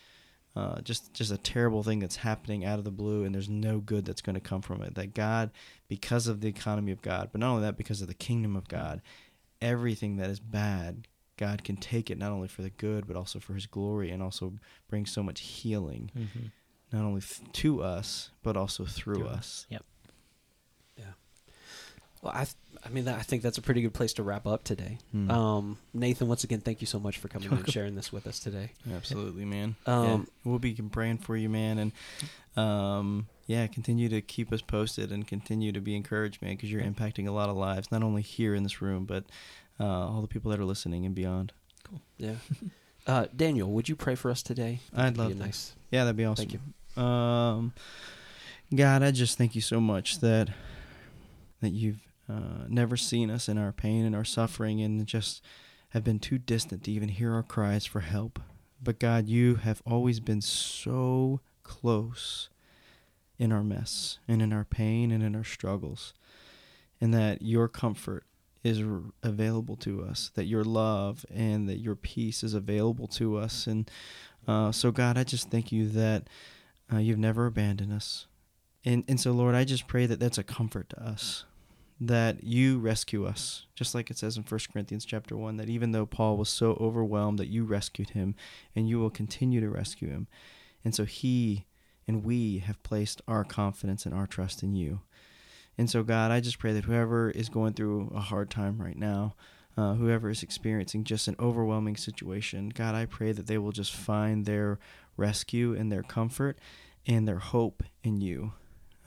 uh, 0.56 0.80
just 0.82 1.14
just 1.14 1.32
a 1.32 1.38
terrible 1.38 1.84
thing 1.84 2.00
that's 2.00 2.18
happening 2.18 2.64
out 2.64 2.78
of 2.78 2.86
the 2.86 2.92
blue, 2.92 3.24
and 3.24 3.34
there's 3.34 3.50
no 3.50 3.80
good 3.80 4.06
that's 4.06 4.22
going 4.22 4.36
to 4.36 4.40
come 4.40 4.62
from 4.62 4.82
it. 4.84 4.96
That 4.96 5.14
God, 5.14 5.52
because 5.88 6.28
of 6.28 6.42
the 6.42 6.48
economy 6.48 6.92
of 6.92 7.02
God, 7.02 7.30
but 7.32 7.42
not 7.42 7.50
only 7.50 7.64
that, 7.64 7.78
because 7.78 8.02
of 8.02 8.08
the 8.08 8.14
kingdom 8.14 8.56
of 8.56 8.68
God, 8.68 9.02
everything 9.62 10.18
that 10.18 10.30
is 10.30 10.40
bad, 10.40 11.08
God 11.38 11.64
can 11.64 11.76
take 11.76 12.10
it 12.10 12.18
not 12.18 12.32
only 12.32 12.48
for 12.48 12.62
the 12.62 12.70
good, 12.70 13.08
but 13.08 13.16
also 13.16 13.40
for 13.40 13.54
His 13.54 13.66
glory, 13.66 14.10
and 14.12 14.22
also 14.24 14.54
bring 14.90 15.06
so 15.06 15.22
much 15.24 15.42
healing. 15.42 16.12
Mm-hmm 16.18 16.48
not 16.96 17.04
only 17.04 17.22
th- 17.22 17.52
to 17.52 17.84
us 17.84 18.30
but 18.44 18.56
also 18.56 18.86
through, 18.86 19.16
through 19.16 19.28
us. 19.28 19.66
Yep. 19.70 19.84
Yeah. 20.98 21.04
Well, 22.22 22.34
I, 22.34 22.46
th- 22.46 22.56
I 22.86 22.90
mean, 22.90 23.06
that, 23.06 23.20
I 23.20 23.22
think 23.22 23.42
that's 23.42 23.58
a 23.58 23.62
pretty 23.62 23.82
good 23.82 23.94
place 23.94 24.14
to 24.14 24.24
wrap 24.24 24.48
up 24.48 24.64
today. 24.64 25.00
Hmm. 25.12 25.30
Um, 25.30 25.78
Nathan, 25.94 26.28
once 26.28 26.44
again, 26.44 26.62
thank 26.62 26.82
you 26.82 26.88
so 26.88 27.00
much 27.00 27.18
for 27.18 27.28
coming 27.28 27.52
and 27.52 27.72
sharing 27.72 27.96
this 27.96 28.14
with 28.14 28.28
us 28.28 28.40
today. 28.40 28.72
Absolutely, 28.92 29.46
man. 29.46 29.76
Um, 29.86 30.06
yeah, 30.06 30.20
we'll 30.44 30.60
be 30.60 30.74
praying 30.74 31.20
for 31.20 31.36
you, 31.36 31.50
man, 31.50 31.78
and 31.78 31.92
um, 32.56 33.28
yeah, 33.48 33.68
continue 33.68 34.08
to 34.10 34.22
keep 34.22 34.54
us 34.54 34.62
posted 34.62 35.12
and 35.12 35.28
continue 35.28 35.72
to 35.72 35.82
be 35.82 35.96
encouraged, 35.96 36.42
man, 36.42 36.52
because 36.52 36.72
you're 36.72 36.82
impacting 36.82 37.28
a 37.28 37.32
lot 37.32 37.50
of 37.50 37.58
lives, 37.58 37.92
not 37.92 38.04
only 38.04 38.22
here 38.22 38.56
in 38.56 38.64
this 38.64 38.82
room, 38.82 39.06
but 39.06 39.26
uh, 39.80 39.84
all 39.84 40.22
the 40.22 40.28
people 40.28 40.52
that 40.52 40.60
are 40.60 40.66
listening 40.66 41.06
and 41.06 41.16
beyond. 41.16 41.54
Cool. 41.84 42.02
Yeah. 42.18 42.36
uh, 43.08 43.28
Daniel, 43.36 43.70
would 43.72 43.90
you 43.90 43.96
pray 43.96 44.16
for 44.16 44.32
us 44.32 44.42
today? 44.42 44.80
That'd 44.94 45.14
I'd 45.14 45.18
love 45.18 45.36
nice. 45.38 45.74
Yeah, 45.92 46.04
that'd 46.04 46.18
be 46.18 46.26
awesome. 46.26 46.48
Thank 46.48 46.62
you. 46.98 47.02
Um, 47.02 47.74
God, 48.74 49.04
I 49.04 49.12
just 49.12 49.38
thank 49.38 49.56
you 49.56 49.62
so 49.62 49.80
much 49.80 50.20
that 50.20 50.50
that 51.62 51.70
you've 51.70 52.02
uh, 52.30 52.66
never 52.68 52.98
seen 52.98 53.30
us 53.30 53.48
in 53.48 53.58
our 53.58 53.72
pain 53.72 54.06
and 54.06 54.16
our 54.16 54.26
suffering, 54.26 54.82
and 54.82 55.06
just 55.06 55.44
have 55.90 56.04
been 56.04 56.20
too 56.20 56.38
distant 56.38 56.84
to 56.84 56.92
even 56.92 57.10
hear 57.10 57.34
our 57.34 57.44
cries 57.44 57.86
for 57.86 58.02
help. 58.02 58.40
But 58.82 59.00
God, 59.00 59.28
you 59.28 59.56
have 59.56 59.82
always 59.86 60.20
been 60.20 60.42
so 60.42 61.40
close 61.64 62.50
in 63.38 63.52
our 63.52 63.64
mess 63.64 64.20
and 64.28 64.42
in 64.42 64.54
our 64.54 64.66
pain 64.66 65.12
and 65.12 65.24
in 65.24 65.36
our 65.36 65.44
struggles, 65.44 66.14
and 67.00 67.14
that 67.14 67.42
your 67.42 67.68
comfort 67.68 68.26
is 68.66 68.82
available 69.22 69.76
to 69.76 70.04
us, 70.04 70.32
that 70.34 70.46
your 70.46 70.64
love 70.64 71.24
and 71.34 71.70
that 71.70 71.78
your 71.78 71.96
peace 71.96 72.44
is 72.44 72.56
available 72.56 73.08
to 73.08 73.38
us. 73.38 73.68
And 73.68 73.90
uh, 74.48 74.72
so, 74.72 74.92
God, 74.92 75.20
I 75.20 75.24
just 75.24 75.52
thank 75.52 75.72
you 75.72 75.88
that 75.90 76.28
uh, 76.92 76.98
you've 76.98 77.20
never 77.20 77.46
abandoned 77.46 77.94
us. 77.94 78.26
And, 78.84 79.04
and 79.08 79.20
so, 79.20 79.32
Lord, 79.32 79.54
I 79.54 79.66
just 79.66 79.88
pray 79.88 80.08
that 80.08 80.20
that's 80.20 80.40
a 80.40 80.44
comfort 80.44 80.90
to 80.90 81.04
us, 81.04 81.46
that 82.02 82.44
you 82.44 82.80
rescue 82.80 83.28
us, 83.28 83.68
just 83.76 83.94
like 83.94 84.10
it 84.10 84.18
says 84.18 84.36
in 84.36 84.42
1 84.42 84.60
Corinthians 84.74 85.06
chapter 85.06 85.38
1, 85.38 85.58
that 85.58 85.70
even 85.70 85.92
though 85.92 86.08
Paul 86.08 86.36
was 86.36 86.50
so 86.50 86.72
overwhelmed, 86.82 87.38
that 87.38 87.50
you 87.50 87.66
rescued 87.66 88.12
him 88.12 88.34
and 88.76 88.90
you 88.90 88.98
will 88.98 89.12
continue 89.12 89.62
to 89.62 89.70
rescue 89.70 90.10
him. 90.10 90.26
And 90.84 90.96
so 90.96 91.06
he 91.06 91.68
and 92.08 92.24
we 92.24 92.60
have 92.60 92.82
placed 92.82 93.22
our 93.28 93.44
confidence 93.44 94.06
and 94.06 94.14
our 94.14 94.28
trust 94.28 94.64
in 94.64 94.76
you. 94.76 95.02
And 95.78 95.90
so, 95.90 96.04
God, 96.04 96.32
I 96.32 96.40
just 96.40 96.60
pray 96.60 96.74
that 96.74 96.86
whoever 96.86 97.30
is 97.30 97.50
going 97.50 97.74
through 97.74 98.12
a 98.16 98.20
hard 98.20 98.50
time 98.50 98.82
right 98.82 98.98
now, 98.98 99.36
uh, 99.78 99.96
whoever 99.96 100.30
is 100.30 100.42
experiencing 100.42 101.04
just 101.04 101.28
an 101.28 101.36
overwhelming 101.40 101.98
situation, 101.98 102.70
God, 102.70 102.96
I 102.96 103.06
pray 103.06 103.32
that 103.34 103.48
they 103.48 103.58
will 103.58 103.74
just 103.74 103.94
find 103.94 104.46
their 104.46 104.80
rescue 105.18 105.76
and 105.76 105.92
their 105.92 106.04
comfort 106.04 106.60
and 107.06 107.28
their 107.28 107.40
hope 107.40 107.84
in 108.04 108.22
you 108.22 108.54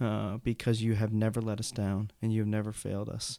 uh, 0.00 0.36
because 0.38 0.82
you 0.82 0.94
have 0.94 1.12
never 1.12 1.40
let 1.40 1.58
us 1.58 1.70
down 1.70 2.10
and 2.20 2.32
you 2.32 2.40
have 2.40 2.48
never 2.48 2.72
failed 2.72 3.08
us. 3.08 3.38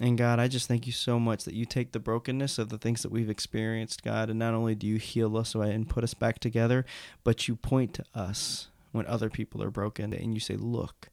And 0.00 0.16
God, 0.16 0.38
I 0.38 0.46
just 0.46 0.68
thank 0.68 0.86
you 0.86 0.92
so 0.92 1.18
much 1.18 1.44
that 1.44 1.54
you 1.54 1.64
take 1.64 1.90
the 1.90 1.98
brokenness 1.98 2.58
of 2.58 2.68
the 2.68 2.78
things 2.78 3.02
that 3.02 3.10
we've 3.10 3.30
experienced, 3.30 4.04
God, 4.04 4.30
and 4.30 4.38
not 4.38 4.54
only 4.54 4.74
do 4.74 4.86
you 4.86 4.96
heal 4.96 5.36
us 5.36 5.54
and 5.54 5.88
put 5.88 6.04
us 6.04 6.14
back 6.14 6.38
together, 6.38 6.86
but 7.24 7.48
you 7.48 7.56
point 7.56 7.94
to 7.94 8.04
us 8.14 8.68
when 8.92 9.06
other 9.06 9.28
people 9.28 9.62
are 9.62 9.70
broken 9.70 10.12
and 10.14 10.34
you 10.34 10.40
say, 10.40 10.54
Look, 10.54 11.10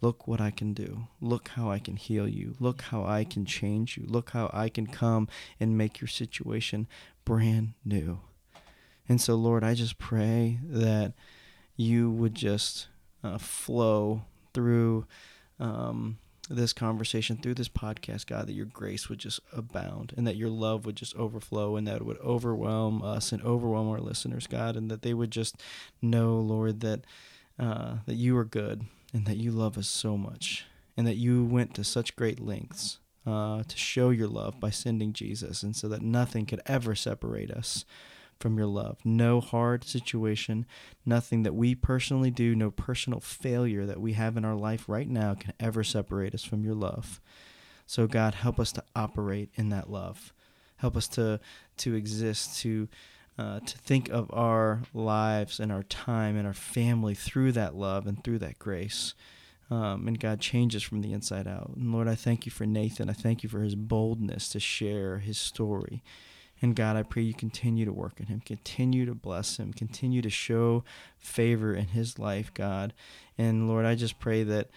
look 0.00 0.26
what 0.26 0.40
I 0.40 0.50
can 0.50 0.72
do. 0.72 1.08
Look 1.20 1.48
how 1.48 1.70
I 1.70 1.78
can 1.78 1.96
heal 1.96 2.28
you. 2.28 2.54
Look 2.60 2.82
how 2.82 3.04
I 3.04 3.24
can 3.24 3.44
change 3.44 3.96
you. 3.96 4.04
Look 4.06 4.30
how 4.30 4.50
I 4.52 4.68
can 4.68 4.86
come 4.86 5.28
and 5.58 5.78
make 5.78 6.00
your 6.00 6.08
situation 6.08 6.86
brand 7.24 7.74
new. 7.84 8.20
And 9.08 9.20
so, 9.20 9.34
Lord, 9.34 9.64
I 9.64 9.74
just 9.74 9.98
pray 9.98 10.58
that 10.62 11.14
you 11.76 12.10
would 12.10 12.34
just 12.34 12.88
uh, 13.22 13.38
flow 13.38 14.22
through. 14.54 15.06
Um, 15.58 16.18
this 16.50 16.72
conversation 16.72 17.36
through 17.36 17.54
this 17.54 17.68
podcast, 17.68 18.26
God, 18.26 18.46
that 18.46 18.54
your 18.54 18.64
grace 18.64 19.08
would 19.08 19.18
just 19.18 19.40
abound 19.52 20.14
and 20.16 20.26
that 20.26 20.36
your 20.36 20.48
love 20.48 20.86
would 20.86 20.96
just 20.96 21.14
overflow 21.16 21.76
and 21.76 21.86
that 21.86 21.96
it 21.96 22.06
would 22.06 22.18
overwhelm 22.20 23.02
us 23.02 23.32
and 23.32 23.42
overwhelm 23.42 23.88
our 23.90 24.00
listeners, 24.00 24.46
God, 24.46 24.76
and 24.76 24.90
that 24.90 25.02
they 25.02 25.12
would 25.12 25.30
just 25.30 25.60
know, 26.00 26.38
Lord, 26.38 26.80
that 26.80 27.00
uh, 27.58 27.96
that 28.06 28.14
you 28.14 28.36
are 28.38 28.44
good 28.44 28.86
and 29.12 29.26
that 29.26 29.36
you 29.36 29.50
love 29.50 29.78
us 29.78 29.88
so 29.88 30.16
much 30.16 30.66
and 30.96 31.06
that 31.06 31.16
you 31.16 31.44
went 31.44 31.74
to 31.74 31.84
such 31.84 32.16
great 32.16 32.40
lengths 32.40 32.98
uh, 33.26 33.62
to 33.62 33.76
show 33.76 34.10
your 34.10 34.28
love 34.28 34.58
by 34.58 34.70
sending 34.70 35.12
Jesus, 35.12 35.62
and 35.62 35.76
so 35.76 35.86
that 35.88 36.02
nothing 36.02 36.46
could 36.46 36.60
ever 36.66 36.94
separate 36.94 37.50
us 37.50 37.84
from 38.40 38.56
your 38.56 38.66
love. 38.66 38.98
No 39.04 39.40
hard 39.40 39.84
situation, 39.84 40.66
nothing 41.04 41.42
that 41.42 41.54
we 41.54 41.74
personally 41.74 42.30
do, 42.30 42.54
no 42.54 42.70
personal 42.70 43.20
failure 43.20 43.84
that 43.84 44.00
we 44.00 44.14
have 44.14 44.36
in 44.36 44.44
our 44.44 44.54
life 44.54 44.88
right 44.88 45.08
now 45.08 45.34
can 45.34 45.52
ever 45.60 45.84
separate 45.84 46.34
us 46.34 46.44
from 46.44 46.64
your 46.64 46.74
love. 46.74 47.20
So 47.86 48.06
God, 48.06 48.34
help 48.34 48.58
us 48.58 48.72
to 48.72 48.84
operate 48.96 49.50
in 49.54 49.68
that 49.70 49.90
love. 49.90 50.32
Help 50.76 50.96
us 50.96 51.08
to 51.08 51.40
to 51.78 51.94
exist, 51.94 52.60
to 52.60 52.88
uh, 53.38 53.60
to 53.60 53.78
think 53.78 54.08
of 54.10 54.30
our 54.32 54.82
lives 54.92 55.60
and 55.60 55.70
our 55.70 55.84
time 55.84 56.36
and 56.36 56.46
our 56.46 56.54
family 56.54 57.14
through 57.14 57.52
that 57.52 57.74
love 57.74 58.06
and 58.06 58.22
through 58.22 58.40
that 58.40 58.58
grace. 58.58 59.14
Um, 59.70 60.08
and 60.08 60.18
God 60.18 60.40
changes 60.40 60.82
from 60.82 61.02
the 61.02 61.12
inside 61.12 61.46
out. 61.46 61.72
And 61.76 61.92
Lord, 61.92 62.08
I 62.08 62.14
thank 62.14 62.46
you 62.46 62.52
for 62.52 62.64
Nathan. 62.64 63.10
I 63.10 63.12
thank 63.12 63.42
you 63.42 63.48
for 63.48 63.60
his 63.60 63.74
boldness 63.74 64.48
to 64.50 64.60
share 64.60 65.18
his 65.18 65.38
story 65.38 66.02
and 66.60 66.74
God, 66.74 66.96
I 66.96 67.02
pray 67.02 67.22
you 67.22 67.34
continue 67.34 67.84
to 67.84 67.92
work 67.92 68.20
in 68.20 68.26
him, 68.26 68.40
continue 68.40 69.06
to 69.06 69.14
bless 69.14 69.58
him, 69.58 69.72
continue 69.72 70.22
to 70.22 70.30
show 70.30 70.84
favor 71.16 71.74
in 71.74 71.88
his 71.88 72.18
life, 72.18 72.52
God. 72.52 72.94
And 73.36 73.68
Lord, 73.68 73.84
I 73.84 73.94
just 73.94 74.18
pray 74.18 74.42
that 74.42 74.68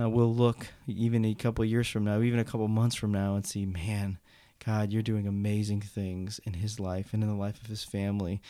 uh, 0.00 0.08
we'll 0.08 0.34
look 0.34 0.68
even 0.86 1.24
a 1.24 1.34
couple 1.34 1.64
years 1.64 1.88
from 1.88 2.04
now, 2.04 2.20
even 2.20 2.38
a 2.38 2.44
couple 2.44 2.68
months 2.68 2.96
from 2.96 3.12
now, 3.12 3.34
and 3.34 3.46
see, 3.46 3.66
man, 3.66 4.18
God, 4.66 4.92
you're 4.92 5.02
doing 5.02 5.28
amazing 5.28 5.80
things 5.80 6.40
in 6.44 6.54
his 6.54 6.80
life 6.80 7.14
and 7.14 7.22
in 7.22 7.28
the 7.28 7.36
life 7.36 7.62
of 7.62 7.68
his 7.68 7.84
family. 7.84 8.42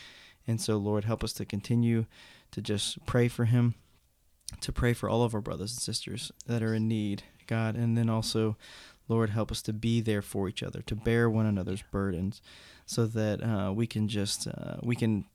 And 0.47 0.59
so, 0.59 0.77
Lord, 0.77 1.03
help 1.03 1.23
us 1.23 1.33
to 1.33 1.45
continue 1.45 2.05
to 2.51 2.61
just 2.61 3.05
pray 3.05 3.27
for 3.27 3.45
him, 3.45 3.75
to 4.61 4.71
pray 4.71 4.93
for 4.93 5.09
all 5.09 5.23
of 5.23 5.35
our 5.35 5.41
brothers 5.41 5.73
and 5.73 5.81
sisters 5.81 6.31
that 6.47 6.63
are 6.63 6.73
in 6.73 6.87
need, 6.87 7.23
God. 7.45 7.75
And 7.75 7.95
then 7.95 8.09
also, 8.09 8.57
Lord, 9.07 9.29
help 9.29 9.51
us 9.51 9.61
to 9.63 9.73
be 9.73 10.01
there 10.01 10.23
for 10.23 10.49
each 10.49 10.63
other, 10.63 10.81
to 10.81 10.95
bear 10.95 11.29
one 11.29 11.45
another's 11.45 11.83
burdens 11.91 12.41
so 12.87 13.05
that 13.05 13.43
uh, 13.43 13.71
we 13.71 13.85
can 13.85 14.07
just 14.07 14.47
uh, 14.47 14.77
we 14.81 14.95
can 14.95 15.25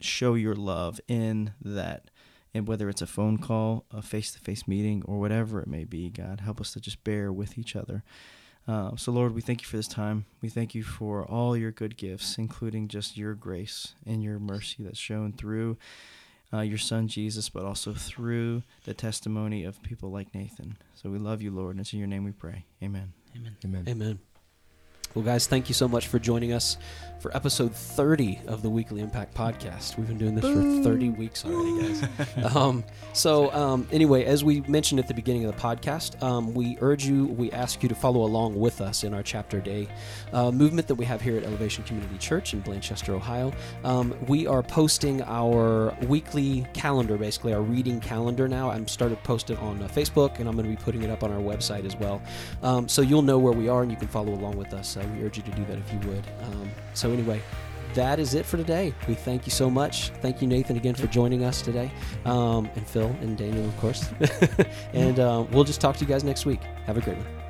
show 0.00 0.34
your 0.34 0.54
love 0.54 1.00
in 1.08 1.54
that 1.62 2.10
and 2.52 2.68
whether 2.68 2.88
it's 2.90 3.00
a 3.00 3.06
phone 3.06 3.38
call 3.38 3.86
a 3.90 4.02
face-to-face 4.02 4.68
meeting 4.68 5.02
or 5.06 5.18
whatever 5.18 5.58
it 5.60 5.66
may 5.66 5.84
be 5.84 6.10
god 6.10 6.40
help 6.40 6.60
us 6.60 6.72
to 6.74 6.80
just 6.80 7.02
bear 7.02 7.32
with 7.32 7.56
each 7.56 7.74
other 7.74 8.04
uh, 8.68 8.96
so 8.96 9.12
lord 9.12 9.34
we 9.34 9.40
thank 9.40 9.62
you 9.62 9.66
for 9.66 9.76
this 9.76 9.88
time. 9.88 10.26
We 10.42 10.48
thank 10.48 10.74
you 10.74 10.82
for 10.82 11.24
all 11.24 11.56
your 11.56 11.70
good 11.70 11.96
gifts 11.96 12.38
including 12.38 12.88
just 12.88 13.16
your 13.16 13.34
grace 13.34 13.94
and 14.04 14.22
your 14.22 14.38
mercy 14.38 14.76
that's 14.80 14.98
shown 14.98 15.32
through 15.32 15.76
uh, 16.52 16.60
your 16.60 16.78
son 16.78 17.08
jesus 17.08 17.48
but 17.48 17.64
also 17.64 17.94
through 17.94 18.62
the 18.84 18.94
testimony 18.94 19.64
of 19.64 19.82
people 19.82 20.10
like 20.10 20.34
nathan. 20.34 20.78
So 20.94 21.10
we 21.10 21.18
love 21.18 21.42
you 21.42 21.50
lord 21.50 21.72
and 21.72 21.80
it's 21.80 21.92
in 21.92 21.98
your 21.98 22.08
name 22.08 22.24
we 22.24 22.32
pray. 22.32 22.64
Amen. 22.82 23.12
Amen. 23.36 23.56
Amen. 23.64 23.84
Amen 23.88 24.18
well, 25.16 25.24
guys, 25.24 25.46
thank 25.46 25.68
you 25.68 25.74
so 25.74 25.88
much 25.88 26.08
for 26.08 26.18
joining 26.18 26.52
us 26.52 26.76
for 27.20 27.34
episode 27.34 27.74
30 27.74 28.40
of 28.46 28.60
the 28.60 28.68
Weekly 28.68 29.00
Impact 29.00 29.34
Podcast. 29.34 29.96
We've 29.96 30.06
been 30.06 30.18
doing 30.18 30.34
this 30.34 30.44
for 30.44 30.84
30 30.84 31.08
weeks 31.10 31.44
already, 31.44 31.88
guys. 31.88 32.54
um, 32.54 32.84
so, 33.14 33.50
um, 33.52 33.88
anyway, 33.90 34.24
as 34.24 34.44
we 34.44 34.60
mentioned 34.62 35.00
at 35.00 35.08
the 35.08 35.14
beginning 35.14 35.46
of 35.46 35.56
the 35.56 35.60
podcast, 35.60 36.22
um, 36.22 36.52
we 36.52 36.76
urge 36.82 37.06
you, 37.06 37.24
we 37.28 37.50
ask 37.52 37.82
you 37.82 37.88
to 37.88 37.94
follow 37.94 38.24
along 38.24 38.60
with 38.60 38.82
us 38.82 39.04
in 39.04 39.14
our 39.14 39.22
chapter 39.22 39.58
day 39.58 39.88
uh, 40.34 40.50
movement 40.50 40.86
that 40.88 40.96
we 40.96 41.06
have 41.06 41.22
here 41.22 41.38
at 41.38 41.44
Elevation 41.44 41.82
Community 41.84 42.18
Church 42.18 42.52
in 42.52 42.62
Blanchester, 42.62 43.14
Ohio. 43.14 43.52
Um, 43.84 44.14
we 44.28 44.46
are 44.46 44.62
posting 44.62 45.22
our 45.22 45.96
weekly 46.06 46.66
calendar, 46.74 47.16
basically, 47.16 47.54
our 47.54 47.62
reading 47.62 48.00
calendar 48.00 48.46
now. 48.46 48.70
I'm 48.70 48.86
started 48.86 49.22
posting 49.24 49.56
on 49.56 49.82
uh, 49.82 49.88
Facebook, 49.88 50.38
and 50.38 50.48
I'm 50.48 50.54
going 50.54 50.70
to 50.70 50.76
be 50.76 50.82
putting 50.84 51.02
it 51.02 51.10
up 51.10 51.22
on 51.22 51.32
our 51.32 51.40
website 51.40 51.86
as 51.86 51.96
well. 51.96 52.20
Um, 52.62 52.88
so 52.88 53.00
you'll 53.00 53.22
know 53.22 53.38
where 53.38 53.54
we 53.54 53.68
are, 53.68 53.82
and 53.82 53.90
you 53.90 53.96
can 53.96 54.08
follow 54.08 54.34
along 54.34 54.56
with 54.58 54.74
us. 54.74 54.98
Uh, 54.98 55.05
we 55.06 55.22
urge 55.24 55.36
you 55.36 55.42
to 55.42 55.50
do 55.52 55.64
that 55.66 55.78
if 55.78 55.92
you 55.92 55.98
would. 56.10 56.24
Um, 56.42 56.70
so, 56.94 57.10
anyway, 57.12 57.40
that 57.94 58.18
is 58.18 58.34
it 58.34 58.44
for 58.44 58.56
today. 58.56 58.94
We 59.08 59.14
thank 59.14 59.46
you 59.46 59.50
so 59.50 59.70
much. 59.70 60.10
Thank 60.20 60.42
you, 60.42 60.48
Nathan, 60.48 60.76
again 60.76 60.94
for 60.94 61.06
joining 61.06 61.44
us 61.44 61.62
today, 61.62 61.90
um, 62.24 62.68
and 62.76 62.86
Phil 62.86 63.14
and 63.20 63.36
Daniel, 63.36 63.64
of 63.64 63.76
course. 63.78 64.08
and 64.92 65.18
uh, 65.18 65.44
we'll 65.50 65.64
just 65.64 65.80
talk 65.80 65.96
to 65.96 66.04
you 66.04 66.08
guys 66.08 66.24
next 66.24 66.46
week. 66.46 66.60
Have 66.86 66.96
a 66.96 67.00
great 67.00 67.16
one. 67.16 67.45